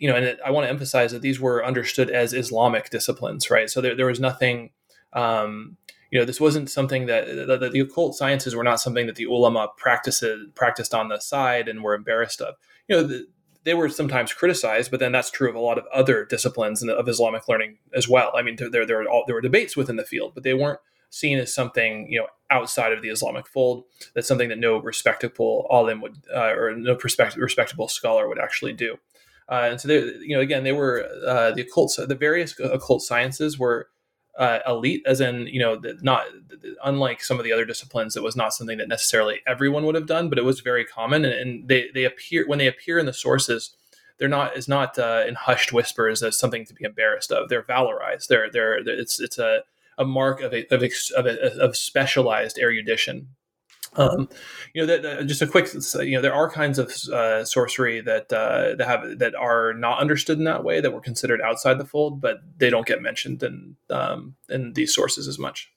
you 0.00 0.08
know, 0.08 0.16
and 0.16 0.24
it, 0.24 0.40
I 0.44 0.50
want 0.50 0.64
to 0.64 0.70
emphasize 0.70 1.12
that 1.12 1.20
these 1.20 1.38
were 1.38 1.64
understood 1.64 2.10
as 2.10 2.32
Islamic 2.32 2.88
disciplines, 2.88 3.50
right? 3.50 3.68
So 3.68 3.82
there, 3.82 3.94
there 3.94 4.06
was 4.06 4.18
nothing, 4.18 4.70
um, 5.12 5.76
you 6.10 6.18
know, 6.18 6.24
this 6.24 6.40
wasn't 6.40 6.70
something 6.70 7.04
that 7.06 7.26
the, 7.26 7.80
occult 7.80 8.16
sciences 8.16 8.56
were 8.56 8.64
not 8.64 8.80
something 8.80 9.06
that 9.06 9.16
the 9.16 9.26
ulama 9.26 9.68
practiced 9.76 10.24
practiced 10.54 10.94
on 10.94 11.08
the 11.08 11.20
side 11.20 11.68
and 11.68 11.84
were 11.84 11.94
embarrassed 11.94 12.40
of. 12.40 12.54
You 12.88 12.96
know, 12.96 13.02
the, 13.02 13.26
they 13.64 13.74
were 13.74 13.90
sometimes 13.90 14.32
criticized, 14.32 14.90
but 14.90 15.00
then 15.00 15.12
that's 15.12 15.30
true 15.30 15.50
of 15.50 15.54
a 15.54 15.60
lot 15.60 15.76
of 15.76 15.84
other 15.92 16.24
disciplines 16.24 16.82
of 16.82 17.06
Islamic 17.06 17.46
learning 17.46 17.76
as 17.94 18.08
well. 18.08 18.32
I 18.34 18.40
mean, 18.40 18.56
there 18.56 18.86
there, 18.86 18.96
were, 18.96 19.08
all, 19.08 19.24
there 19.26 19.34
were 19.34 19.42
debates 19.42 19.76
within 19.76 19.96
the 19.96 20.04
field, 20.04 20.32
but 20.34 20.44
they 20.44 20.54
weren't 20.54 20.80
seen 21.10 21.38
as 21.38 21.52
something 21.52 22.06
you 22.08 22.20
know 22.20 22.28
outside 22.50 22.92
of 22.92 23.02
the 23.02 23.10
Islamic 23.10 23.46
fold. 23.46 23.84
That's 24.14 24.26
something 24.26 24.48
that 24.48 24.58
no 24.58 24.78
respectable 24.78 25.66
alim 25.70 26.00
would 26.00 26.16
uh, 26.34 26.54
or 26.54 26.74
no 26.74 26.96
respectable 27.36 27.88
scholar 27.88 28.28
would 28.28 28.38
actually 28.38 28.72
do. 28.72 28.96
Uh, 29.50 29.68
and 29.70 29.80
so 29.80 29.88
they, 29.88 29.98
you 30.20 30.34
know, 30.34 30.40
again, 30.40 30.62
they 30.62 30.72
were 30.72 31.08
uh, 31.26 31.50
the 31.50 31.62
occult, 31.62 31.92
the 31.98 32.14
various 32.14 32.58
occult 32.60 33.02
sciences 33.02 33.58
were 33.58 33.88
uh, 34.38 34.60
elite, 34.66 35.02
as 35.06 35.20
in, 35.20 35.48
you 35.48 35.58
know, 35.58 35.80
not 36.02 36.24
unlike 36.84 37.22
some 37.22 37.38
of 37.38 37.44
the 37.44 37.52
other 37.52 37.64
disciplines, 37.64 38.16
it 38.16 38.22
was 38.22 38.36
not 38.36 38.54
something 38.54 38.78
that 38.78 38.88
necessarily 38.88 39.40
everyone 39.46 39.84
would 39.84 39.96
have 39.96 40.06
done, 40.06 40.28
but 40.28 40.38
it 40.38 40.44
was 40.44 40.60
very 40.60 40.84
common, 40.84 41.24
and, 41.24 41.34
and 41.34 41.68
they 41.68 41.88
they 41.92 42.04
appear 42.04 42.46
when 42.46 42.58
they 42.58 42.68
appear 42.68 42.98
in 42.98 43.06
the 43.06 43.12
sources. 43.12 43.76
They're 44.18 44.28
not 44.28 44.56
is 44.56 44.68
not 44.68 44.98
uh, 44.98 45.24
in 45.26 45.34
hushed 45.34 45.72
whispers 45.72 46.22
as 46.22 46.38
something 46.38 46.64
to 46.66 46.74
be 46.74 46.84
embarrassed 46.84 47.32
of. 47.32 47.48
They're 47.48 47.62
valorized. 47.62 48.28
They're 48.28 48.50
they're, 48.50 48.78
it's 48.78 49.18
it's 49.20 49.38
a 49.38 49.64
a 49.98 50.04
mark 50.04 50.40
of 50.40 50.54
a, 50.54 50.66
of, 50.74 50.82
of, 50.82 51.26
a, 51.26 51.60
of 51.60 51.76
specialized 51.76 52.58
erudition 52.58 53.28
um, 53.96 54.28
you 54.72 54.80
know, 54.80 54.86
that, 54.86 55.04
uh, 55.04 55.22
just 55.24 55.42
a 55.42 55.46
quick, 55.46 55.68
you 56.00 56.12
know, 56.12 56.20
there 56.20 56.34
are 56.34 56.48
kinds 56.48 56.78
of 56.78 56.92
uh, 57.12 57.44
sorcery 57.44 58.00
that 58.00 58.32
uh, 58.32 58.76
that 58.76 58.86
have 58.86 59.18
that 59.18 59.34
are 59.34 59.72
not 59.74 59.98
understood 59.98 60.38
in 60.38 60.44
that 60.44 60.64
way 60.64 60.80
that 60.80 60.92
were 60.92 61.00
considered 61.00 61.40
outside 61.40 61.78
the 61.78 61.84
fold, 61.84 62.20
but 62.20 62.40
they 62.58 62.70
don't 62.70 62.86
get 62.86 63.02
mentioned 63.02 63.42
in 63.42 63.76
um, 63.90 64.36
in 64.48 64.74
these 64.74 64.94
sources 64.94 65.26
as 65.26 65.38
much. 65.38 65.72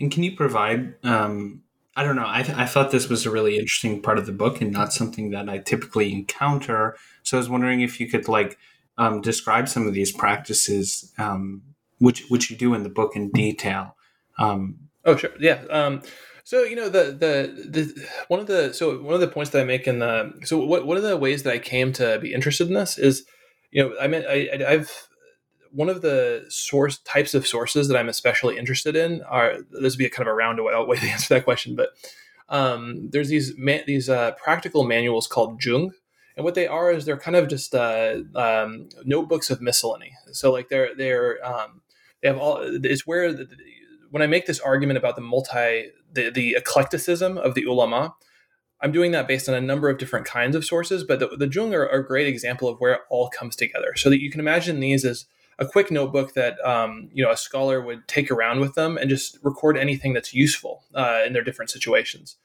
And 0.00 0.10
can 0.10 0.22
you 0.22 0.34
provide? 0.34 0.94
Um, 1.04 1.62
I 1.96 2.02
don't 2.02 2.16
know. 2.16 2.26
I, 2.26 2.42
th- 2.42 2.58
I 2.58 2.66
thought 2.66 2.90
this 2.90 3.08
was 3.08 3.24
a 3.24 3.30
really 3.30 3.54
interesting 3.54 4.02
part 4.02 4.18
of 4.18 4.26
the 4.26 4.32
book 4.32 4.60
and 4.60 4.72
not 4.72 4.92
something 4.92 5.30
that 5.30 5.48
I 5.48 5.58
typically 5.58 6.12
encounter. 6.12 6.96
So 7.22 7.36
I 7.36 7.38
was 7.38 7.48
wondering 7.48 7.82
if 7.82 8.00
you 8.00 8.08
could 8.08 8.26
like 8.26 8.58
um, 8.98 9.20
describe 9.20 9.68
some 9.68 9.86
of 9.86 9.94
these 9.94 10.10
practices, 10.10 11.12
um, 11.18 11.62
which 11.98 12.24
which 12.28 12.50
you 12.50 12.56
do 12.56 12.74
in 12.74 12.82
the 12.82 12.88
book 12.88 13.14
in 13.14 13.30
detail. 13.30 13.96
Um, 14.38 14.88
oh, 15.04 15.16
sure. 15.16 15.30
Yeah. 15.38 15.64
Um, 15.70 16.02
so 16.44 16.62
you 16.62 16.76
know 16.76 16.90
the, 16.90 17.04
the 17.04 17.68
the 17.68 18.06
one 18.28 18.38
of 18.38 18.46
the 18.46 18.74
so 18.74 18.98
one 18.98 19.14
of 19.14 19.20
the 19.20 19.28
points 19.28 19.50
that 19.52 19.62
I 19.62 19.64
make 19.64 19.86
in 19.86 19.98
the 19.98 20.32
so 20.44 20.58
what 20.58 20.86
one 20.86 20.98
of 20.98 21.02
the 21.02 21.16
ways 21.16 21.42
that 21.42 21.54
I 21.54 21.58
came 21.58 21.92
to 21.94 22.18
be 22.20 22.34
interested 22.34 22.68
in 22.68 22.74
this 22.74 22.98
is 22.98 23.24
you 23.70 23.82
know 23.82 23.94
I 23.98 24.06
mean 24.06 24.24
I, 24.28 24.50
I've 24.68 25.08
one 25.74 25.88
of 25.88 26.02
the 26.02 26.44
source 26.48 26.98
types 26.98 27.34
of 27.34 27.46
sources 27.46 27.88
that 27.88 27.96
I'm 27.96 28.08
especially 28.08 28.58
interested 28.58 28.94
in 28.94 29.22
are 29.22 29.56
this 29.72 29.94
would 29.94 29.98
be 29.98 30.04
a 30.04 30.10
kind 30.10 30.28
of 30.28 30.32
a 30.32 30.36
roundabout 30.36 30.86
way 30.86 30.98
to 30.98 31.06
answer 31.10 31.34
that 31.34 31.44
question, 31.44 31.74
but 31.74 31.90
um, 32.48 33.08
there's 33.10 33.28
these 33.28 33.54
these 33.86 34.08
uh, 34.08 34.32
practical 34.32 34.84
manuals 34.84 35.26
called 35.26 35.64
Jung, 35.64 35.92
and 36.36 36.44
what 36.44 36.54
they 36.54 36.66
are 36.66 36.92
is 36.92 37.04
they're 37.04 37.16
kind 37.16 37.36
of 37.36 37.48
just 37.48 37.74
uh, 37.74 38.18
um, 38.36 38.88
notebooks 39.04 39.50
of 39.50 39.62
miscellany. 39.62 40.12
So 40.32 40.52
like 40.52 40.68
they're 40.68 40.94
they're 40.94 41.44
um, 41.44 41.80
they 42.22 42.28
have 42.28 42.38
all 42.38 42.58
it's 42.60 43.06
where 43.06 43.32
the, 43.32 43.48
when 44.14 44.22
I 44.22 44.28
make 44.28 44.46
this 44.46 44.60
argument 44.60 44.96
about 44.96 45.16
the 45.16 45.22
multi 45.22 45.90
the, 46.12 46.30
the 46.30 46.54
eclecticism 46.54 47.36
of 47.36 47.56
the 47.56 47.64
ulama, 47.64 48.14
I'm 48.80 48.92
doing 48.92 49.10
that 49.10 49.26
based 49.26 49.48
on 49.48 49.56
a 49.56 49.60
number 49.60 49.88
of 49.88 49.98
different 49.98 50.24
kinds 50.24 50.54
of 50.54 50.64
sources, 50.64 51.02
but 51.02 51.18
the, 51.18 51.36
the 51.36 51.48
Jung 51.48 51.74
are, 51.74 51.88
a 51.88 52.06
great 52.06 52.28
example 52.28 52.68
of 52.68 52.78
where 52.78 52.92
it 52.92 53.00
all 53.10 53.28
comes 53.28 53.56
together. 53.56 53.92
So 53.96 54.10
that 54.10 54.20
you 54.20 54.30
can 54.30 54.38
imagine 54.38 54.78
these 54.78 55.04
as 55.04 55.26
a 55.58 55.66
quick 55.66 55.90
notebook 55.90 56.34
that 56.34 56.64
um, 56.64 57.08
you 57.12 57.24
know 57.24 57.30
a 57.32 57.36
scholar 57.36 57.80
would 57.80 58.06
take 58.06 58.30
around 58.30 58.60
with 58.60 58.76
them 58.76 58.96
and 58.96 59.10
just 59.10 59.36
record 59.42 59.76
anything 59.76 60.12
that's 60.12 60.32
useful 60.32 60.84
uh, 60.94 61.22
in 61.26 61.32
their 61.32 61.42
different 61.42 61.72
situations. 61.72 62.36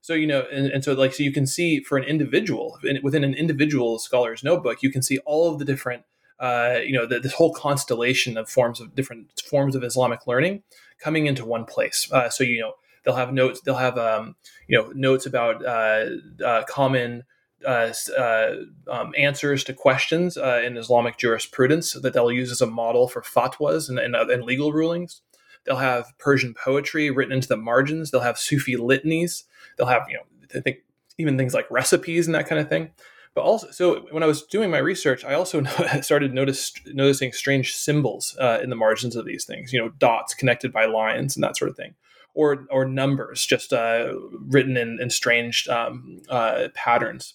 So 0.00 0.14
you 0.14 0.26
know, 0.26 0.46
and, 0.50 0.68
and, 0.68 0.82
so 0.82 0.94
like 0.94 1.12
so 1.12 1.22
you 1.22 1.32
can 1.32 1.46
see 1.46 1.80
for 1.80 1.98
an 1.98 2.04
individual 2.04 2.78
within 3.02 3.22
an 3.22 3.34
individual 3.34 3.98
scholar's 3.98 4.42
notebook, 4.42 4.82
you 4.82 4.90
can 4.90 5.02
see 5.02 5.18
all 5.26 5.52
of 5.52 5.58
the 5.58 5.66
different 5.66 6.04
uh, 6.40 6.78
you 6.82 6.92
know 6.92 7.04
the, 7.04 7.20
this 7.20 7.34
whole 7.34 7.52
constellation 7.52 8.38
of 8.38 8.48
forms 8.48 8.80
of 8.80 8.94
different 8.94 9.42
forms 9.46 9.76
of 9.76 9.84
Islamic 9.84 10.26
learning 10.26 10.62
coming 10.98 11.26
into 11.26 11.44
one 11.44 11.64
place. 11.64 12.08
Uh, 12.12 12.28
so 12.28 12.44
you 12.44 12.60
know 12.60 12.74
they'll 13.04 13.14
have 13.14 13.32
notes. 13.32 13.60
They'll 13.60 13.76
have 13.76 13.98
um, 13.98 14.36
you 14.66 14.78
know 14.78 14.92
notes 14.94 15.26
about 15.26 15.64
uh, 15.64 16.06
uh, 16.44 16.64
common 16.68 17.24
uh, 17.66 17.92
uh, 18.16 18.54
um, 18.90 19.12
answers 19.16 19.64
to 19.64 19.74
questions 19.74 20.36
in 20.36 20.76
Islamic 20.76 21.18
jurisprudence 21.18 21.94
that 21.94 22.12
they'll 22.12 22.32
use 22.32 22.52
as 22.52 22.60
a 22.60 22.66
model 22.66 23.08
for 23.08 23.20
fatwas 23.20 23.88
and, 23.88 23.98
and, 23.98 24.14
and, 24.14 24.44
legal 24.44 24.72
rulings. 24.72 25.22
They'll 25.64 25.76
have 25.76 26.06
Persian 26.18 26.54
poetry 26.54 27.10
written 27.10 27.32
into 27.32 27.48
the 27.48 27.56
margins. 27.56 28.10
They'll 28.10 28.20
have 28.20 28.38
Sufi 28.38 28.76
litanies. 28.76 29.44
They'll 29.76 29.88
have 29.88 30.02
you 30.08 30.18
know 30.18 30.22
I 30.54 30.60
think 30.60 30.78
even 31.18 31.36
things 31.36 31.54
like 31.54 31.70
recipes 31.70 32.26
and 32.26 32.34
that 32.34 32.46
kind 32.46 32.60
of 32.60 32.68
thing. 32.68 32.90
But 33.34 33.42
also, 33.42 33.70
so 33.70 34.06
when 34.10 34.22
I 34.22 34.26
was 34.26 34.42
doing 34.42 34.70
my 34.70 34.78
research, 34.78 35.24
I 35.24 35.34
also 35.34 35.62
started 36.02 36.34
notice, 36.34 36.72
noticing 36.86 37.32
strange 37.32 37.74
symbols 37.74 38.36
uh, 38.40 38.58
in 38.62 38.70
the 38.70 38.76
margins 38.76 39.16
of 39.16 39.26
these 39.26 39.44
things. 39.44 39.72
You 39.72 39.80
know, 39.80 39.90
dots 39.90 40.34
connected 40.34 40.72
by 40.72 40.86
lines 40.86 41.36
and 41.36 41.44
that 41.44 41.56
sort 41.56 41.70
of 41.70 41.76
thing, 41.76 41.94
or 42.34 42.66
or 42.70 42.84
numbers 42.84 43.44
just 43.46 43.72
uh, 43.72 44.12
written 44.32 44.76
in, 44.76 44.98
in 45.00 45.10
strange 45.10 45.68
um, 45.68 46.20
uh, 46.28 46.68
patterns. 46.74 47.34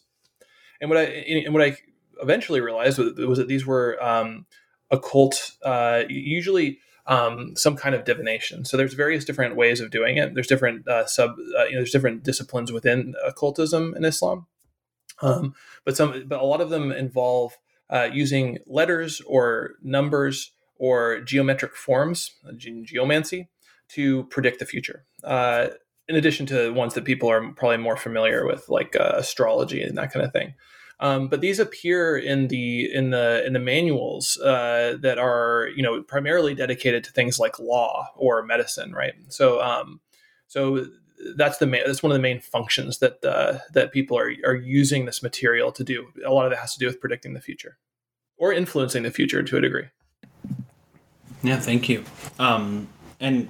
And 0.81 0.89
what 0.89 0.99
I 0.99 1.03
and 1.03 1.53
what 1.53 1.63
I 1.63 1.77
eventually 2.21 2.61
realized 2.61 2.97
was, 2.97 3.13
was 3.13 3.37
that 3.37 3.47
these 3.47 3.65
were 3.65 4.01
um, 4.03 4.45
occult, 4.91 5.51
uh, 5.63 6.03
usually. 6.09 6.79
Um, 7.05 7.57
some 7.57 7.75
kind 7.75 7.95
of 7.95 8.05
divination. 8.05 8.63
So 8.63 8.77
there's 8.77 8.93
various 8.93 9.25
different 9.25 9.57
ways 9.57 9.81
of 9.81 9.91
doing 9.91 10.15
it. 10.15 10.35
There's 10.35 10.47
different 10.47 10.87
uh, 10.87 11.05
sub, 11.05 11.31
uh, 11.31 11.65
you 11.65 11.71
know, 11.71 11.79
there's 11.79 11.91
different 11.91 12.23
disciplines 12.23 12.71
within 12.71 13.13
occultism 13.25 13.93
in 13.97 14.05
Islam. 14.05 14.47
Um, 15.23 15.55
but 15.85 15.95
some, 15.97 16.25
but 16.27 16.39
a 16.39 16.45
lot 16.45 16.61
of 16.61 16.69
them 16.69 16.91
involve 16.91 17.57
uh, 17.89 18.09
using 18.11 18.59
letters 18.65 19.21
or 19.25 19.71
numbers 19.81 20.51
or 20.75 21.21
geometric 21.21 21.75
forms, 21.75 22.31
uh, 22.47 22.51
geomancy, 22.53 23.49
to 23.89 24.23
predict 24.25 24.59
the 24.59 24.65
future. 24.65 25.05
Uh, 25.23 25.67
in 26.07 26.15
addition 26.15 26.45
to 26.47 26.73
ones 26.73 26.93
that 26.95 27.05
people 27.05 27.29
are 27.29 27.53
probably 27.53 27.77
more 27.77 27.95
familiar 27.95 28.45
with, 28.45 28.67
like 28.67 28.95
uh, 28.95 29.13
astrology 29.15 29.81
and 29.81 29.97
that 29.97 30.11
kind 30.11 30.25
of 30.25 30.33
thing. 30.33 30.53
Um, 30.99 31.27
but 31.27 31.41
these 31.41 31.59
appear 31.59 32.17
in 32.17 32.47
the 32.47 32.89
in 32.93 33.09
the 33.09 33.45
in 33.45 33.53
the 33.53 33.59
manuals 33.59 34.37
uh, 34.39 34.97
that 35.01 35.17
are 35.17 35.69
you 35.75 35.83
know 35.83 36.01
primarily 36.03 36.53
dedicated 36.53 37.03
to 37.03 37.11
things 37.11 37.39
like 37.39 37.59
law 37.59 38.09
or 38.15 38.43
medicine, 38.43 38.93
right? 38.93 39.13
So 39.29 39.61
um, 39.61 40.01
so 40.47 40.85
that's 41.35 41.57
the 41.57 41.67
main, 41.67 41.83
that's 41.85 42.03
one 42.03 42.11
of 42.11 42.15
the 42.15 42.21
main 42.21 42.39
functions 42.39 42.99
that 42.99 43.23
uh, 43.23 43.59
that 43.73 43.91
people 43.91 44.17
are 44.17 44.31
are 44.45 44.55
using 44.55 45.05
this 45.05 45.23
material 45.23 45.71
to 45.71 45.83
do. 45.83 46.07
A 46.25 46.31
lot 46.31 46.45
of 46.45 46.51
it 46.51 46.57
has 46.57 46.73
to 46.73 46.79
do 46.79 46.87
with 46.87 46.99
predicting 46.99 47.33
the 47.33 47.41
future 47.41 47.77
or 48.37 48.53
influencing 48.53 49.03
the 49.03 49.11
future 49.11 49.43
to 49.43 49.57
a 49.57 49.61
degree. 49.61 49.85
Yeah, 51.43 51.59
thank 51.59 51.89
you. 51.89 52.03
Um, 52.39 52.87
and 53.19 53.47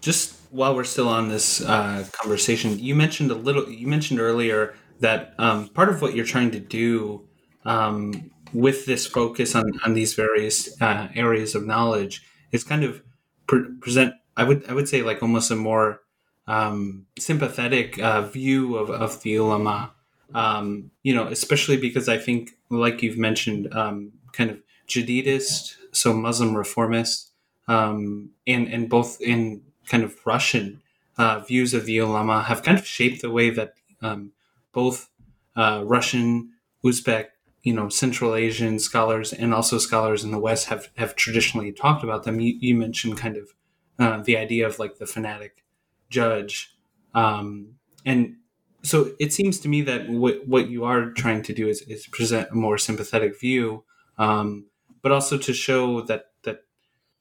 just 0.00 0.38
while 0.50 0.74
we're 0.76 0.84
still 0.84 1.08
on 1.08 1.28
this 1.28 1.60
uh, 1.62 2.06
conversation, 2.12 2.78
you 2.78 2.94
mentioned 2.94 3.30
a 3.30 3.34
little. 3.34 3.68
You 3.68 3.86
mentioned 3.86 4.20
earlier 4.20 4.74
that 5.00 5.34
um, 5.38 5.68
part 5.68 5.88
of 5.88 6.00
what 6.00 6.14
you're 6.14 6.24
trying 6.24 6.50
to 6.52 6.60
do 6.60 7.26
um, 7.64 8.30
with 8.52 8.86
this 8.86 9.06
focus 9.06 9.54
on 9.54 9.64
on 9.84 9.94
these 9.94 10.14
various 10.14 10.80
uh, 10.80 11.08
areas 11.14 11.54
of 11.54 11.66
knowledge 11.66 12.22
is 12.52 12.62
kind 12.62 12.84
of 12.84 13.02
pre- 13.46 13.74
present. 13.80 14.14
I 14.36 14.44
would 14.44 14.68
I 14.68 14.74
would 14.74 14.88
say 14.88 15.02
like 15.02 15.22
almost 15.22 15.50
a 15.50 15.56
more 15.56 16.00
um, 16.46 17.06
sympathetic 17.18 17.98
uh, 18.00 18.22
view 18.22 18.76
of, 18.76 18.90
of 18.90 19.22
the 19.22 19.36
ulama. 19.36 19.92
Um, 20.34 20.90
you 21.02 21.14
know, 21.14 21.26
especially 21.26 21.76
because 21.76 22.08
I 22.08 22.18
think, 22.18 22.52
like 22.70 23.02
you've 23.02 23.18
mentioned, 23.18 23.72
um, 23.72 24.12
kind 24.32 24.50
of 24.50 24.60
Jadidist, 24.88 25.76
so 25.92 26.12
Muslim 26.12 26.56
reformist, 26.56 27.30
um, 27.68 28.30
and 28.46 28.66
and 28.68 28.88
both 28.88 29.20
in 29.20 29.62
kind 29.86 30.02
of 30.02 30.14
Russian 30.26 30.82
uh, 31.16 31.40
views 31.40 31.72
of 31.72 31.86
the 31.86 31.98
ulama 31.98 32.42
have 32.42 32.62
kind 32.62 32.78
of 32.78 32.86
shaped 32.86 33.22
the 33.22 33.30
way 33.30 33.50
that 33.50 33.74
um, 34.02 34.32
both 34.72 35.08
uh, 35.56 35.82
Russian, 35.84 36.50
Uzbek, 36.84 37.28
you 37.62 37.72
know 37.72 37.88
Central 37.88 38.34
Asian 38.34 38.78
scholars 38.78 39.32
and 39.32 39.54
also 39.54 39.78
scholars 39.78 40.22
in 40.22 40.30
the 40.30 40.38
West 40.38 40.68
have 40.68 40.90
have 40.96 41.16
traditionally 41.16 41.72
talked 41.72 42.04
about 42.04 42.24
them. 42.24 42.38
You, 42.38 42.54
you 42.60 42.74
mentioned 42.74 43.16
kind 43.16 43.36
of 43.36 43.54
uh, 43.98 44.22
the 44.22 44.36
idea 44.36 44.66
of 44.66 44.78
like 44.78 44.98
the 44.98 45.06
fanatic 45.06 45.63
judge, 46.10 46.76
um, 47.14 47.74
and 48.04 48.36
so 48.82 49.12
it 49.18 49.32
seems 49.32 49.58
to 49.60 49.68
me 49.68 49.80
that 49.82 50.08
what 50.08 50.46
what 50.46 50.68
you 50.68 50.84
are 50.84 51.10
trying 51.10 51.42
to 51.42 51.54
do 51.54 51.68
is, 51.68 51.82
is 51.82 52.06
present 52.06 52.50
a 52.50 52.54
more 52.54 52.78
sympathetic 52.78 53.38
view, 53.40 53.84
um, 54.18 54.66
but 55.02 55.10
also 55.10 55.38
to 55.38 55.52
show 55.52 56.02
that 56.02 56.26
that 56.42 56.64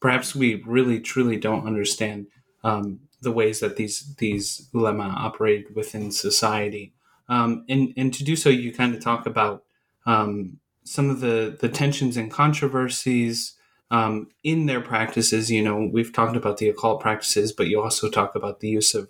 perhaps 0.02 0.36
we 0.36 0.62
really 0.66 1.00
truly 1.00 1.38
don't 1.38 1.66
understand 1.66 2.28
um, 2.64 3.00
the 3.22 3.32
ways 3.32 3.62
that 3.62 3.78
these 3.78 4.14
these 4.18 4.70
ulama 4.74 5.16
operate 5.18 5.74
within 5.76 6.12
society. 6.12 6.94
Um, 7.30 7.66
and 7.70 7.94
and 7.96 8.14
to 8.14 8.24
do 8.24 8.36
so, 8.36 8.50
you 8.50 8.74
kind 8.74 8.94
of 8.94 9.02
talk 9.02 9.26
about 9.26 9.64
um, 10.06 10.60
some 10.84 11.10
of 11.10 11.22
the 11.22 11.58
the 11.60 11.70
tensions 11.70 12.18
and 12.18 12.30
controversies 12.30 13.56
um, 13.94 14.28
in 14.44 14.66
their 14.66 14.82
practices. 14.82 15.52
You 15.52 15.64
know, 15.64 15.88
we've 15.94 16.12
talked 16.12 16.36
about 16.36 16.58
the 16.58 16.68
occult 16.68 17.00
practices, 17.00 17.54
but 17.54 17.68
you 17.68 17.80
also 17.80 18.10
talk 18.10 18.36
about 18.36 18.60
the 18.60 18.68
use 18.68 18.96
of 18.96 19.08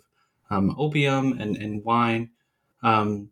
um, 0.49 0.75
opium 0.77 1.39
and 1.39 1.55
and 1.55 1.83
wine 1.85 2.31
um, 2.83 3.29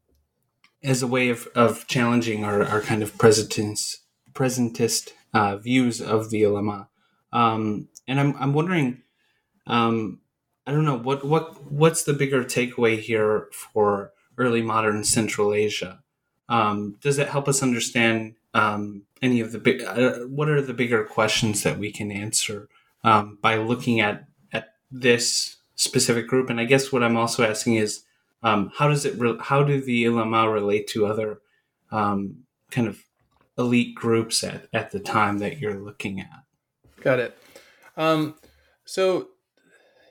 as 0.82 1.04
a 1.04 1.08
way 1.08 1.28
of 1.30 1.50
of 1.54 1.86
challenging 1.88 2.46
our, 2.46 2.64
our 2.64 2.82
kind 2.82 3.04
of 3.04 3.18
presentist 3.18 5.10
uh, 5.34 5.58
views 5.58 6.02
of 6.02 6.30
the 6.30 6.44
ulama. 6.44 6.88
Um, 7.34 7.90
and 8.08 8.20
I'm 8.20 8.36
I'm 8.38 8.54
wondering. 8.54 9.04
Um, 9.68 10.22
I 10.66 10.72
don't 10.72 10.86
know 10.86 10.98
what 10.98 11.26
what 11.26 11.70
what's 11.70 12.04
the 12.04 12.14
bigger 12.14 12.46
takeaway 12.46 12.98
here 12.98 13.50
for 13.52 14.14
early 14.38 14.62
modern 14.62 15.04
Central 15.04 15.54
Asia. 15.54 16.02
Um, 16.48 16.98
does 17.02 17.18
it 17.18 17.30
help 17.30 17.48
us 17.50 17.62
understand 17.62 18.36
um, 18.54 19.04
any 19.22 19.40
of 19.40 19.52
the 19.52 19.60
big? 19.60 19.82
Uh, 19.84 20.20
what 20.28 20.50
are 20.50 20.62
the 20.62 20.74
bigger 20.74 21.04
questions 21.04 21.64
that 21.64 21.78
we 21.78 21.92
can 21.92 22.12
answer 22.12 22.68
um, 23.04 23.38
by 23.42 23.58
looking 23.58 24.00
at 24.00 24.26
at 24.52 24.76
this 24.92 25.58
specific 25.76 26.28
group? 26.28 26.50
And 26.50 26.60
I 26.60 26.66
guess 26.66 26.92
what 26.92 27.04
I'm 27.04 27.18
also 27.18 27.44
asking 27.44 27.76
is, 27.76 28.04
um, 28.44 28.72
how 28.76 28.88
does 28.88 29.06
it? 29.06 29.20
Re- 29.20 29.38
how 29.40 29.64
do 29.64 29.82
the 29.82 30.06
ulama 30.06 30.50
relate 30.50 30.88
to 30.88 31.06
other 31.06 31.42
um, 31.92 32.44
kind 32.70 32.88
of 32.88 33.04
elite 33.58 33.96
groups 33.96 34.44
at 34.44 34.68
at 34.74 34.92
the 34.92 35.00
time 35.00 35.40
that 35.40 35.60
you're 35.60 35.80
looking 35.80 36.20
at? 36.20 36.44
Got 37.02 37.20
it. 37.20 37.38
Um, 37.98 38.36
so 38.86 39.30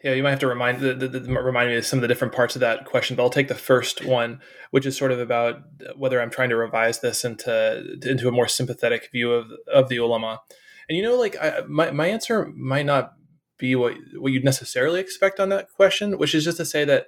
yeah, 0.02 0.14
you 0.14 0.22
might 0.22 0.30
have 0.30 0.38
to 0.40 0.46
remind 0.46 0.80
the, 0.80 0.94
the, 0.94 1.08
the, 1.08 1.42
remind 1.42 1.68
me 1.68 1.76
of 1.76 1.84
some 1.84 1.98
of 1.98 2.00
the 2.02 2.08
different 2.08 2.34
parts 2.34 2.56
of 2.56 2.60
that 2.60 2.86
question, 2.86 3.16
but 3.16 3.22
I'll 3.22 3.30
take 3.30 3.48
the 3.48 3.54
first 3.54 4.04
one, 4.04 4.40
which 4.70 4.86
is 4.86 4.96
sort 4.96 5.12
of 5.12 5.20
about 5.20 5.60
whether 5.96 6.20
I'm 6.20 6.30
trying 6.30 6.48
to 6.50 6.56
revise 6.56 7.00
this 7.00 7.24
into 7.24 7.98
into 8.02 8.28
a 8.28 8.32
more 8.32 8.48
sympathetic 8.48 9.10
view 9.12 9.32
of 9.32 9.50
of 9.72 9.88
the 9.88 9.98
ulama. 9.98 10.40
And 10.88 10.96
you 10.96 11.02
know, 11.02 11.16
like 11.16 11.36
I, 11.36 11.62
my 11.68 11.90
my 11.90 12.06
answer 12.06 12.46
might 12.46 12.86
not 12.86 13.12
be 13.58 13.76
what 13.76 13.94
what 14.16 14.32
you'd 14.32 14.44
necessarily 14.44 15.00
expect 15.00 15.38
on 15.38 15.50
that 15.50 15.70
question, 15.70 16.16
which 16.18 16.34
is 16.34 16.44
just 16.44 16.56
to 16.56 16.64
say 16.64 16.84
that 16.86 17.06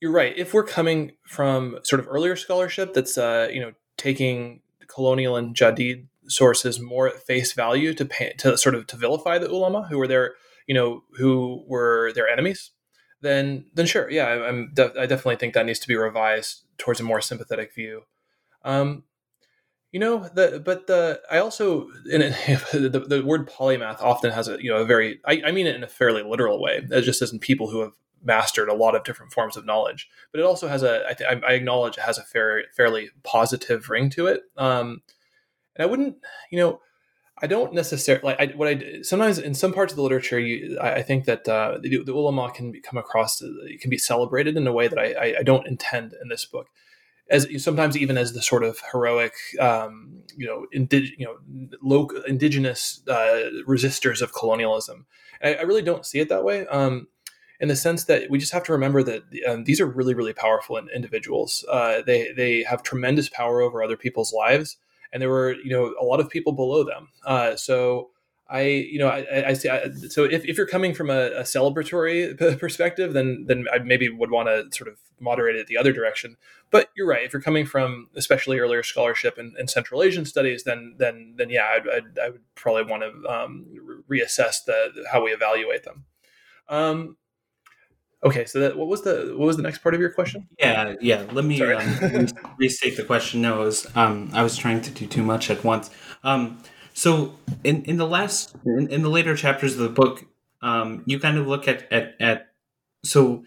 you're 0.00 0.12
right. 0.12 0.34
If 0.36 0.54
we're 0.54 0.64
coming 0.64 1.12
from 1.26 1.78
sort 1.82 1.98
of 1.98 2.06
earlier 2.08 2.36
scholarship 2.36 2.94
that's 2.94 3.18
uh, 3.18 3.48
you 3.52 3.60
know 3.60 3.72
taking 3.96 4.60
colonial 4.86 5.34
and 5.34 5.56
jadid 5.56 6.06
sources 6.28 6.78
more 6.78 7.08
at 7.08 7.22
face 7.22 7.52
value 7.52 7.92
to 7.94 8.04
pay, 8.04 8.32
to 8.38 8.56
sort 8.56 8.76
of 8.76 8.86
to 8.86 8.96
vilify 8.96 9.36
the 9.38 9.50
ulama 9.50 9.86
who 9.90 9.98
were 9.98 10.06
there 10.06 10.34
you 10.66 10.74
know, 10.74 11.02
who 11.16 11.64
were 11.66 12.12
their 12.12 12.28
enemies, 12.28 12.70
then 13.20 13.66
then 13.74 13.86
sure, 13.86 14.10
yeah, 14.10 14.26
I'm 14.26 14.70
de- 14.74 15.00
I 15.00 15.06
definitely 15.06 15.36
think 15.36 15.54
that 15.54 15.66
needs 15.66 15.78
to 15.80 15.88
be 15.88 15.96
revised 15.96 16.62
towards 16.78 17.00
a 17.00 17.04
more 17.04 17.20
sympathetic 17.20 17.74
view. 17.74 18.02
Um, 18.64 19.04
you 19.92 20.00
know, 20.00 20.28
the 20.34 20.60
but 20.64 20.86
the 20.86 21.20
I 21.30 21.38
also 21.38 21.88
in 22.10 22.22
it, 22.22 22.32
the, 22.72 23.04
the 23.06 23.24
word 23.24 23.48
polymath 23.48 24.00
often 24.00 24.32
has 24.32 24.48
a 24.48 24.62
you 24.62 24.70
know 24.70 24.78
a 24.78 24.84
very 24.84 25.20
I, 25.24 25.42
I 25.46 25.52
mean 25.52 25.66
it 25.66 25.76
in 25.76 25.84
a 25.84 25.88
fairly 25.88 26.22
literal 26.22 26.60
way, 26.60 26.86
as 26.90 27.04
just 27.04 27.22
as 27.22 27.32
in 27.32 27.38
people 27.38 27.70
who 27.70 27.80
have 27.80 27.92
mastered 28.24 28.68
a 28.68 28.74
lot 28.74 28.94
of 28.94 29.04
different 29.04 29.32
forms 29.32 29.56
of 29.56 29.66
knowledge. 29.66 30.08
But 30.32 30.40
it 30.40 30.46
also 30.46 30.66
has 30.66 30.82
a 30.82 31.04
I, 31.08 31.14
th- 31.14 31.42
I 31.46 31.52
acknowledge 31.52 31.98
it 31.98 32.04
has 32.04 32.18
a 32.18 32.24
fair, 32.24 32.64
fairly 32.76 33.10
positive 33.22 33.88
ring 33.88 34.10
to 34.10 34.26
it. 34.26 34.42
Um, 34.56 35.02
and 35.76 35.84
I 35.84 35.86
wouldn't, 35.86 36.16
you 36.50 36.58
know, 36.58 36.80
I 37.42 37.48
don't 37.48 37.74
necessarily 37.74 38.22
like 38.24 38.40
I, 38.40 38.52
what 38.54 38.68
I 38.68 39.02
sometimes 39.02 39.38
in 39.38 39.54
some 39.54 39.72
parts 39.72 39.92
of 39.92 39.96
the 39.96 40.02
literature, 40.02 40.38
you, 40.38 40.78
I, 40.80 40.96
I 40.96 41.02
think 41.02 41.24
that 41.24 41.48
uh, 41.48 41.78
the, 41.80 42.02
the, 42.04 42.12
ulama 42.12 42.50
can 42.52 42.72
come 42.82 42.96
across 42.96 43.42
it 43.42 43.80
can 43.80 43.90
be 43.90 43.98
celebrated 43.98 44.56
in 44.56 44.66
a 44.66 44.72
way 44.72 44.86
that 44.86 44.98
I, 44.98 45.38
I, 45.40 45.42
don't 45.42 45.66
intend 45.66 46.14
in 46.22 46.28
this 46.28 46.44
book. 46.44 46.68
As 47.28 47.46
sometimes 47.62 47.96
even 47.96 48.16
as 48.16 48.34
the 48.34 48.42
sort 48.42 48.62
of 48.62 48.80
heroic, 48.92 49.32
um, 49.58 50.22
you 50.36 50.46
know, 50.46 50.66
indig, 50.74 51.10
you 51.18 51.26
know, 51.26 51.68
local 51.82 52.22
indigenous 52.22 53.02
uh, 53.08 53.50
resistors 53.66 54.22
of 54.22 54.32
colonialism. 54.32 55.06
I, 55.42 55.54
I, 55.54 55.62
really 55.62 55.82
don't 55.82 56.06
see 56.06 56.20
it 56.20 56.28
that 56.28 56.44
way. 56.44 56.66
Um, 56.68 57.08
in 57.60 57.68
the 57.68 57.76
sense 57.76 58.04
that 58.04 58.30
we 58.30 58.38
just 58.38 58.52
have 58.52 58.64
to 58.64 58.72
remember 58.72 59.02
that 59.02 59.22
um, 59.48 59.64
these 59.64 59.80
are 59.80 59.86
really, 59.86 60.14
really 60.14 60.34
powerful 60.34 60.76
individuals. 60.94 61.64
Uh, 61.68 62.02
they 62.06 62.30
they 62.32 62.62
have 62.62 62.82
tremendous 62.82 63.28
power 63.28 63.60
over 63.60 63.82
other 63.82 63.96
people's 63.96 64.32
lives 64.32 64.76
and 65.14 65.22
there 65.22 65.30
were 65.30 65.54
you 65.54 65.70
know 65.70 65.94
a 65.98 66.04
lot 66.04 66.20
of 66.20 66.28
people 66.28 66.52
below 66.52 66.84
them. 66.84 67.08
Uh, 67.24 67.56
so 67.56 68.10
I 68.50 68.62
you 68.62 68.98
know 68.98 69.08
I, 69.08 69.48
I 69.48 69.52
see. 69.54 69.70
I, 69.70 69.88
so 70.10 70.24
if, 70.24 70.44
if 70.44 70.58
you're 70.58 70.66
coming 70.66 70.92
from 70.92 71.08
a, 71.08 71.30
a 71.30 71.42
celebratory 71.42 72.36
perspective, 72.58 73.14
then 73.14 73.44
then 73.46 73.66
I 73.72 73.78
maybe 73.78 74.10
would 74.10 74.30
want 74.30 74.48
to 74.48 74.76
sort 74.76 74.88
of 74.88 74.98
moderate 75.20 75.56
it 75.56 75.68
the 75.68 75.78
other 75.78 75.92
direction. 75.92 76.36
But 76.70 76.90
you're 76.96 77.06
right. 77.06 77.24
If 77.24 77.32
you're 77.32 77.40
coming 77.40 77.64
from 77.64 78.08
especially 78.16 78.58
earlier 78.58 78.82
scholarship 78.82 79.38
and, 79.38 79.56
and 79.56 79.70
Central 79.70 80.02
Asian 80.02 80.24
studies, 80.24 80.64
then 80.64 80.96
then 80.98 81.34
then 81.38 81.48
yeah, 81.48 81.66
I'd, 81.76 81.88
I'd, 81.88 82.18
I 82.18 82.30
would 82.30 82.42
probably 82.56 82.84
want 82.84 83.04
to 83.04 83.28
um, 83.30 83.66
reassess 84.10 84.64
the 84.66 85.06
how 85.10 85.24
we 85.24 85.30
evaluate 85.30 85.84
them. 85.84 86.04
Um, 86.68 87.16
Okay, 88.24 88.46
so 88.46 88.58
that 88.60 88.76
what 88.76 88.88
was 88.88 89.02
the 89.02 89.34
what 89.36 89.46
was 89.46 89.56
the 89.56 89.62
next 89.62 89.78
part 89.78 89.94
of 89.94 90.00
your 90.00 90.10
question? 90.10 90.48
Yeah, 90.58 90.94
yeah. 91.00 91.24
Let 91.32 91.44
me 91.44 91.60
um, 91.60 92.26
restate 92.58 92.96
the 92.96 93.04
question. 93.04 93.42
No, 93.42 93.60
I 93.60 93.64
was 93.64 93.86
um, 93.96 94.30
I 94.32 94.42
was 94.42 94.56
trying 94.56 94.80
to 94.82 94.90
do 94.90 95.06
too 95.06 95.22
much 95.22 95.50
at 95.50 95.62
once. 95.62 95.90
Um, 96.22 96.62
so 96.94 97.34
in 97.64 97.82
in 97.84 97.98
the 97.98 98.06
last 98.06 98.56
in, 98.64 98.88
in 98.88 99.02
the 99.02 99.10
later 99.10 99.36
chapters 99.36 99.74
of 99.74 99.80
the 99.80 99.90
book, 99.90 100.24
um, 100.62 101.02
you 101.06 101.20
kind 101.20 101.36
of 101.36 101.46
look 101.46 101.68
at 101.68 101.90
at 101.92 102.14
at 102.18 102.48
so 103.04 103.44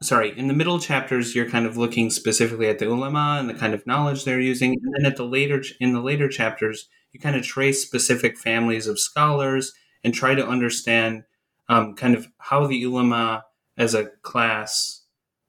sorry 0.00 0.36
in 0.38 0.48
the 0.48 0.54
middle 0.54 0.78
chapters 0.78 1.34
you're 1.34 1.48
kind 1.48 1.66
of 1.66 1.76
looking 1.76 2.08
specifically 2.08 2.68
at 2.68 2.78
the 2.78 2.86
ulama 2.86 3.36
and 3.38 3.50
the 3.50 3.54
kind 3.54 3.74
of 3.74 3.86
knowledge 3.86 4.24
they're 4.24 4.40
using 4.40 4.72
and 4.72 4.94
then 4.94 5.04
at 5.04 5.16
the 5.16 5.24
later 5.24 5.62
in 5.80 5.92
the 5.92 6.00
later 6.00 6.28
chapters 6.28 6.88
you 7.12 7.18
kind 7.18 7.34
of 7.34 7.42
trace 7.42 7.82
specific 7.82 8.38
families 8.38 8.86
of 8.86 8.98
scholars 8.98 9.72
and 10.04 10.14
try 10.14 10.34
to 10.34 10.46
understand 10.46 11.24
um, 11.68 11.94
kind 11.94 12.14
of 12.14 12.28
how 12.38 12.66
the 12.66 12.82
ulama 12.84 13.44
as 13.78 13.94
a 13.94 14.06
class 14.22 15.02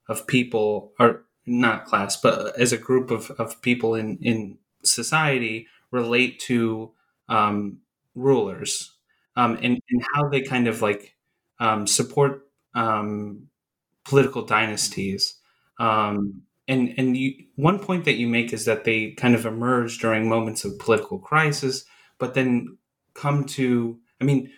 of 0.08 0.28
people, 0.28 0.94
or 1.00 1.26
not 1.46 1.86
class, 1.86 2.16
but 2.16 2.58
as 2.60 2.72
a 2.72 2.78
group 2.78 3.12
of, 3.12 3.32
of 3.32 3.62
people 3.62 3.96
in, 3.96 4.18
in 4.22 4.58
society 4.84 5.68
relate 5.92 6.40
to 6.40 6.92
um, 7.28 7.80
rulers 8.16 8.94
um, 9.36 9.58
and, 9.62 9.82
and 9.90 10.04
how 10.14 10.30
they 10.30 10.42
kind 10.42 10.68
of 10.68 10.82
like 10.82 11.16
um, 11.60 11.88
support 11.88 12.48
um, 12.76 13.48
political 14.06 14.44
dynasties. 14.44 15.36
Um, 15.80 16.44
and 16.68 16.94
and 16.98 17.18
you, 17.18 17.46
one 17.56 17.80
point 17.80 18.06
that 18.06 18.18
you 18.18 18.28
make 18.28 18.54
is 18.54 18.66
that 18.66 18.84
they 18.84 19.12
kind 19.12 19.34
of 19.34 19.46
emerge 19.46 19.98
during 20.00 20.30
moments 20.30 20.66
of 20.66 20.78
political 20.78 21.18
crisis, 21.18 21.86
but 22.20 22.34
then 22.36 22.78
come 23.16 23.44
to, 23.46 23.98
I 24.22 24.24
mean, 24.24 24.52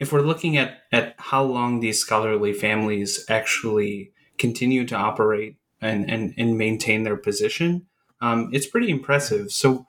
if 0.00 0.12
we're 0.12 0.22
looking 0.22 0.56
at, 0.56 0.82
at 0.92 1.14
how 1.18 1.42
long 1.42 1.80
these 1.80 2.00
scholarly 2.00 2.52
families 2.52 3.24
actually 3.28 4.12
continue 4.38 4.84
to 4.86 4.96
operate 4.96 5.56
and, 5.80 6.10
and, 6.10 6.34
and 6.36 6.58
maintain 6.58 7.04
their 7.04 7.16
position, 7.16 7.86
um, 8.20 8.50
it's 8.52 8.66
pretty 8.66 8.90
impressive. 8.90 9.50
So, 9.50 9.86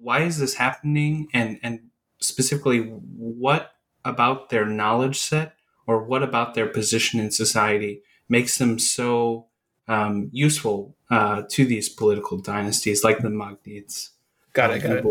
why 0.00 0.22
is 0.22 0.38
this 0.38 0.54
happening? 0.54 1.28
And, 1.32 1.60
and 1.62 1.80
specifically, 2.20 2.80
what 2.80 3.72
about 4.04 4.50
their 4.50 4.66
knowledge 4.66 5.20
set 5.20 5.54
or 5.86 6.02
what 6.02 6.24
about 6.24 6.54
their 6.54 6.66
position 6.66 7.20
in 7.20 7.30
society 7.30 8.02
makes 8.28 8.58
them 8.58 8.80
so 8.80 9.46
um, 9.86 10.28
useful 10.32 10.96
uh, 11.10 11.42
to 11.50 11.64
these 11.64 11.88
political 11.88 12.38
dynasties 12.38 13.04
like 13.04 13.20
the 13.20 13.28
Mangits? 13.28 14.10
Got 14.52 14.72
it. 14.72 14.82
Got 14.82 14.96
it. 14.98 15.04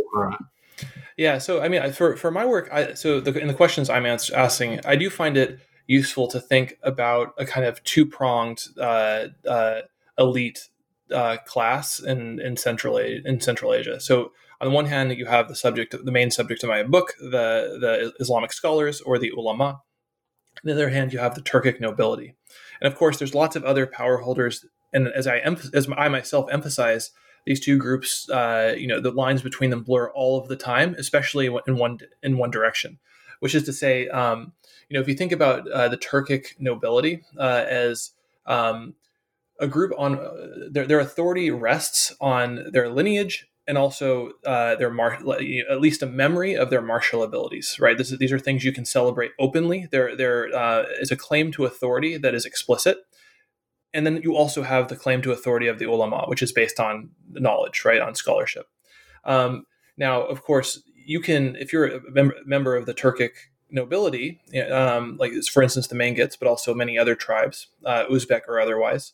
Yeah, 1.22 1.38
so 1.38 1.62
I 1.62 1.68
mean, 1.68 1.92
for 1.92 2.18
for 2.18 2.32
my 2.32 2.46
work, 2.46 2.68
I, 2.74 2.96
so 2.96 3.20
the, 3.22 3.40
in 3.40 3.48
the 3.48 3.54
questions 3.54 3.92
I'm 3.92 4.08
asking, 4.08 4.80
I 4.84 4.96
do 4.96 5.08
find 5.12 5.38
it 5.38 5.60
useful 5.86 6.28
to 6.30 6.40
think 6.40 6.80
about 6.82 7.36
a 7.38 7.46
kind 7.46 7.64
of 7.64 7.84
two 7.84 8.08
pronged 8.08 8.64
uh, 8.80 9.28
uh, 9.48 9.82
elite 10.18 10.70
uh, 11.14 11.38
class 11.46 12.00
in 12.00 12.40
in 12.40 12.58
central 12.58 12.98
in 12.98 13.40
Central 13.40 13.72
Asia. 13.72 14.00
So 14.00 14.32
on 14.60 14.70
the 14.70 14.74
one 14.74 14.88
hand, 14.88 15.16
you 15.16 15.28
have 15.28 15.48
the 15.48 15.56
subject, 15.56 15.96
the 16.04 16.12
main 16.12 16.32
subject 16.32 16.64
of 16.64 16.70
my 16.70 16.82
book, 16.82 17.14
the 17.20 17.78
the 17.80 18.14
Islamic 18.20 18.52
scholars 18.52 19.00
or 19.00 19.20
the 19.20 19.30
ulama. 19.30 19.66
On 19.66 20.64
the 20.64 20.74
other 20.74 20.90
hand, 20.90 21.14
you 21.14 21.20
have 21.20 21.36
the 21.36 21.42
Turkic 21.42 21.80
nobility, 21.80 22.34
and 22.82 22.92
of 22.92 22.98
course, 22.98 23.20
there's 23.20 23.36
lots 23.36 23.56
of 23.56 23.64
other 23.64 23.86
power 23.86 24.18
holders. 24.18 24.66
And 24.92 25.08
as 25.10 25.28
I 25.28 25.38
as 25.72 25.88
I 25.88 26.10
myself 26.10 26.48
emphasize, 26.52 27.12
these 27.46 27.60
two 27.60 27.78
groups, 27.78 28.30
uh, 28.30 28.76
you 28.78 28.88
know, 28.88 29.00
the 29.00 29.12
lines 29.12 29.42
between 29.42 29.70
them 29.70 29.84
blur 29.84 30.10
all 30.12 30.40
of 30.40 30.48
the 30.48 30.56
time, 30.56 30.96
especially 30.98 31.48
in 31.68 31.78
one 31.78 32.00
in 32.22 32.38
one 32.38 32.52
direction. 32.52 33.00
Which 33.40 33.56
is 33.56 33.64
to 33.64 33.74
say, 33.74 34.08
um, 34.10 34.54
you 34.88 34.94
know, 34.94 35.02
if 35.02 35.08
you 35.08 35.16
think 35.16 35.32
about 35.32 35.68
uh, 35.72 35.90
the 35.90 35.98
Turkic 35.98 36.60
nobility 36.60 37.24
uh, 37.40 37.66
as 37.68 38.12
um, 38.46 38.94
a 39.60 39.68
group 39.68 39.94
on 39.98 40.20
uh, 40.20 40.32
their, 40.70 40.86
their 40.86 41.00
authority 41.00 41.50
rests 41.50 42.14
on 42.22 42.66
their 42.72 42.88
lineage 42.90 43.48
and 43.68 43.78
also 43.78 44.34
uh, 44.46 44.76
their 44.76 44.90
mar- 44.90 45.20
at 45.70 45.82
least 45.82 46.04
a 46.04 46.06
memory 46.06 46.56
of 46.56 46.70
their 46.70 46.82
martial 46.82 47.24
abilities. 47.24 47.78
Right. 47.80 48.00
Is, 48.00 48.18
these 48.18 48.32
are 48.32 48.40
things 48.40 48.64
you 48.64 48.74
can 48.74 48.86
celebrate 48.86 49.32
openly. 49.40 49.88
There, 49.92 50.16
there 50.16 50.54
uh, 50.56 50.84
is 51.00 51.12
a 51.12 51.16
claim 51.16 51.52
to 51.54 51.66
authority 51.66 52.18
that 52.18 52.36
is 52.36 52.46
explicit, 52.46 53.06
and 53.94 54.06
then 54.06 54.22
you 54.24 54.36
also 54.36 54.64
have 54.64 54.88
the 54.88 54.96
claim 54.96 55.22
to 55.22 55.32
authority 55.32 55.68
of 55.68 55.80
the 55.80 55.86
ulama, 55.86 56.26
which 56.28 56.42
is 56.42 56.52
based 56.52 56.80
on 56.80 57.10
knowledge, 57.32 57.84
right, 57.86 58.02
on 58.02 58.16
scholarship. 58.16 58.68
Um, 59.26 59.66
now, 59.98 60.22
of 60.22 60.44
course, 60.44 60.82
you 60.96 61.20
can, 61.20 61.56
if 61.58 61.74
you're 61.74 61.88
a 61.88 62.02
mem- 62.12 62.34
member 62.46 62.76
of 62.76 62.86
the 62.86 62.94
Turkic 62.94 63.32
nobility, 63.70 64.42
um, 64.72 65.18
like 65.18 65.34
for 65.52 65.64
instance 65.64 65.88
the 65.88 65.96
Mangits, 65.96 66.38
but 66.40 66.48
also 66.48 66.74
many 66.74 66.98
other 66.98 67.16
tribes, 67.16 67.68
uh, 67.86 68.06
Uzbek 68.06 68.42
or 68.48 68.60
otherwise, 68.60 69.14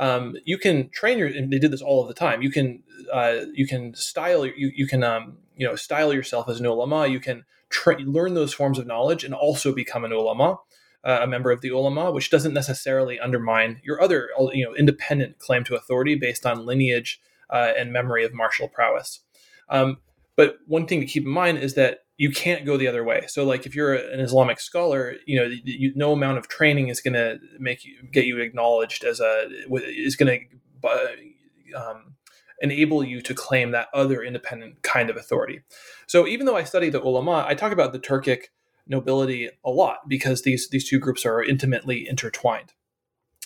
um, 0.00 0.34
you 0.44 0.58
can 0.58 0.88
train 0.90 1.18
your. 1.18 1.28
And 1.28 1.52
they 1.52 1.58
did 1.58 1.70
this 1.70 1.82
all 1.82 2.02
of 2.02 2.08
the 2.08 2.14
time. 2.14 2.42
You 2.42 2.50
can 2.50 2.82
uh, 3.12 3.40
you 3.52 3.66
can 3.66 3.94
style 3.94 4.44
you 4.44 4.72
you 4.74 4.86
can 4.86 5.04
um, 5.04 5.38
you 5.56 5.66
know 5.66 5.76
style 5.76 6.12
yourself 6.12 6.48
as 6.48 6.58
an 6.58 6.66
ulama. 6.66 7.06
You 7.06 7.20
can 7.20 7.44
tra- 7.68 7.98
learn 7.98 8.34
those 8.34 8.52
forms 8.52 8.78
of 8.78 8.86
knowledge 8.86 9.24
and 9.24 9.34
also 9.34 9.72
become 9.72 10.04
an 10.04 10.12
ulama 10.12 10.58
uh, 11.04 11.20
a 11.22 11.26
member 11.26 11.50
of 11.50 11.60
the 11.60 11.68
ulama, 11.68 12.10
which 12.10 12.30
doesn't 12.30 12.54
necessarily 12.54 13.20
undermine 13.20 13.80
your 13.84 14.00
other 14.00 14.30
you 14.52 14.64
know 14.64 14.74
independent 14.74 15.38
claim 15.38 15.64
to 15.64 15.74
authority 15.74 16.14
based 16.14 16.46
on 16.46 16.66
lineage 16.66 17.20
uh, 17.50 17.72
and 17.76 17.92
memory 17.92 18.24
of 18.24 18.32
martial 18.32 18.68
prowess. 18.68 19.20
Um, 19.68 19.98
but 20.36 20.56
one 20.66 20.86
thing 20.86 21.00
to 21.00 21.06
keep 21.06 21.24
in 21.24 21.30
mind 21.30 21.58
is 21.58 21.74
that 21.74 22.00
you 22.16 22.30
can't 22.30 22.64
go 22.64 22.76
the 22.76 22.86
other 22.86 23.02
way. 23.02 23.24
So, 23.26 23.44
like 23.44 23.66
if 23.66 23.74
you're 23.74 23.94
an 23.94 24.20
Islamic 24.20 24.60
scholar, 24.60 25.16
you 25.26 25.36
know, 25.38 25.50
you, 25.64 25.92
no 25.96 26.12
amount 26.12 26.38
of 26.38 26.48
training 26.48 26.88
is 26.88 27.00
going 27.00 27.14
to 27.14 27.38
make 27.58 27.84
you 27.84 27.96
get 28.12 28.24
you 28.24 28.38
acknowledged 28.38 29.04
as 29.04 29.20
a 29.20 29.48
is 29.70 30.16
going 30.16 30.48
to 30.82 30.88
uh, 30.88 31.80
um, 31.90 32.14
enable 32.60 33.02
you 33.02 33.20
to 33.22 33.34
claim 33.34 33.72
that 33.72 33.88
other 33.92 34.22
independent 34.22 34.82
kind 34.82 35.10
of 35.10 35.16
authority. 35.16 35.60
So, 36.06 36.26
even 36.26 36.46
though 36.46 36.56
I 36.56 36.64
study 36.64 36.88
the 36.88 37.02
ulama, 37.02 37.44
I 37.46 37.54
talk 37.54 37.72
about 37.72 37.92
the 37.92 37.98
Turkic 37.98 38.44
nobility 38.86 39.50
a 39.64 39.70
lot 39.70 40.08
because 40.08 40.42
these 40.42 40.68
these 40.68 40.88
two 40.88 40.98
groups 40.98 41.24
are 41.24 41.42
intimately 41.42 42.06
intertwined. 42.08 42.72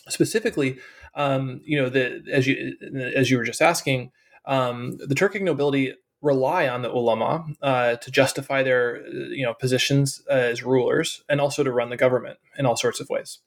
Specifically, 0.08 0.78
um, 1.14 1.60
you 1.64 1.80
know, 1.80 1.88
the 1.88 2.22
as 2.32 2.46
you 2.46 2.76
as 3.14 3.30
you 3.30 3.38
were 3.38 3.44
just 3.44 3.62
asking, 3.62 4.10
um, 4.46 4.96
the 4.98 5.14
Turkic 5.14 5.42
nobility 5.42 5.94
rely 6.20 6.66
on 6.68 6.82
the 6.82 6.90
ulama 6.90 7.46
uh, 7.62 7.94
to 7.96 8.10
justify 8.10 8.62
their 8.62 9.06
you 9.08 9.44
know 9.44 9.54
positions 9.54 10.22
as 10.28 10.64
rulers 10.64 11.22
and 11.28 11.40
also 11.40 11.62
to 11.62 11.70
run 11.70 11.90
the 11.90 11.96
government 11.96 12.38
in 12.58 12.66
all 12.66 12.76
sorts 12.76 13.00
of 13.00 13.08
ways. 13.08 13.38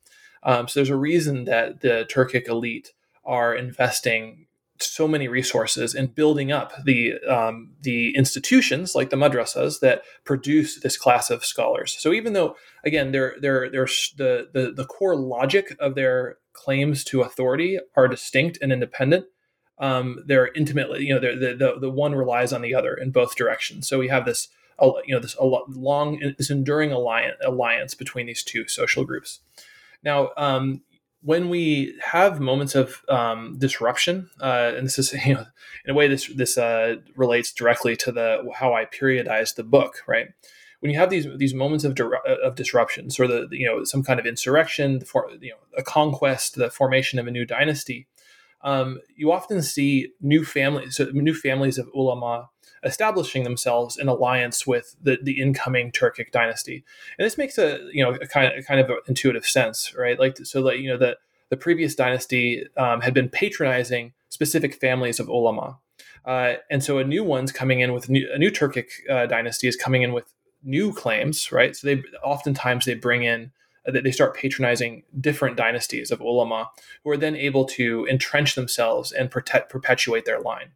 Um, 0.43 0.67
so 0.67 0.79
there's 0.79 0.89
a 0.89 0.95
reason 0.95 1.45
that 1.45 1.81
the 1.81 2.07
Turkic 2.09 2.47
elite 2.47 2.93
are 3.23 3.53
investing 3.53 4.47
so 4.81 5.07
many 5.07 5.27
resources 5.27 5.95
in 5.95 6.07
building 6.07 6.51
up 6.51 6.73
the 6.83 7.19
um, 7.29 7.71
the 7.81 8.15
institutions 8.15 8.95
like 8.95 9.09
the 9.09 9.15
madrasas 9.15 9.79
that 9.79 10.03
produce 10.23 10.79
this 10.79 10.97
class 10.97 11.29
of 11.29 11.45
scholars. 11.45 11.95
So 11.99 12.13
even 12.13 12.33
though 12.33 12.55
again 12.85 13.11
they're, 13.11 13.35
they're, 13.39 13.69
they're 13.69 13.89
the, 14.17 14.49
the 14.53 14.73
the 14.75 14.85
core 14.85 15.15
logic 15.15 15.75
of 15.79 15.95
their 15.95 16.37
claims 16.53 17.03
to 17.05 17.21
authority 17.21 17.79
are 17.95 18.07
distinct 18.07 18.57
and 18.61 18.71
independent, 18.71 19.25
um, 19.79 20.23
they're 20.25 20.51
intimately 20.53 21.05
you 21.05 21.13
know 21.13 21.19
the, 21.19 21.55
the 21.55 21.79
the 21.79 21.89
one 21.89 22.15
relies 22.15 22.53
on 22.53 22.61
the 22.61 22.75
other 22.75 22.93
in 22.93 23.11
both 23.11 23.35
directions. 23.35 23.87
So 23.87 23.99
we 23.99 24.07
have 24.09 24.25
this 24.25 24.49
you 25.05 25.13
know 25.13 25.19
this 25.19 25.35
long 25.39 26.19
this 26.37 26.49
enduring 26.49 26.91
alliance 26.91 27.37
alliance 27.45 27.93
between 27.93 28.27
these 28.27 28.43
two 28.43 28.67
social 28.67 29.05
groups. 29.05 29.41
Now, 30.03 30.31
um, 30.37 30.81
when 31.23 31.49
we 31.49 31.95
have 32.03 32.39
moments 32.39 32.75
of 32.75 33.03
um, 33.07 33.55
disruption, 33.57 34.29
uh, 34.41 34.73
and 34.75 34.85
this 34.85 34.97
is 34.97 35.13
you 35.25 35.35
know 35.35 35.45
in 35.85 35.91
a 35.91 35.93
way 35.93 36.07
this 36.07 36.27
this 36.27 36.57
uh, 36.57 36.95
relates 37.15 37.51
directly 37.51 37.95
to 37.97 38.11
the 38.11 38.51
how 38.55 38.73
I 38.73 38.85
periodized 38.85 39.55
the 39.55 39.63
book, 39.63 40.03
right? 40.07 40.27
When 40.79 40.91
you 40.91 40.99
have 40.99 41.09
these 41.09 41.27
these 41.37 41.53
moments 41.53 41.83
of 41.83 41.97
of 41.99 42.55
disruption, 42.55 43.05
of 43.07 43.15
the, 43.29 43.47
you 43.51 43.67
know 43.67 43.83
some 43.83 44.03
kind 44.03 44.19
of 44.19 44.25
insurrection, 44.25 44.99
the 44.99 45.05
for, 45.05 45.29
you 45.39 45.51
know 45.51 45.57
a 45.77 45.83
conquest, 45.83 46.55
the 46.55 46.69
formation 46.69 47.19
of 47.19 47.27
a 47.27 47.31
new 47.31 47.45
dynasty, 47.45 48.07
um, 48.63 48.99
you 49.15 49.31
often 49.31 49.61
see 49.61 50.13
new 50.21 50.43
families, 50.43 50.95
so 50.95 51.05
new 51.13 51.35
families 51.35 51.77
of 51.77 51.89
ulama 51.95 52.49
establishing 52.83 53.43
themselves 53.43 53.97
in 53.97 54.07
alliance 54.07 54.65
with 54.65 54.95
the, 55.01 55.17
the 55.21 55.41
incoming 55.41 55.91
Turkic 55.91 56.31
dynasty. 56.31 56.83
And 57.17 57.25
this 57.25 57.37
makes 57.37 57.57
a 57.57 57.79
you 57.91 58.03
know 58.03 58.11
a 58.11 58.27
kind 58.27 58.57
of 58.57 58.65
kind 58.65 58.79
of 58.79 58.91
intuitive 59.07 59.45
sense, 59.45 59.93
right? 59.95 60.19
Like 60.19 60.37
so, 60.37 60.61
like 60.61 60.79
you 60.79 60.89
know 60.89 60.97
the 60.97 61.17
the 61.49 61.57
previous 61.57 61.95
dynasty 61.95 62.65
um, 62.77 63.01
had 63.01 63.13
been 63.13 63.29
patronizing 63.29 64.13
specific 64.29 64.75
families 64.75 65.19
of 65.19 65.27
ulama, 65.27 65.77
uh, 66.25 66.53
and 66.69 66.83
so 66.83 66.97
a 66.97 67.03
new 67.03 67.23
one's 67.23 67.51
coming 67.51 67.79
in 67.79 67.93
with 67.93 68.09
new, 68.09 68.29
a 68.33 68.37
new 68.37 68.51
Turkic 68.51 68.87
uh, 69.09 69.25
dynasty 69.25 69.67
is 69.67 69.75
coming 69.75 70.01
in 70.01 70.13
with 70.13 70.33
new 70.63 70.93
claims, 70.93 71.51
right? 71.51 71.75
So 71.75 71.87
they 71.87 72.03
oftentimes 72.23 72.85
they 72.85 72.93
bring 72.93 73.23
in 73.23 73.51
uh, 73.87 73.91
they 74.03 74.11
start 74.11 74.35
patronizing 74.35 75.03
different 75.19 75.57
dynasties 75.57 76.11
of 76.11 76.21
ulama 76.21 76.69
who 77.03 77.09
are 77.09 77.17
then 77.17 77.35
able 77.35 77.65
to 77.65 78.05
entrench 78.09 78.55
themselves 78.55 79.11
and 79.11 79.31
protect, 79.31 79.71
perpetuate 79.71 80.25
their 80.25 80.39
line. 80.39 80.71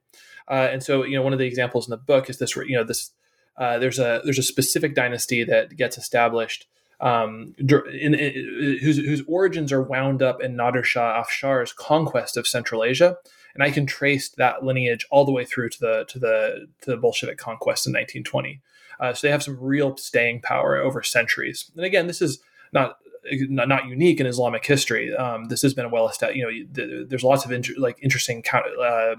Uh, 0.47 0.67
and 0.71 0.83
so, 0.83 1.03
you 1.03 1.15
know, 1.15 1.21
one 1.21 1.33
of 1.33 1.39
the 1.39 1.45
examples 1.45 1.87
in 1.87 1.91
the 1.91 1.97
book 1.97 2.29
is 2.29 2.37
this. 2.37 2.55
You 2.55 2.77
know, 2.77 2.83
this 2.83 3.11
uh, 3.57 3.79
there's 3.79 3.99
a 3.99 4.21
there's 4.23 4.39
a 4.39 4.43
specific 4.43 4.95
dynasty 4.95 5.43
that 5.43 5.75
gets 5.75 5.97
established 5.97 6.67
um, 6.99 7.55
in, 7.57 8.13
in, 8.13 8.77
whose, 8.81 8.97
whose 8.97 9.23
origins 9.27 9.71
are 9.71 9.81
wound 9.81 10.21
up 10.21 10.41
in 10.41 10.55
Nader 10.55 10.83
Shah 10.83 11.23
Afshar's 11.23 11.73
conquest 11.73 12.37
of 12.37 12.47
Central 12.47 12.83
Asia, 12.83 13.17
and 13.53 13.63
I 13.63 13.71
can 13.71 13.85
trace 13.85 14.29
that 14.29 14.63
lineage 14.63 15.05
all 15.11 15.25
the 15.25 15.31
way 15.31 15.45
through 15.45 15.69
to 15.69 15.79
the 15.79 16.05
to 16.09 16.19
the 16.19 16.67
to 16.81 16.91
the 16.91 16.97
Bolshevik 16.97 17.37
conquest 17.37 17.87
in 17.87 17.93
1920. 17.93 18.61
Uh, 18.99 19.13
so 19.13 19.27
they 19.27 19.31
have 19.31 19.43
some 19.43 19.59
real 19.59 19.97
staying 19.97 20.41
power 20.41 20.77
over 20.77 21.03
centuries. 21.03 21.69
And 21.75 21.85
again, 21.85 22.07
this 22.07 22.21
is 22.21 22.39
not 22.71 22.97
not 23.31 23.87
unique 23.87 24.19
in 24.19 24.27
Islamic 24.27 24.65
history. 24.65 25.15
Um, 25.15 25.45
this 25.45 25.61
has 25.61 25.73
been 25.73 25.85
a 25.85 25.89
well 25.89 26.07
established. 26.07 26.37
You 26.37 26.65
know, 26.71 27.05
there's 27.07 27.23
lots 27.23 27.45
of 27.45 27.51
inter- 27.51 27.73
like 27.77 27.97
interesting 28.01 28.43
uh, 28.53 28.87
uh, 28.87 29.15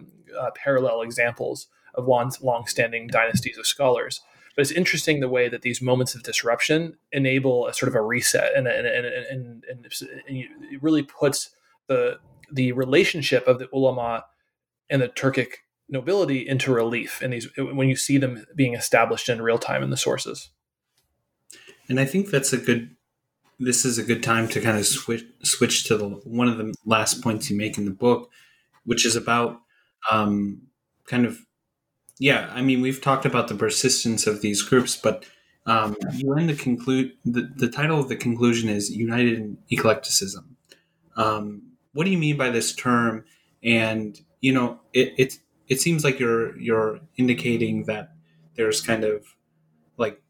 parallel 0.55 1.03
examples 1.03 1.69
of 1.95 2.07
long, 2.07 2.33
long-standing 2.43 3.09
dynasties 3.09 3.59
of 3.59 3.67
scholars. 3.67 4.21
But 4.55 4.63
it's 4.63 4.71
interesting 4.71 5.21
the 5.21 5.29
way 5.29 5.49
that 5.49 5.63
these 5.63 5.83
moments 5.83 6.15
of 6.15 6.23
disruption 6.23 6.97
enable 7.13 7.67
a 7.67 7.75
sort 7.75 7.89
of 7.89 7.95
a 7.95 8.03
reset, 8.03 8.57
and 8.57 8.67
and 8.67 8.87
and, 8.87 9.07
and, 9.07 9.65
and 9.69 9.87
it 10.29 10.83
really 10.83 11.03
puts 11.03 11.51
the 11.89 12.19
the 12.51 12.73
relationship 12.73 13.47
of 13.47 13.59
the 13.59 13.69
ulama 13.73 14.25
and 14.89 15.03
the 15.03 15.09
Turkic 15.09 15.49
nobility 15.89 16.47
into 16.47 16.73
relief 16.73 17.23
in 17.23 17.31
these 17.31 17.49
when 17.57 17.89
you 17.89 17.97
see 17.97 18.19
them 18.19 18.47
being 18.55 18.75
established 18.75 19.29
in 19.29 19.43
real 19.43 19.59
time 19.59 19.83
in 19.83 19.91
the 19.91 19.97
sources. 19.97 20.51
And 21.89 22.01
I 22.01 22.05
think 22.05 22.31
that's 22.31 22.53
a 22.53 22.59
good. 22.59 22.96
This 23.59 23.85
is 23.85 23.99
a 23.99 24.03
good 24.03 24.23
time 24.23 24.49
to 24.49 24.61
kind 24.61 24.77
of 24.79 24.87
switch 24.87 25.25
switch 25.43 25.85
to 25.85 25.97
the 25.97 26.09
one 26.09 26.49
of 26.49 26.59
the 26.59 26.75
last 26.85 27.23
points 27.23 27.51
you 27.51 27.57
make 27.57 27.79
in 27.79 27.85
the 27.85 27.91
book, 27.91 28.31
which 28.85 29.07
is 29.07 29.17
about 29.17 29.61
um, 30.11 30.63
kind 31.07 31.25
of 31.25 31.39
yeah 32.19 32.51
i 32.55 32.63
mean 32.63 32.81
we've 32.81 33.01
talked 33.01 33.27
about 33.27 33.49
the 33.49 33.55
persistence 33.55 34.27
of 34.27 34.41
these 34.41 34.63
groups 34.63 34.97
but 34.97 35.25
um, 35.67 35.97
you 36.15 36.33
end 36.35 36.49
the 36.49 36.55
conclude 36.55 37.13
the, 37.25 37.51
the 37.57 37.69
title 37.69 37.99
of 37.99 38.09
the 38.09 38.17
conclusion 38.17 38.69
is 38.69 38.89
united 38.91 39.37
in 39.37 39.59
eclecticism. 39.71 40.57
Um, 41.17 41.73
what 41.93 42.05
do 42.05 42.11
you 42.11 42.19
mean 42.19 42.37
by 42.37 42.51
this 42.51 42.73
term? 42.73 43.25
And 43.65 44.19
you 44.41 44.53
know 44.53 44.81
it, 44.93 45.15
it 45.19 45.39
it 45.67 45.81
seems 45.81 46.05
like 46.05 46.21
you're 46.21 46.57
you're 46.57 47.01
indicating 47.17 47.85
that 47.87 48.13
there's 48.55 48.81
kind 48.81 49.03
of 49.03 49.27
like 49.97 50.23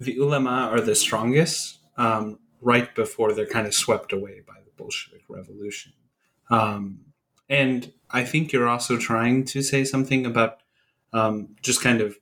the 0.00 0.16
ulama 0.16 0.70
are 0.72 0.80
the 0.80 0.94
strongest. 0.94 1.80
Um, 1.98 2.38
right 2.62 2.94
before 2.94 3.34
they're 3.34 3.46
kind 3.46 3.66
of 3.66 3.74
swept 3.74 4.12
away 4.12 4.40
by 4.46 4.54
the 4.64 4.70
bolshevik 4.76 5.22
revolution 5.28 5.92
um, 6.50 7.00
and 7.48 7.92
I 8.10 8.24
think 8.24 8.52
you're 8.52 8.68
also 8.68 8.96
trying 8.96 9.44
to 9.46 9.62
say 9.62 9.84
something 9.84 10.26
about 10.26 10.60
um, 11.12 11.56
just 11.62 11.82
kind 11.82 12.00
of 12.00 12.16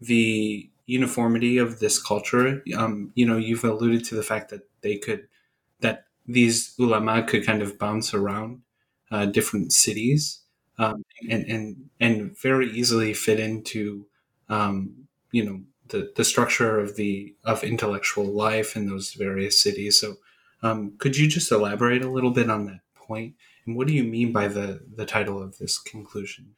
the 0.00 0.70
uniformity 0.86 1.58
of 1.58 1.80
this 1.80 2.00
culture. 2.00 2.62
Um, 2.76 3.12
you 3.14 3.26
know, 3.26 3.36
you've 3.36 3.64
alluded 3.64 4.04
to 4.06 4.14
the 4.14 4.22
fact 4.22 4.50
that 4.50 4.68
they 4.82 4.96
could, 4.96 5.28
that 5.80 6.06
these 6.26 6.74
ulama 6.78 7.22
could 7.22 7.44
kind 7.44 7.62
of 7.62 7.78
bounce 7.78 8.14
around 8.14 8.62
uh, 9.10 9.26
different 9.26 9.72
cities 9.72 10.40
um, 10.78 11.04
and, 11.28 11.44
and, 11.44 11.90
and 11.98 12.38
very 12.38 12.70
easily 12.70 13.12
fit 13.14 13.40
into, 13.40 14.06
um, 14.48 15.08
you 15.32 15.44
know, 15.44 15.60
the, 15.90 16.12
the 16.16 16.24
structure 16.24 16.78
of 16.78 16.96
the 16.96 17.34
of 17.44 17.64
intellectual 17.64 18.26
life 18.26 18.76
in 18.76 18.88
those 18.88 19.12
various 19.12 19.60
cities. 19.60 20.00
So, 20.00 20.16
um, 20.62 20.94
could 20.98 21.16
you 21.16 21.28
just 21.28 21.50
elaborate 21.50 22.02
a 22.02 22.10
little 22.10 22.30
bit 22.30 22.50
on 22.50 22.66
that 22.66 22.80
point? 22.94 23.34
And 23.66 23.76
what 23.76 23.86
do 23.86 23.92
you 23.92 24.04
mean 24.04 24.32
by 24.32 24.48
the, 24.48 24.80
the 24.96 25.06
title 25.06 25.42
of 25.42 25.58
this 25.58 25.78
conclusion? 25.78 26.54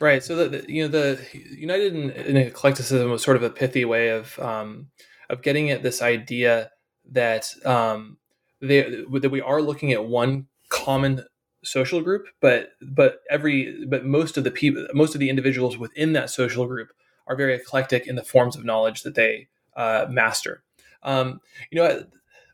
Right. 0.00 0.22
So 0.22 0.36
the, 0.36 0.48
the 0.48 0.72
you 0.72 0.82
know 0.82 0.88
the 0.88 1.20
united 1.32 1.94
in, 1.94 2.10
in 2.10 2.36
eclecticism 2.36 3.10
was 3.10 3.22
sort 3.22 3.36
of 3.36 3.42
a 3.42 3.50
pithy 3.50 3.84
way 3.84 4.10
of 4.10 4.38
um, 4.38 4.88
of 5.28 5.42
getting 5.42 5.70
at 5.70 5.82
this 5.82 6.00
idea 6.00 6.70
that 7.10 7.52
um, 7.64 8.18
they, 8.60 9.04
that 9.10 9.30
we 9.30 9.40
are 9.40 9.60
looking 9.60 9.92
at 9.92 10.04
one 10.04 10.46
common 10.68 11.24
social 11.64 12.00
group, 12.00 12.28
but 12.40 12.70
but 12.80 13.22
every 13.28 13.84
but 13.86 14.04
most 14.04 14.36
of 14.36 14.44
the 14.44 14.52
people 14.52 14.86
most 14.94 15.14
of 15.14 15.20
the 15.20 15.30
individuals 15.30 15.76
within 15.76 16.12
that 16.12 16.30
social 16.30 16.66
group 16.66 16.90
are 17.28 17.36
very 17.36 17.54
eclectic 17.54 18.06
in 18.06 18.16
the 18.16 18.24
forms 18.24 18.56
of 18.56 18.64
knowledge 18.64 19.02
that 19.02 19.14
they 19.14 19.48
uh, 19.76 20.06
master. 20.08 20.62
Um, 21.02 21.40
you 21.70 21.78
know, 21.78 22.04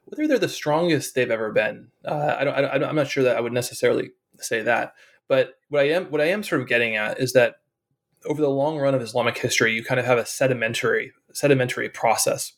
whether 0.05 0.29
they're 0.29 0.39
the 0.39 0.49
strongest 0.49 1.15
they've 1.15 1.31
ever 1.31 1.53
been, 1.53 1.89
uh, 2.05 2.37
I 2.39 2.45
don't, 2.45 2.55
I 2.55 2.79
don't, 2.79 2.89
I'm 2.91 2.97
not 2.97 3.09
sure 3.09 3.25
that 3.25 3.37
I 3.37 3.41
would 3.41 3.53
necessarily 3.53 4.11
say 4.39 4.63
that. 4.63 4.95
But 5.29 5.55
what 5.69 5.81
I 5.83 5.89
am 5.91 6.07
what 6.07 6.21
I 6.21 6.27
am 6.27 6.43
sort 6.43 6.61
of 6.61 6.69
getting 6.69 6.97
at 6.97 7.19
is 7.19 7.33
that 7.33 7.57
over 8.27 8.43
the 8.43 8.51
long 8.51 8.79
run 8.79 8.95
of 8.95 9.01
Islamic 9.01 9.39
history, 9.39 9.73
you 9.73 9.85
kind 9.85 10.01
of 10.01 10.07
have 10.07 10.19
a 10.19 10.27
sedimentary 10.27 11.13
sedimentary 11.33 11.89
process 11.89 12.53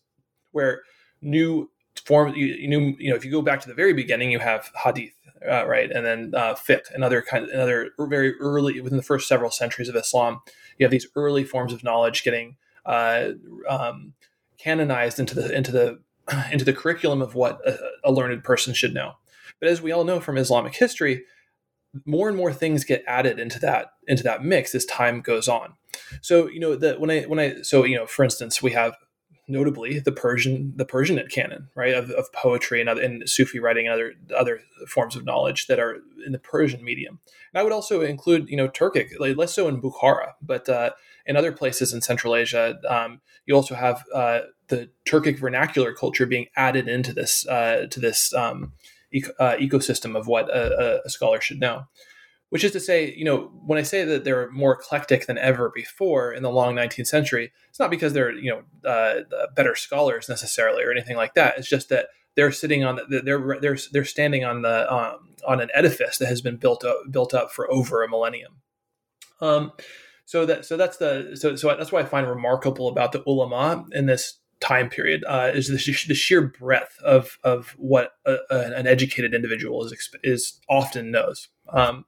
where 0.52 0.82
new 1.22 1.70
form 2.04 2.34
you, 2.34 2.46
you, 2.46 2.96
you 2.98 3.10
know 3.10 3.16
if 3.16 3.24
you 3.24 3.30
go 3.30 3.42
back 3.42 3.60
to 3.60 3.68
the 3.68 3.74
very 3.74 3.92
beginning, 3.92 4.30
you 4.30 4.38
have 4.38 4.70
hadith, 4.82 5.15
uh, 5.48 5.66
right, 5.66 5.90
and 5.90 6.04
then 6.04 6.32
uh, 6.34 6.54
fiqh, 6.54 6.92
another 6.94 7.22
kind 7.22 7.44
of 7.44 7.50
another 7.50 7.90
very 7.98 8.34
early 8.40 8.80
within 8.80 8.96
the 8.96 9.02
first 9.02 9.28
several 9.28 9.50
centuries 9.50 9.88
of 9.88 9.96
Islam, 9.96 10.40
you 10.78 10.84
have 10.84 10.90
these 10.90 11.06
early 11.16 11.44
forms 11.44 11.72
of 11.72 11.84
knowledge 11.84 12.22
getting 12.22 12.56
uh, 12.84 13.30
um, 13.68 14.14
canonized 14.58 15.18
into 15.18 15.34
the 15.34 15.54
into 15.54 15.72
the 15.72 16.00
into 16.52 16.64
the 16.64 16.72
curriculum 16.72 17.22
of 17.22 17.34
what 17.34 17.60
a, 17.66 17.78
a 18.04 18.12
learned 18.12 18.44
person 18.44 18.74
should 18.74 18.94
know. 18.94 19.12
But 19.60 19.68
as 19.68 19.80
we 19.80 19.92
all 19.92 20.04
know 20.04 20.20
from 20.20 20.36
Islamic 20.38 20.74
history, 20.74 21.24
more 22.04 22.28
and 22.28 22.36
more 22.36 22.52
things 22.52 22.84
get 22.84 23.04
added 23.06 23.38
into 23.38 23.58
that 23.60 23.92
into 24.06 24.22
that 24.22 24.44
mix 24.44 24.74
as 24.74 24.84
time 24.84 25.20
goes 25.20 25.48
on. 25.48 25.74
So 26.20 26.48
you 26.48 26.60
know 26.60 26.76
that 26.76 27.00
when 27.00 27.10
I 27.10 27.22
when 27.22 27.38
I 27.38 27.62
so 27.62 27.84
you 27.84 27.96
know 27.96 28.06
for 28.06 28.24
instance 28.24 28.62
we 28.62 28.72
have 28.72 28.96
notably 29.48 29.98
the 29.98 30.12
Persian 30.12 30.72
the 30.76 30.84
Persianate 30.84 31.30
canon 31.30 31.68
right 31.74 31.94
of, 31.94 32.10
of 32.10 32.32
poetry 32.32 32.80
and 32.80 32.88
other 32.88 33.02
and 33.02 33.28
Sufi 33.28 33.58
writing 33.58 33.86
and 33.86 33.94
other 33.94 34.14
other 34.36 34.60
forms 34.88 35.16
of 35.16 35.24
knowledge 35.24 35.66
that 35.66 35.78
are 35.78 35.98
in 36.24 36.32
the 36.32 36.38
Persian 36.38 36.82
medium. 36.82 37.20
And 37.52 37.60
I 37.60 37.62
would 37.62 37.72
also 37.72 38.00
include 38.00 38.48
you 38.48 38.56
know 38.56 38.68
Turkic 38.68 39.18
like 39.18 39.36
less 39.36 39.54
so 39.54 39.68
in 39.68 39.80
Bukhara, 39.80 40.32
but 40.42 40.68
uh, 40.68 40.90
in 41.26 41.36
other 41.36 41.52
places 41.52 41.92
in 41.92 42.02
Central 42.02 42.34
Asia 42.34 42.78
um, 42.88 43.20
you 43.46 43.54
also 43.54 43.74
have 43.74 44.04
uh, 44.12 44.40
the 44.68 44.90
Turkic 45.08 45.38
vernacular 45.38 45.92
culture 45.92 46.26
being 46.26 46.46
added 46.56 46.88
into 46.88 47.12
this 47.12 47.46
uh, 47.46 47.86
to 47.90 48.00
this 48.00 48.34
um, 48.34 48.72
uh, 49.38 49.54
ecosystem 49.56 50.16
of 50.16 50.26
what 50.26 50.48
a, 50.48 51.02
a, 51.04 51.10
scholar 51.10 51.40
should 51.40 51.60
know. 51.60 51.86
Which 52.50 52.62
is 52.62 52.72
to 52.72 52.80
say, 52.80 53.12
you 53.16 53.24
know, 53.24 53.50
when 53.66 53.78
I 53.78 53.82
say 53.82 54.04
that 54.04 54.22
they're 54.22 54.50
more 54.52 54.74
eclectic 54.74 55.26
than 55.26 55.36
ever 55.36 55.72
before 55.74 56.32
in 56.32 56.44
the 56.44 56.50
long 56.50 56.76
19th 56.76 57.08
century, 57.08 57.52
it's 57.68 57.80
not 57.80 57.90
because 57.90 58.12
they're 58.12 58.32
you 58.32 58.62
know 58.84 58.88
uh, 58.88 59.46
better 59.54 59.74
scholars 59.74 60.28
necessarily 60.28 60.84
or 60.84 60.92
anything 60.92 61.16
like 61.16 61.34
that. 61.34 61.58
It's 61.58 61.68
just 61.68 61.88
that 61.88 62.06
they're 62.36 62.52
sitting 62.52 62.84
on 62.84 63.00
the, 63.08 63.20
they're 63.20 63.58
they're 63.60 63.78
they're 63.92 64.04
standing 64.04 64.44
on 64.44 64.62
the 64.62 64.92
um, 64.92 65.34
on 65.46 65.60
an 65.60 65.70
edifice 65.74 66.18
that 66.18 66.28
has 66.28 66.40
been 66.40 66.56
built 66.56 66.84
up 66.84 66.98
built 67.10 67.34
up 67.34 67.50
for 67.50 67.70
over 67.70 68.04
a 68.04 68.08
millennium. 68.08 68.56
Um, 69.40 69.72
so 70.24 70.46
that 70.46 70.64
so 70.64 70.76
that's 70.76 70.98
the 70.98 71.36
so 71.38 71.56
so 71.56 71.68
that's 71.68 71.90
what 71.90 72.04
I 72.04 72.08
find 72.08 72.28
remarkable 72.28 72.88
about 72.88 73.12
the 73.12 73.22
ulama 73.26 73.84
in 73.92 74.06
this 74.06 74.38
time 74.60 74.88
period 74.88 75.22
uh, 75.28 75.50
is 75.52 75.68
the, 75.68 75.74
the, 76.08 76.14
sheer 76.14 76.42
breadth 76.42 76.98
of 77.04 77.38
of 77.44 77.74
what 77.78 78.12
a, 78.24 78.36
a, 78.50 78.72
an 78.74 78.86
educated 78.86 79.34
individual 79.34 79.84
is 79.84 80.10
is 80.22 80.60
often 80.68 81.10
knows. 81.10 81.48
Um, 81.72 82.04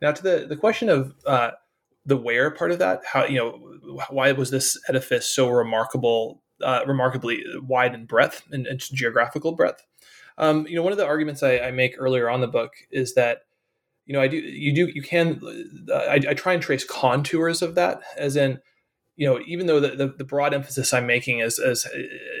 now, 0.00 0.12
to 0.12 0.22
the 0.22 0.46
the 0.48 0.56
question 0.56 0.88
of 0.88 1.14
uh, 1.26 1.50
the 2.06 2.16
where 2.16 2.50
part 2.50 2.70
of 2.70 2.78
that, 2.78 3.02
how 3.04 3.24
you 3.24 3.36
know 3.36 4.02
why 4.10 4.32
was 4.32 4.50
this 4.50 4.78
edifice 4.88 5.28
so 5.28 5.48
remarkable, 5.48 6.42
uh, 6.62 6.82
remarkably 6.86 7.42
wide 7.60 7.94
in 7.94 8.06
breadth 8.06 8.44
and, 8.50 8.66
geographical 8.78 9.52
breadth? 9.52 9.84
Um, 10.36 10.66
you 10.66 10.76
know, 10.76 10.82
one 10.82 10.92
of 10.92 10.98
the 10.98 11.06
arguments 11.06 11.42
I, 11.42 11.58
I, 11.58 11.70
make 11.72 11.96
earlier 11.98 12.30
on 12.30 12.40
the 12.40 12.46
book 12.46 12.72
is 12.92 13.14
that 13.14 13.42
you 14.06 14.14
know 14.14 14.20
I 14.20 14.28
do 14.28 14.36
you 14.36 14.74
do 14.74 14.86
you 14.86 15.02
can 15.02 15.40
uh, 15.90 15.94
I, 15.94 16.20
I 16.28 16.34
try 16.34 16.52
and 16.52 16.62
trace 16.62 16.84
contours 16.84 17.60
of 17.60 17.74
that, 17.74 18.00
as 18.16 18.36
in 18.36 18.60
you 19.18 19.26
know, 19.26 19.40
even 19.46 19.66
though 19.66 19.80
the, 19.80 19.96
the, 19.96 20.14
the, 20.16 20.24
broad 20.24 20.54
emphasis 20.54 20.94
I'm 20.94 21.04
making 21.04 21.40
is, 21.40 21.58
is, 21.58 21.88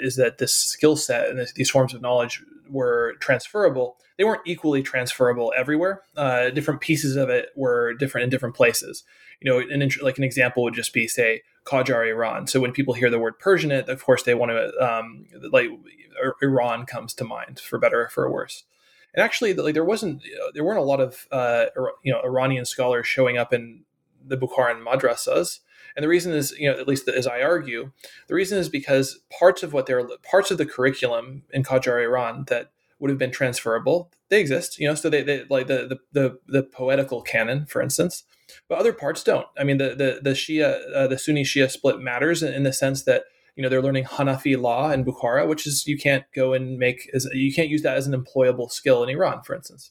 is 0.00 0.14
that 0.14 0.38
this 0.38 0.54
skill 0.54 0.94
set 0.94 1.28
and 1.28 1.36
this, 1.36 1.52
these 1.54 1.70
forms 1.70 1.92
of 1.92 2.00
knowledge 2.00 2.40
were 2.70 3.14
transferable, 3.20 3.96
they 4.16 4.24
weren't 4.24 4.42
equally 4.46 4.82
transferable 4.82 5.52
everywhere. 5.56 6.02
Uh, 6.16 6.50
different 6.50 6.80
pieces 6.80 7.16
of 7.16 7.28
it 7.30 7.50
were 7.56 7.94
different 7.94 8.24
in 8.24 8.30
different 8.30 8.54
places. 8.54 9.04
You 9.40 9.50
know, 9.50 9.58
an 9.60 9.88
like 10.02 10.18
an 10.18 10.24
example 10.24 10.64
would 10.64 10.74
just 10.74 10.92
be 10.92 11.06
say 11.06 11.42
Qajar 11.64 12.08
Iran. 12.08 12.46
So 12.46 12.60
when 12.60 12.72
people 12.72 12.94
hear 12.94 13.10
the 13.10 13.18
word 13.18 13.38
Persianate, 13.38 13.88
of 13.88 14.04
course 14.04 14.24
they 14.24 14.34
want 14.34 14.50
to 14.50 14.72
um, 14.84 15.26
like 15.52 15.68
Iran 16.42 16.86
comes 16.86 17.14
to 17.14 17.24
mind 17.24 17.60
for 17.60 17.78
better 17.78 18.02
or 18.02 18.08
for 18.08 18.30
worse. 18.30 18.64
And 19.14 19.24
actually, 19.24 19.54
like 19.54 19.74
there 19.74 19.84
wasn't 19.84 20.22
there 20.54 20.64
weren't 20.64 20.78
a 20.78 20.82
lot 20.82 21.00
of 21.00 21.26
uh, 21.30 21.66
you 22.02 22.12
know 22.12 22.20
Iranian 22.24 22.64
scholars 22.64 23.06
showing 23.06 23.38
up 23.38 23.52
in 23.52 23.84
the 24.26 24.36
Bukharan 24.36 24.82
madrasas 24.84 25.60
and 25.98 26.04
the 26.04 26.08
reason 26.08 26.32
is, 26.32 26.54
you 26.56 26.70
know, 26.70 26.78
at 26.78 26.86
least 26.86 27.08
as 27.08 27.26
I 27.26 27.42
argue, 27.42 27.90
the 28.28 28.34
reason 28.36 28.56
is 28.56 28.68
because 28.68 29.18
parts 29.36 29.64
of 29.64 29.72
what 29.72 29.86
they're 29.86 30.06
parts 30.22 30.52
of 30.52 30.56
the 30.56 30.64
curriculum 30.64 31.42
in 31.52 31.64
Qajar 31.64 32.00
Iran 32.04 32.44
that 32.46 32.70
would 33.00 33.10
have 33.10 33.18
been 33.18 33.32
transferable, 33.32 34.12
they 34.28 34.40
exist. 34.40 34.78
You 34.78 34.86
know, 34.86 34.94
so 34.94 35.10
they, 35.10 35.24
they 35.24 35.42
like 35.50 35.66
the, 35.66 35.88
the 35.88 35.98
the 36.12 36.38
the 36.46 36.62
poetical 36.62 37.20
canon, 37.22 37.66
for 37.66 37.82
instance, 37.82 38.22
but 38.68 38.78
other 38.78 38.92
parts 38.92 39.24
don't. 39.24 39.48
I 39.58 39.64
mean, 39.64 39.78
the 39.78 39.88
the 39.88 40.20
the 40.22 40.36
Shia, 40.36 40.82
uh, 40.94 41.08
the 41.08 41.18
Sunni 41.18 41.42
Shia 41.42 41.68
split 41.68 41.98
matters 41.98 42.44
in, 42.44 42.54
in 42.54 42.62
the 42.62 42.72
sense 42.72 43.02
that 43.02 43.24
you 43.56 43.64
know 43.64 43.68
they're 43.68 43.82
learning 43.82 44.04
Hanafi 44.04 44.56
law 44.56 44.92
in 44.92 45.04
Bukhara, 45.04 45.48
which 45.48 45.66
is 45.66 45.84
you 45.88 45.98
can't 45.98 46.26
go 46.32 46.52
and 46.52 46.78
make 46.78 47.10
as 47.12 47.28
you 47.32 47.52
can't 47.52 47.70
use 47.70 47.82
that 47.82 47.96
as 47.96 48.06
an 48.06 48.14
employable 48.14 48.70
skill 48.70 49.02
in 49.02 49.08
Iran, 49.08 49.42
for 49.42 49.56
instance. 49.56 49.90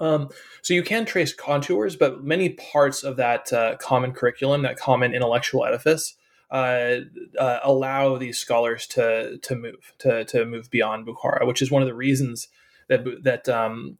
Um, 0.00 0.28
so 0.62 0.74
you 0.74 0.82
can 0.82 1.04
trace 1.04 1.32
contours, 1.32 1.96
but 1.96 2.22
many 2.22 2.50
parts 2.50 3.02
of 3.02 3.16
that 3.16 3.52
uh, 3.52 3.76
common 3.78 4.12
curriculum, 4.12 4.62
that 4.62 4.78
common 4.78 5.14
intellectual 5.14 5.64
edifice, 5.64 6.14
uh, 6.50 7.00
uh, 7.38 7.58
allow 7.62 8.16
these 8.16 8.38
scholars 8.38 8.86
to 8.88 9.38
to 9.38 9.56
move 9.56 9.92
to 9.98 10.24
to 10.24 10.44
move 10.44 10.70
beyond 10.70 11.06
Bukhara, 11.06 11.46
which 11.46 11.60
is 11.60 11.70
one 11.70 11.82
of 11.82 11.88
the 11.88 11.94
reasons 11.94 12.48
that 12.88 13.04
that 13.22 13.48
um, 13.48 13.98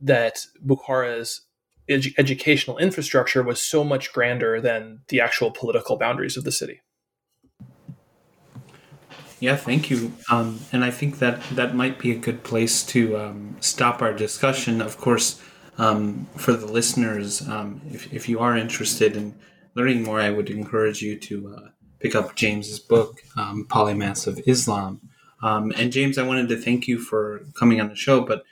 that 0.00 0.46
Bukhara's 0.64 1.42
edu- 1.88 2.14
educational 2.18 2.78
infrastructure 2.78 3.42
was 3.42 3.60
so 3.60 3.82
much 3.82 4.12
grander 4.12 4.60
than 4.60 5.00
the 5.08 5.20
actual 5.20 5.50
political 5.50 5.96
boundaries 5.96 6.36
of 6.36 6.44
the 6.44 6.52
city. 6.52 6.80
Yeah, 9.40 9.54
thank 9.54 9.88
you. 9.88 10.12
Um, 10.30 10.60
and 10.72 10.84
I 10.84 10.90
think 10.90 11.20
that 11.20 11.42
that 11.52 11.74
might 11.74 11.98
be 11.98 12.10
a 12.10 12.16
good 12.16 12.42
place 12.42 12.84
to 12.86 13.16
um, 13.16 13.56
stop 13.60 14.02
our 14.02 14.12
discussion. 14.12 14.80
Of 14.80 14.98
course, 14.98 15.40
um, 15.78 16.26
for 16.36 16.52
the 16.52 16.66
listeners, 16.66 17.48
um, 17.48 17.80
if, 17.92 18.12
if 18.12 18.28
you 18.28 18.40
are 18.40 18.56
interested 18.56 19.16
in 19.16 19.36
learning 19.74 20.02
more, 20.02 20.20
I 20.20 20.30
would 20.30 20.50
encourage 20.50 21.02
you 21.02 21.16
to 21.20 21.54
uh, 21.56 21.68
pick 22.00 22.16
up 22.16 22.34
James's 22.34 22.80
book, 22.80 23.22
um, 23.36 23.64
Polymaths 23.68 24.26
of 24.26 24.40
Islam. 24.44 25.00
Um, 25.40 25.72
and 25.76 25.92
James, 25.92 26.18
I 26.18 26.26
wanted 26.26 26.48
to 26.48 26.56
thank 26.56 26.88
you 26.88 26.98
for 26.98 27.42
coming 27.54 27.80
on 27.80 27.88
the 27.88 27.94
show. 27.94 28.22
But 28.22 28.44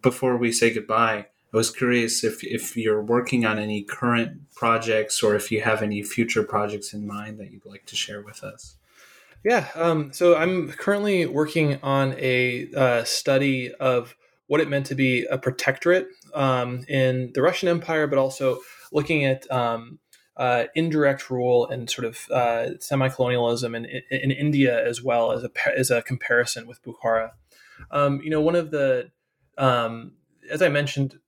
before 0.00 0.36
we 0.36 0.52
say 0.52 0.72
goodbye, 0.72 1.26
I 1.52 1.56
was 1.56 1.70
curious 1.70 2.22
if, 2.22 2.44
if 2.44 2.76
you're 2.76 3.02
working 3.02 3.44
on 3.44 3.58
any 3.58 3.82
current 3.82 4.52
projects 4.54 5.22
or 5.22 5.34
if 5.34 5.50
you 5.50 5.62
have 5.62 5.82
any 5.82 6.02
future 6.02 6.44
projects 6.44 6.92
in 6.92 7.06
mind 7.06 7.38
that 7.40 7.50
you'd 7.50 7.66
like 7.66 7.86
to 7.86 7.96
share 7.96 8.22
with 8.22 8.44
us. 8.44 8.76
Yeah. 9.44 9.68
Um, 9.74 10.12
so 10.12 10.36
I'm 10.36 10.72
currently 10.72 11.26
working 11.26 11.78
on 11.82 12.14
a 12.18 12.68
uh, 12.74 13.04
study 13.04 13.72
of 13.74 14.16
what 14.46 14.60
it 14.60 14.68
meant 14.68 14.86
to 14.86 14.94
be 14.94 15.26
a 15.26 15.36
protectorate 15.36 16.08
um, 16.34 16.84
in 16.88 17.30
the 17.34 17.42
Russian 17.42 17.68
Empire, 17.68 18.06
but 18.06 18.18
also 18.18 18.60
looking 18.90 19.24
at 19.24 19.50
um, 19.52 19.98
uh, 20.36 20.64
indirect 20.74 21.30
rule 21.30 21.66
and 21.68 21.90
sort 21.90 22.06
of 22.06 22.30
uh, 22.30 22.78
semi-colonialism 22.80 23.74
in, 23.74 23.84
in, 23.84 24.02
in, 24.10 24.30
India 24.30 24.84
as 24.84 25.02
well 25.02 25.30
as 25.30 25.44
a 25.44 25.50
as 25.76 25.90
a 25.90 26.02
comparison 26.02 26.66
with 26.66 26.82
Bukhara. 26.82 27.30
Um, 27.90 28.20
you 28.22 28.30
know, 28.30 28.40
one 28.40 28.56
of 28.56 28.70
the 28.70 29.10
um, 29.58 30.12
as 30.50 30.62
I 30.62 30.68
mentioned 30.68 31.18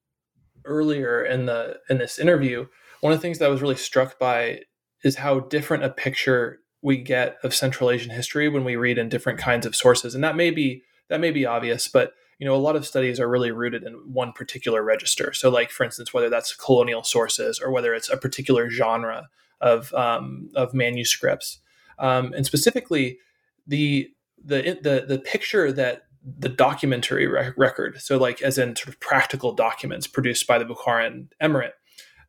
earlier 0.64 1.24
in 1.24 1.46
the 1.46 1.78
in 1.88 1.98
this 1.98 2.18
interview, 2.18 2.66
one 3.00 3.12
of 3.12 3.18
the 3.18 3.22
things 3.22 3.38
that 3.38 3.46
I 3.46 3.50
was 3.50 3.62
really 3.62 3.76
struck 3.76 4.18
by 4.18 4.62
is 5.04 5.16
how 5.16 5.40
different 5.40 5.84
a 5.84 5.90
picture 5.90 6.60
we 6.86 6.96
get 6.96 7.36
of 7.42 7.52
Central 7.52 7.90
Asian 7.90 8.12
history 8.12 8.48
when 8.48 8.62
we 8.62 8.76
read 8.76 8.96
in 8.96 9.08
different 9.08 9.40
kinds 9.40 9.66
of 9.66 9.74
sources, 9.74 10.14
and 10.14 10.22
that 10.22 10.36
may 10.36 10.52
be 10.52 10.84
that 11.08 11.18
may 11.18 11.32
be 11.32 11.44
obvious, 11.44 11.88
but 11.88 12.12
you 12.38 12.46
know 12.46 12.54
a 12.54 12.62
lot 12.62 12.76
of 12.76 12.86
studies 12.86 13.18
are 13.18 13.28
really 13.28 13.50
rooted 13.50 13.82
in 13.82 13.94
one 14.12 14.32
particular 14.32 14.84
register. 14.84 15.32
So, 15.32 15.50
like 15.50 15.72
for 15.72 15.82
instance, 15.82 16.14
whether 16.14 16.30
that's 16.30 16.54
colonial 16.54 17.02
sources 17.02 17.58
or 17.58 17.72
whether 17.72 17.92
it's 17.92 18.08
a 18.08 18.16
particular 18.16 18.70
genre 18.70 19.28
of 19.60 19.92
um, 19.94 20.48
of 20.54 20.74
manuscripts, 20.74 21.58
um, 21.98 22.32
and 22.34 22.46
specifically 22.46 23.18
the 23.66 24.08
the 24.44 24.78
the 24.80 25.06
the 25.08 25.18
picture 25.18 25.72
that 25.72 26.04
the 26.38 26.48
documentary 26.48 27.26
re- 27.26 27.50
record, 27.56 28.00
so 28.00 28.16
like 28.16 28.40
as 28.42 28.58
in 28.58 28.76
sort 28.76 28.90
of 28.90 29.00
practical 29.00 29.52
documents 29.52 30.06
produced 30.06 30.46
by 30.46 30.56
the 30.56 30.64
Bukharan 30.64 31.26
Emirate, 31.42 31.72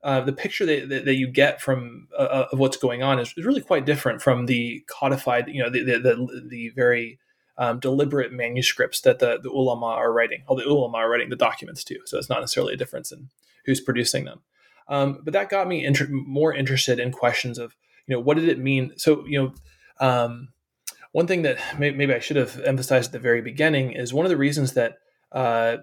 uh, 0.04 0.22
the 0.22 0.34
picture 0.34 0.66
that, 0.66 0.90
that, 0.90 1.06
that, 1.06 1.16
you 1.16 1.28
get 1.28 1.62
from 1.62 2.08
uh, 2.18 2.22
uh, 2.22 2.48
of 2.52 2.60
what's 2.60 2.78
going 2.78 3.02
on 3.02 3.20
is, 3.20 3.34
is, 3.36 3.46
really 3.46 3.62
quite 3.62 3.86
different 3.86 4.22
from 4.22 4.46
the 4.46 4.84
codified, 4.88 5.48
you 5.48 5.62
know, 5.62 5.70
the 5.70 5.84
the, 5.84 6.00
the, 6.00 6.48
the 6.48 6.70
very 6.70 7.20
um, 7.58 7.80
deliberate 7.80 8.32
manuscripts 8.32 9.02
that 9.02 9.20
the, 9.20 9.40
the 9.42 9.50
ulama 9.50 9.88
are 9.88 10.14
writing. 10.14 10.44
All 10.48 10.56
the 10.56 10.68
ulama 10.68 10.98
are 11.00 11.10
writing 11.10 11.30
the 11.30 11.36
documents 11.36 11.84
too, 11.84 12.00
so 12.06 12.18
it's 12.18 12.30
not 12.30 12.42
necessarily 12.42 12.74
a 12.74 12.78
difference 12.78 13.12
in 13.12 13.30
who's 13.66 13.82
producing 13.82 14.26
them. 14.26 14.42
Um, 14.88 15.20
but 15.24 15.34
that 15.34 15.50
got 15.50 15.68
me 15.68 15.84
inter- 15.84 16.08
more 16.10 16.54
interested 16.54 17.00
in 17.00 17.12
questions 17.12 17.58
of, 17.58 17.76
you 18.06 18.16
know, 18.16 18.22
what 18.22 18.38
did 18.38 18.48
it 18.48 18.60
mean? 18.60 18.94
So, 18.96 19.26
you 19.26 19.42
know, 19.42 19.54
um, 20.06 20.50
one 21.12 21.28
thing 21.28 21.42
that 21.42 21.58
may- 21.80 21.92
maybe 21.92 22.14
I 22.14 22.20
should 22.20 22.38
have 22.38 22.60
emphasized 22.62 23.10
at 23.10 23.12
the 23.14 23.20
very 23.20 23.42
beginning 23.42 23.92
is 23.92 24.14
one 24.14 24.26
of 24.26 24.30
the 24.30 24.38
reasons 24.38 24.74
that 24.74 25.00
uh, 25.32 25.78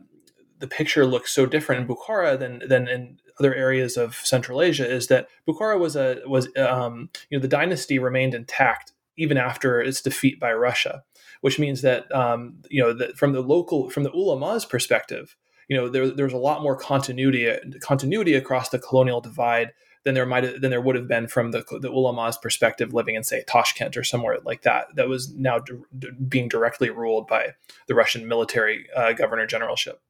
the 0.59 0.67
picture 0.67 1.05
looks 1.05 1.33
so 1.33 1.45
different 1.45 1.83
in 1.83 1.89
Bukhara 1.89 2.39
than 2.39 2.63
than 2.67 2.89
in 2.89 3.19
other 3.39 3.55
areas 3.55 3.97
of 3.97 4.15
Central 4.17 4.63
Asia 4.63 4.89
is 4.89 5.09
that 5.09 5.29
Bukhara 5.49 5.79
was 5.79 5.97
a 5.97 6.21
was 6.27 6.49
um, 6.57 7.11
you 7.31 7.39
know 7.39 7.43
the 7.43 7.49
dynasty 7.49 7.99
remained 7.99 8.35
intact 8.35 8.93
even 9.17 9.37
after 9.37 9.81
its 9.81 10.03
defeat 10.03 10.41
by 10.41 10.53
Russia, 10.53 11.03
which 11.41 11.59
means 11.59 11.83
that 11.83 12.13
um, 12.15 12.57
you 12.71 12.83
know 12.83 12.93
that 12.93 13.17
from 13.17 13.33
the 13.33 13.41
local 13.41 13.91
from 13.91 14.03
the 14.03 14.13
ulama's 14.13 14.65
perspective, 14.65 15.37
you 15.69 15.77
know 15.77 15.89
there, 15.89 16.11
there's 16.11 16.33
a 16.33 16.39
lot 16.39 16.63
more 16.63 16.77
continuity 16.77 17.51
continuity 17.81 18.35
across 18.35 18.69
the 18.69 18.79
colonial 18.79 19.21
divide 19.21 19.73
than 20.05 20.15
there 20.15 20.27
might 20.27 20.61
than 20.61 20.71
there 20.71 20.81
would 20.81 20.97
have 20.97 21.09
been 21.09 21.27
from 21.27 21.51
the 21.51 21.65
the 21.81 21.91
ulama's 21.91 22.37
perspective 22.39 22.95
living 22.95 23.15
in 23.15 23.25
say 23.25 23.43
Tashkent 23.47 23.97
or 23.97 24.05
somewhere 24.05 24.39
like 24.45 24.63
that 24.63 24.95
that 24.97 25.09
was 25.09 25.35
now 25.35 25.59
d- 25.59 26.11
being 26.29 26.49
directly 26.49 26.91
ruled 26.91 27.27
by 27.27 27.55
the 27.89 27.95
Russian 27.95 28.29
military 28.29 28.87
uh, 28.95 29.13
governor 29.13 29.47
generalship. 29.47 30.01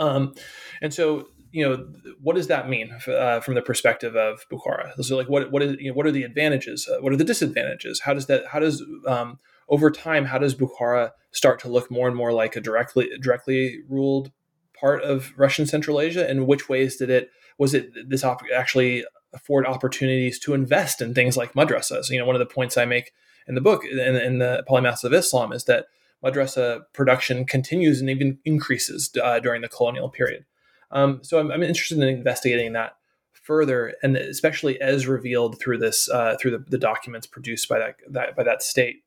Um, 0.00 0.34
and 0.80 0.94
so 0.94 1.28
you 1.50 1.66
know 1.66 1.88
what 2.20 2.36
does 2.36 2.48
that 2.48 2.68
mean 2.68 2.96
uh, 3.06 3.40
from 3.40 3.54
the 3.54 3.62
perspective 3.62 4.16
of 4.16 4.46
Bukhara? 4.50 4.92
So 5.02 5.16
like 5.16 5.28
what 5.28 5.50
what 5.50 5.62
is 5.62 5.76
you 5.78 5.90
know, 5.90 5.94
what 5.94 6.06
are 6.06 6.12
the 6.12 6.22
advantages? 6.22 6.88
Uh, 6.88 7.00
what 7.00 7.12
are 7.12 7.16
the 7.16 7.24
disadvantages? 7.24 8.00
How 8.00 8.14
does 8.14 8.26
that 8.26 8.46
how 8.48 8.58
does 8.58 8.82
um, 9.06 9.38
over 9.68 9.90
time 9.90 10.26
how 10.26 10.38
does 10.38 10.54
Bukhara 10.54 11.12
start 11.30 11.58
to 11.60 11.68
look 11.68 11.90
more 11.90 12.08
and 12.08 12.16
more 12.16 12.32
like 12.32 12.56
a 12.56 12.60
directly 12.60 13.10
directly 13.20 13.80
ruled 13.88 14.30
part 14.78 15.02
of 15.02 15.32
Russian 15.36 15.66
Central 15.66 16.00
Asia? 16.00 16.28
And 16.28 16.46
which 16.46 16.68
ways 16.68 16.96
did 16.96 17.10
it 17.10 17.30
was 17.58 17.74
it 17.74 17.90
this 18.08 18.24
op- 18.24 18.42
actually 18.54 19.04
afford 19.32 19.66
opportunities 19.66 20.38
to 20.40 20.54
invest 20.54 21.00
in 21.00 21.14
things 21.14 21.36
like 21.36 21.54
madrasas? 21.54 22.10
You 22.10 22.18
know, 22.18 22.26
one 22.26 22.36
of 22.36 22.40
the 22.40 22.46
points 22.46 22.76
I 22.76 22.84
make 22.84 23.12
in 23.46 23.54
the 23.54 23.60
book 23.60 23.84
in, 23.84 23.98
in 23.98 24.38
the 24.38 24.64
Polymaths 24.68 25.04
of 25.04 25.14
Islam 25.14 25.52
is 25.52 25.64
that 25.64 25.86
madrasa 26.22 26.82
production 26.92 27.46
continues 27.46 28.00
and 28.00 28.10
even 28.10 28.38
increases 28.44 29.10
uh, 29.22 29.38
during 29.38 29.62
the 29.62 29.68
colonial 29.68 30.08
period. 30.08 30.44
Um, 30.90 31.20
so 31.22 31.38
I'm, 31.38 31.50
I'm, 31.50 31.62
interested 31.62 31.98
in 31.98 32.08
investigating 32.08 32.72
that 32.72 32.96
further, 33.32 33.94
and 34.02 34.16
especially 34.16 34.80
as 34.80 35.06
revealed 35.06 35.60
through 35.60 35.78
this 35.78 36.08
uh, 36.08 36.36
through 36.40 36.52
the, 36.52 36.64
the, 36.68 36.78
documents 36.78 37.26
produced 37.26 37.68
by 37.68 37.78
that, 37.78 37.96
that 38.10 38.36
by 38.36 38.42
that 38.42 38.62
state. 38.62 39.02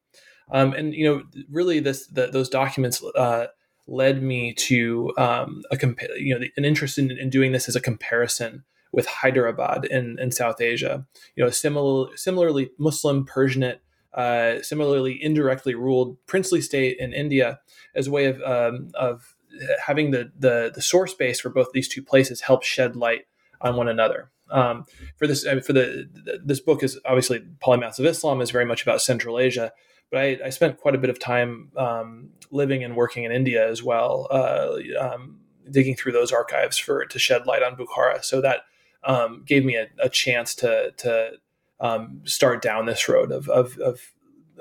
Um, 0.51 0.73
and 0.73 0.93
you 0.93 1.05
know, 1.05 1.23
really, 1.49 1.79
this 1.79 2.07
the, 2.07 2.27
those 2.27 2.49
documents 2.49 3.03
uh, 3.15 3.47
led 3.87 4.21
me 4.21 4.53
to 4.53 5.13
um, 5.17 5.63
a 5.71 5.77
compa- 5.77 6.19
you 6.19 6.37
know 6.37 6.45
an 6.57 6.65
interest 6.65 6.97
in, 6.97 7.11
in, 7.11 7.29
doing 7.29 7.51
this 7.51 7.67
as 7.67 7.75
a 7.75 7.81
comparison 7.81 8.63
with 8.91 9.05
Hyderabad 9.05 9.85
in, 9.85 10.19
in 10.19 10.31
South 10.31 10.59
Asia. 10.59 11.05
You 11.35 11.43
know, 11.43 11.49
similar 11.49 12.15
similarly 12.17 12.71
Muslim 12.77 13.25
Persianate. 13.25 13.79
Uh, 14.13 14.61
similarly, 14.61 15.17
indirectly 15.23 15.73
ruled 15.73 16.17
princely 16.25 16.59
state 16.59 16.97
in 16.99 17.13
India 17.13 17.61
as 17.95 18.07
a 18.07 18.11
way 18.11 18.25
of 18.25 18.41
um, 18.41 18.89
of 18.93 19.35
having 19.85 20.11
the, 20.11 20.31
the 20.37 20.71
the 20.73 20.81
source 20.81 21.13
base 21.13 21.39
for 21.39 21.49
both 21.49 21.71
these 21.73 21.87
two 21.87 22.01
places 22.01 22.41
helps 22.41 22.67
shed 22.67 22.95
light 22.95 23.25
on 23.61 23.75
one 23.75 23.87
another. 23.87 24.31
Um, 24.49 24.85
for 25.17 25.27
this, 25.27 25.43
for 25.43 25.73
the 25.73 26.09
this 26.43 26.59
book 26.59 26.83
is 26.83 26.99
obviously 27.05 27.41
Polymaths 27.63 27.99
of 27.99 28.05
Islam 28.05 28.41
is 28.41 28.51
very 28.51 28.65
much 28.65 28.81
about 28.83 29.01
Central 29.01 29.39
Asia, 29.39 29.71
but 30.11 30.19
I, 30.19 30.37
I 30.45 30.49
spent 30.49 30.77
quite 30.77 30.95
a 30.95 30.97
bit 30.97 31.09
of 31.09 31.19
time 31.19 31.71
um, 31.77 32.29
living 32.51 32.83
and 32.83 32.95
working 32.95 33.23
in 33.23 33.31
India 33.31 33.67
as 33.67 33.81
well, 33.81 34.27
uh, 34.29 34.75
um, 34.99 35.39
digging 35.69 35.95
through 35.95 36.11
those 36.11 36.31
archives 36.31 36.77
for 36.77 37.05
to 37.05 37.19
shed 37.19 37.47
light 37.47 37.63
on 37.63 37.77
Bukhara. 37.77 38.23
So 38.23 38.41
that 38.41 38.63
um, 39.03 39.43
gave 39.47 39.63
me 39.63 39.75
a, 39.75 39.87
a, 39.99 40.09
chance 40.09 40.53
to 40.55 40.91
to 40.97 41.31
um, 41.79 42.21
start 42.25 42.61
down 42.61 42.85
this 42.85 43.09
road 43.09 43.31
of, 43.31 43.49
of, 43.49 43.77
of 43.79 44.11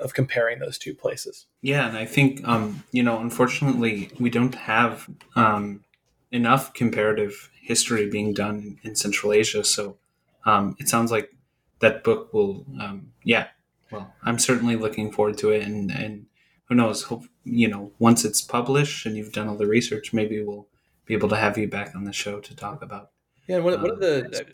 of 0.01 0.13
comparing 0.13 0.59
those 0.59 0.77
two 0.77 0.93
places. 0.93 1.45
Yeah, 1.61 1.87
and 1.87 1.97
I 1.97 2.05
think 2.05 2.47
um, 2.47 2.83
you 2.91 3.03
know, 3.03 3.19
unfortunately, 3.19 4.11
we 4.19 4.29
don't 4.29 4.55
have 4.55 5.09
um, 5.35 5.83
enough 6.31 6.73
comparative 6.73 7.49
history 7.61 8.09
being 8.09 8.33
done 8.33 8.79
in 8.83 8.95
Central 8.95 9.33
Asia. 9.33 9.63
So 9.63 9.97
um, 10.45 10.75
it 10.79 10.89
sounds 10.89 11.11
like 11.11 11.31
that 11.79 12.03
book 12.03 12.33
will, 12.33 12.65
um, 12.79 13.11
yeah. 13.23 13.47
Well, 13.91 14.13
I'm 14.23 14.39
certainly 14.39 14.75
looking 14.75 15.11
forward 15.11 15.37
to 15.39 15.51
it, 15.51 15.63
and 15.63 15.91
and 15.91 16.25
who 16.65 16.75
knows? 16.75 17.03
Hope 17.03 17.25
you 17.43 17.67
know 17.67 17.91
once 17.99 18.23
it's 18.23 18.41
published 18.41 19.05
and 19.05 19.17
you've 19.17 19.33
done 19.33 19.49
all 19.49 19.57
the 19.57 19.67
research, 19.67 20.13
maybe 20.13 20.41
we'll 20.41 20.67
be 21.05 21.13
able 21.13 21.29
to 21.29 21.35
have 21.35 21.57
you 21.57 21.67
back 21.67 21.93
on 21.95 22.05
the 22.05 22.13
show 22.13 22.39
to 22.39 22.55
talk 22.55 22.81
about. 22.81 23.11
Yeah, 23.47 23.59
one, 23.59 23.81
one 23.81 23.91
of 23.91 23.99
the 23.99 24.45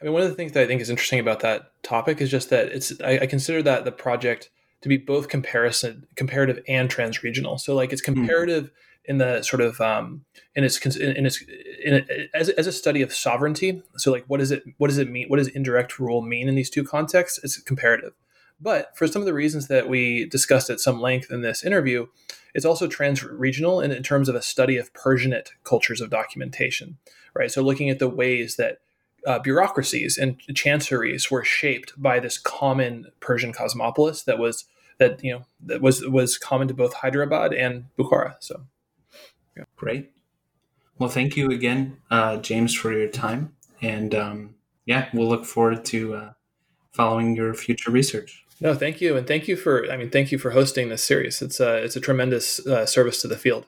I 0.00 0.04
mean, 0.04 0.12
one 0.12 0.22
of 0.22 0.28
the 0.28 0.34
things 0.34 0.52
that 0.52 0.62
I 0.62 0.66
think 0.66 0.80
is 0.80 0.90
interesting 0.90 1.20
about 1.20 1.40
that 1.40 1.72
topic 1.82 2.20
is 2.20 2.30
just 2.30 2.50
that 2.50 2.66
it's 2.68 2.98
I, 3.02 3.20
I 3.20 3.26
consider 3.26 3.62
that 3.62 3.84
the 3.84 3.92
project 3.92 4.50
to 4.82 4.88
be 4.88 4.96
both 4.96 5.28
comparison 5.28 6.06
comparative 6.16 6.62
and 6.68 6.90
transregional. 6.90 7.58
So 7.58 7.74
like 7.74 7.92
it's 7.92 8.04
hmm. 8.04 8.14
comparative 8.14 8.64
mm. 8.64 8.70
in 9.04 9.18
the 9.18 9.42
sort 9.42 9.60
of 9.60 9.80
um, 9.80 10.24
in 10.54 10.64
its 10.64 10.84
in 10.96 11.26
its 11.26 11.42
in 11.84 11.94
it, 11.94 12.30
as 12.34 12.48
as 12.50 12.66
a 12.66 12.72
study 12.72 13.02
of 13.02 13.12
sovereignty. 13.12 13.82
So 13.96 14.10
like 14.10 14.24
what 14.26 14.38
does 14.38 14.50
it 14.50 14.62
what 14.76 14.88
does 14.88 14.98
it 14.98 15.10
mean? 15.10 15.28
What 15.28 15.38
does 15.38 15.48
indirect 15.48 15.98
rule 15.98 16.22
mean 16.22 16.48
in 16.48 16.54
these 16.54 16.70
two 16.70 16.84
contexts? 16.84 17.40
It's 17.42 17.60
comparative. 17.60 18.12
But 18.60 18.96
for 18.96 19.06
some 19.06 19.22
of 19.22 19.26
the 19.26 19.34
reasons 19.34 19.68
that 19.68 19.88
we 19.88 20.26
discussed 20.26 20.68
at 20.68 20.80
some 20.80 21.00
length 21.00 21.30
in 21.30 21.42
this 21.42 21.62
interview, 21.62 22.06
it's 22.54 22.64
also 22.64 22.88
trans-regional 22.88 23.80
in, 23.80 23.92
in 23.92 24.02
terms 24.02 24.28
of 24.28 24.34
a 24.34 24.42
study 24.42 24.76
of 24.76 24.92
Persianate 24.92 25.50
cultures 25.62 26.00
of 26.00 26.10
documentation, 26.10 26.98
right? 27.34 27.52
So 27.52 27.62
looking 27.62 27.88
at 27.88 28.00
the 28.00 28.08
ways 28.08 28.56
that 28.56 28.78
uh, 29.28 29.38
bureaucracies 29.38 30.16
and 30.16 30.40
chanceries 30.54 31.30
were 31.30 31.44
shaped 31.44 31.92
by 32.00 32.18
this 32.18 32.38
common 32.38 33.08
Persian 33.20 33.52
cosmopolis 33.52 34.22
that 34.22 34.38
was 34.38 34.64
that 34.96 35.22
you 35.22 35.32
know 35.32 35.44
that 35.66 35.82
was 35.82 36.02
was 36.06 36.38
common 36.38 36.66
to 36.66 36.74
both 36.74 36.94
Hyderabad 36.94 37.52
and 37.52 37.84
Bukhara. 37.98 38.36
So, 38.40 38.62
yeah. 39.54 39.64
great. 39.76 40.10
Well, 40.98 41.10
thank 41.10 41.36
you 41.36 41.50
again, 41.50 41.98
uh, 42.10 42.38
James, 42.38 42.74
for 42.74 42.90
your 42.90 43.08
time, 43.08 43.54
and 43.82 44.14
um, 44.14 44.54
yeah, 44.86 45.10
we'll 45.12 45.28
look 45.28 45.44
forward 45.44 45.84
to 45.86 46.14
uh, 46.14 46.32
following 46.90 47.36
your 47.36 47.52
future 47.52 47.90
research. 47.90 48.46
No, 48.62 48.74
thank 48.74 49.02
you, 49.02 49.14
and 49.14 49.26
thank 49.26 49.46
you 49.46 49.56
for 49.56 49.92
I 49.92 49.98
mean, 49.98 50.08
thank 50.08 50.32
you 50.32 50.38
for 50.38 50.52
hosting 50.52 50.88
this 50.88 51.04
series. 51.04 51.42
It's 51.42 51.60
a 51.60 51.76
it's 51.76 51.96
a 51.96 52.00
tremendous 52.00 52.66
uh, 52.66 52.86
service 52.86 53.20
to 53.20 53.28
the 53.28 53.36
field. 53.36 53.66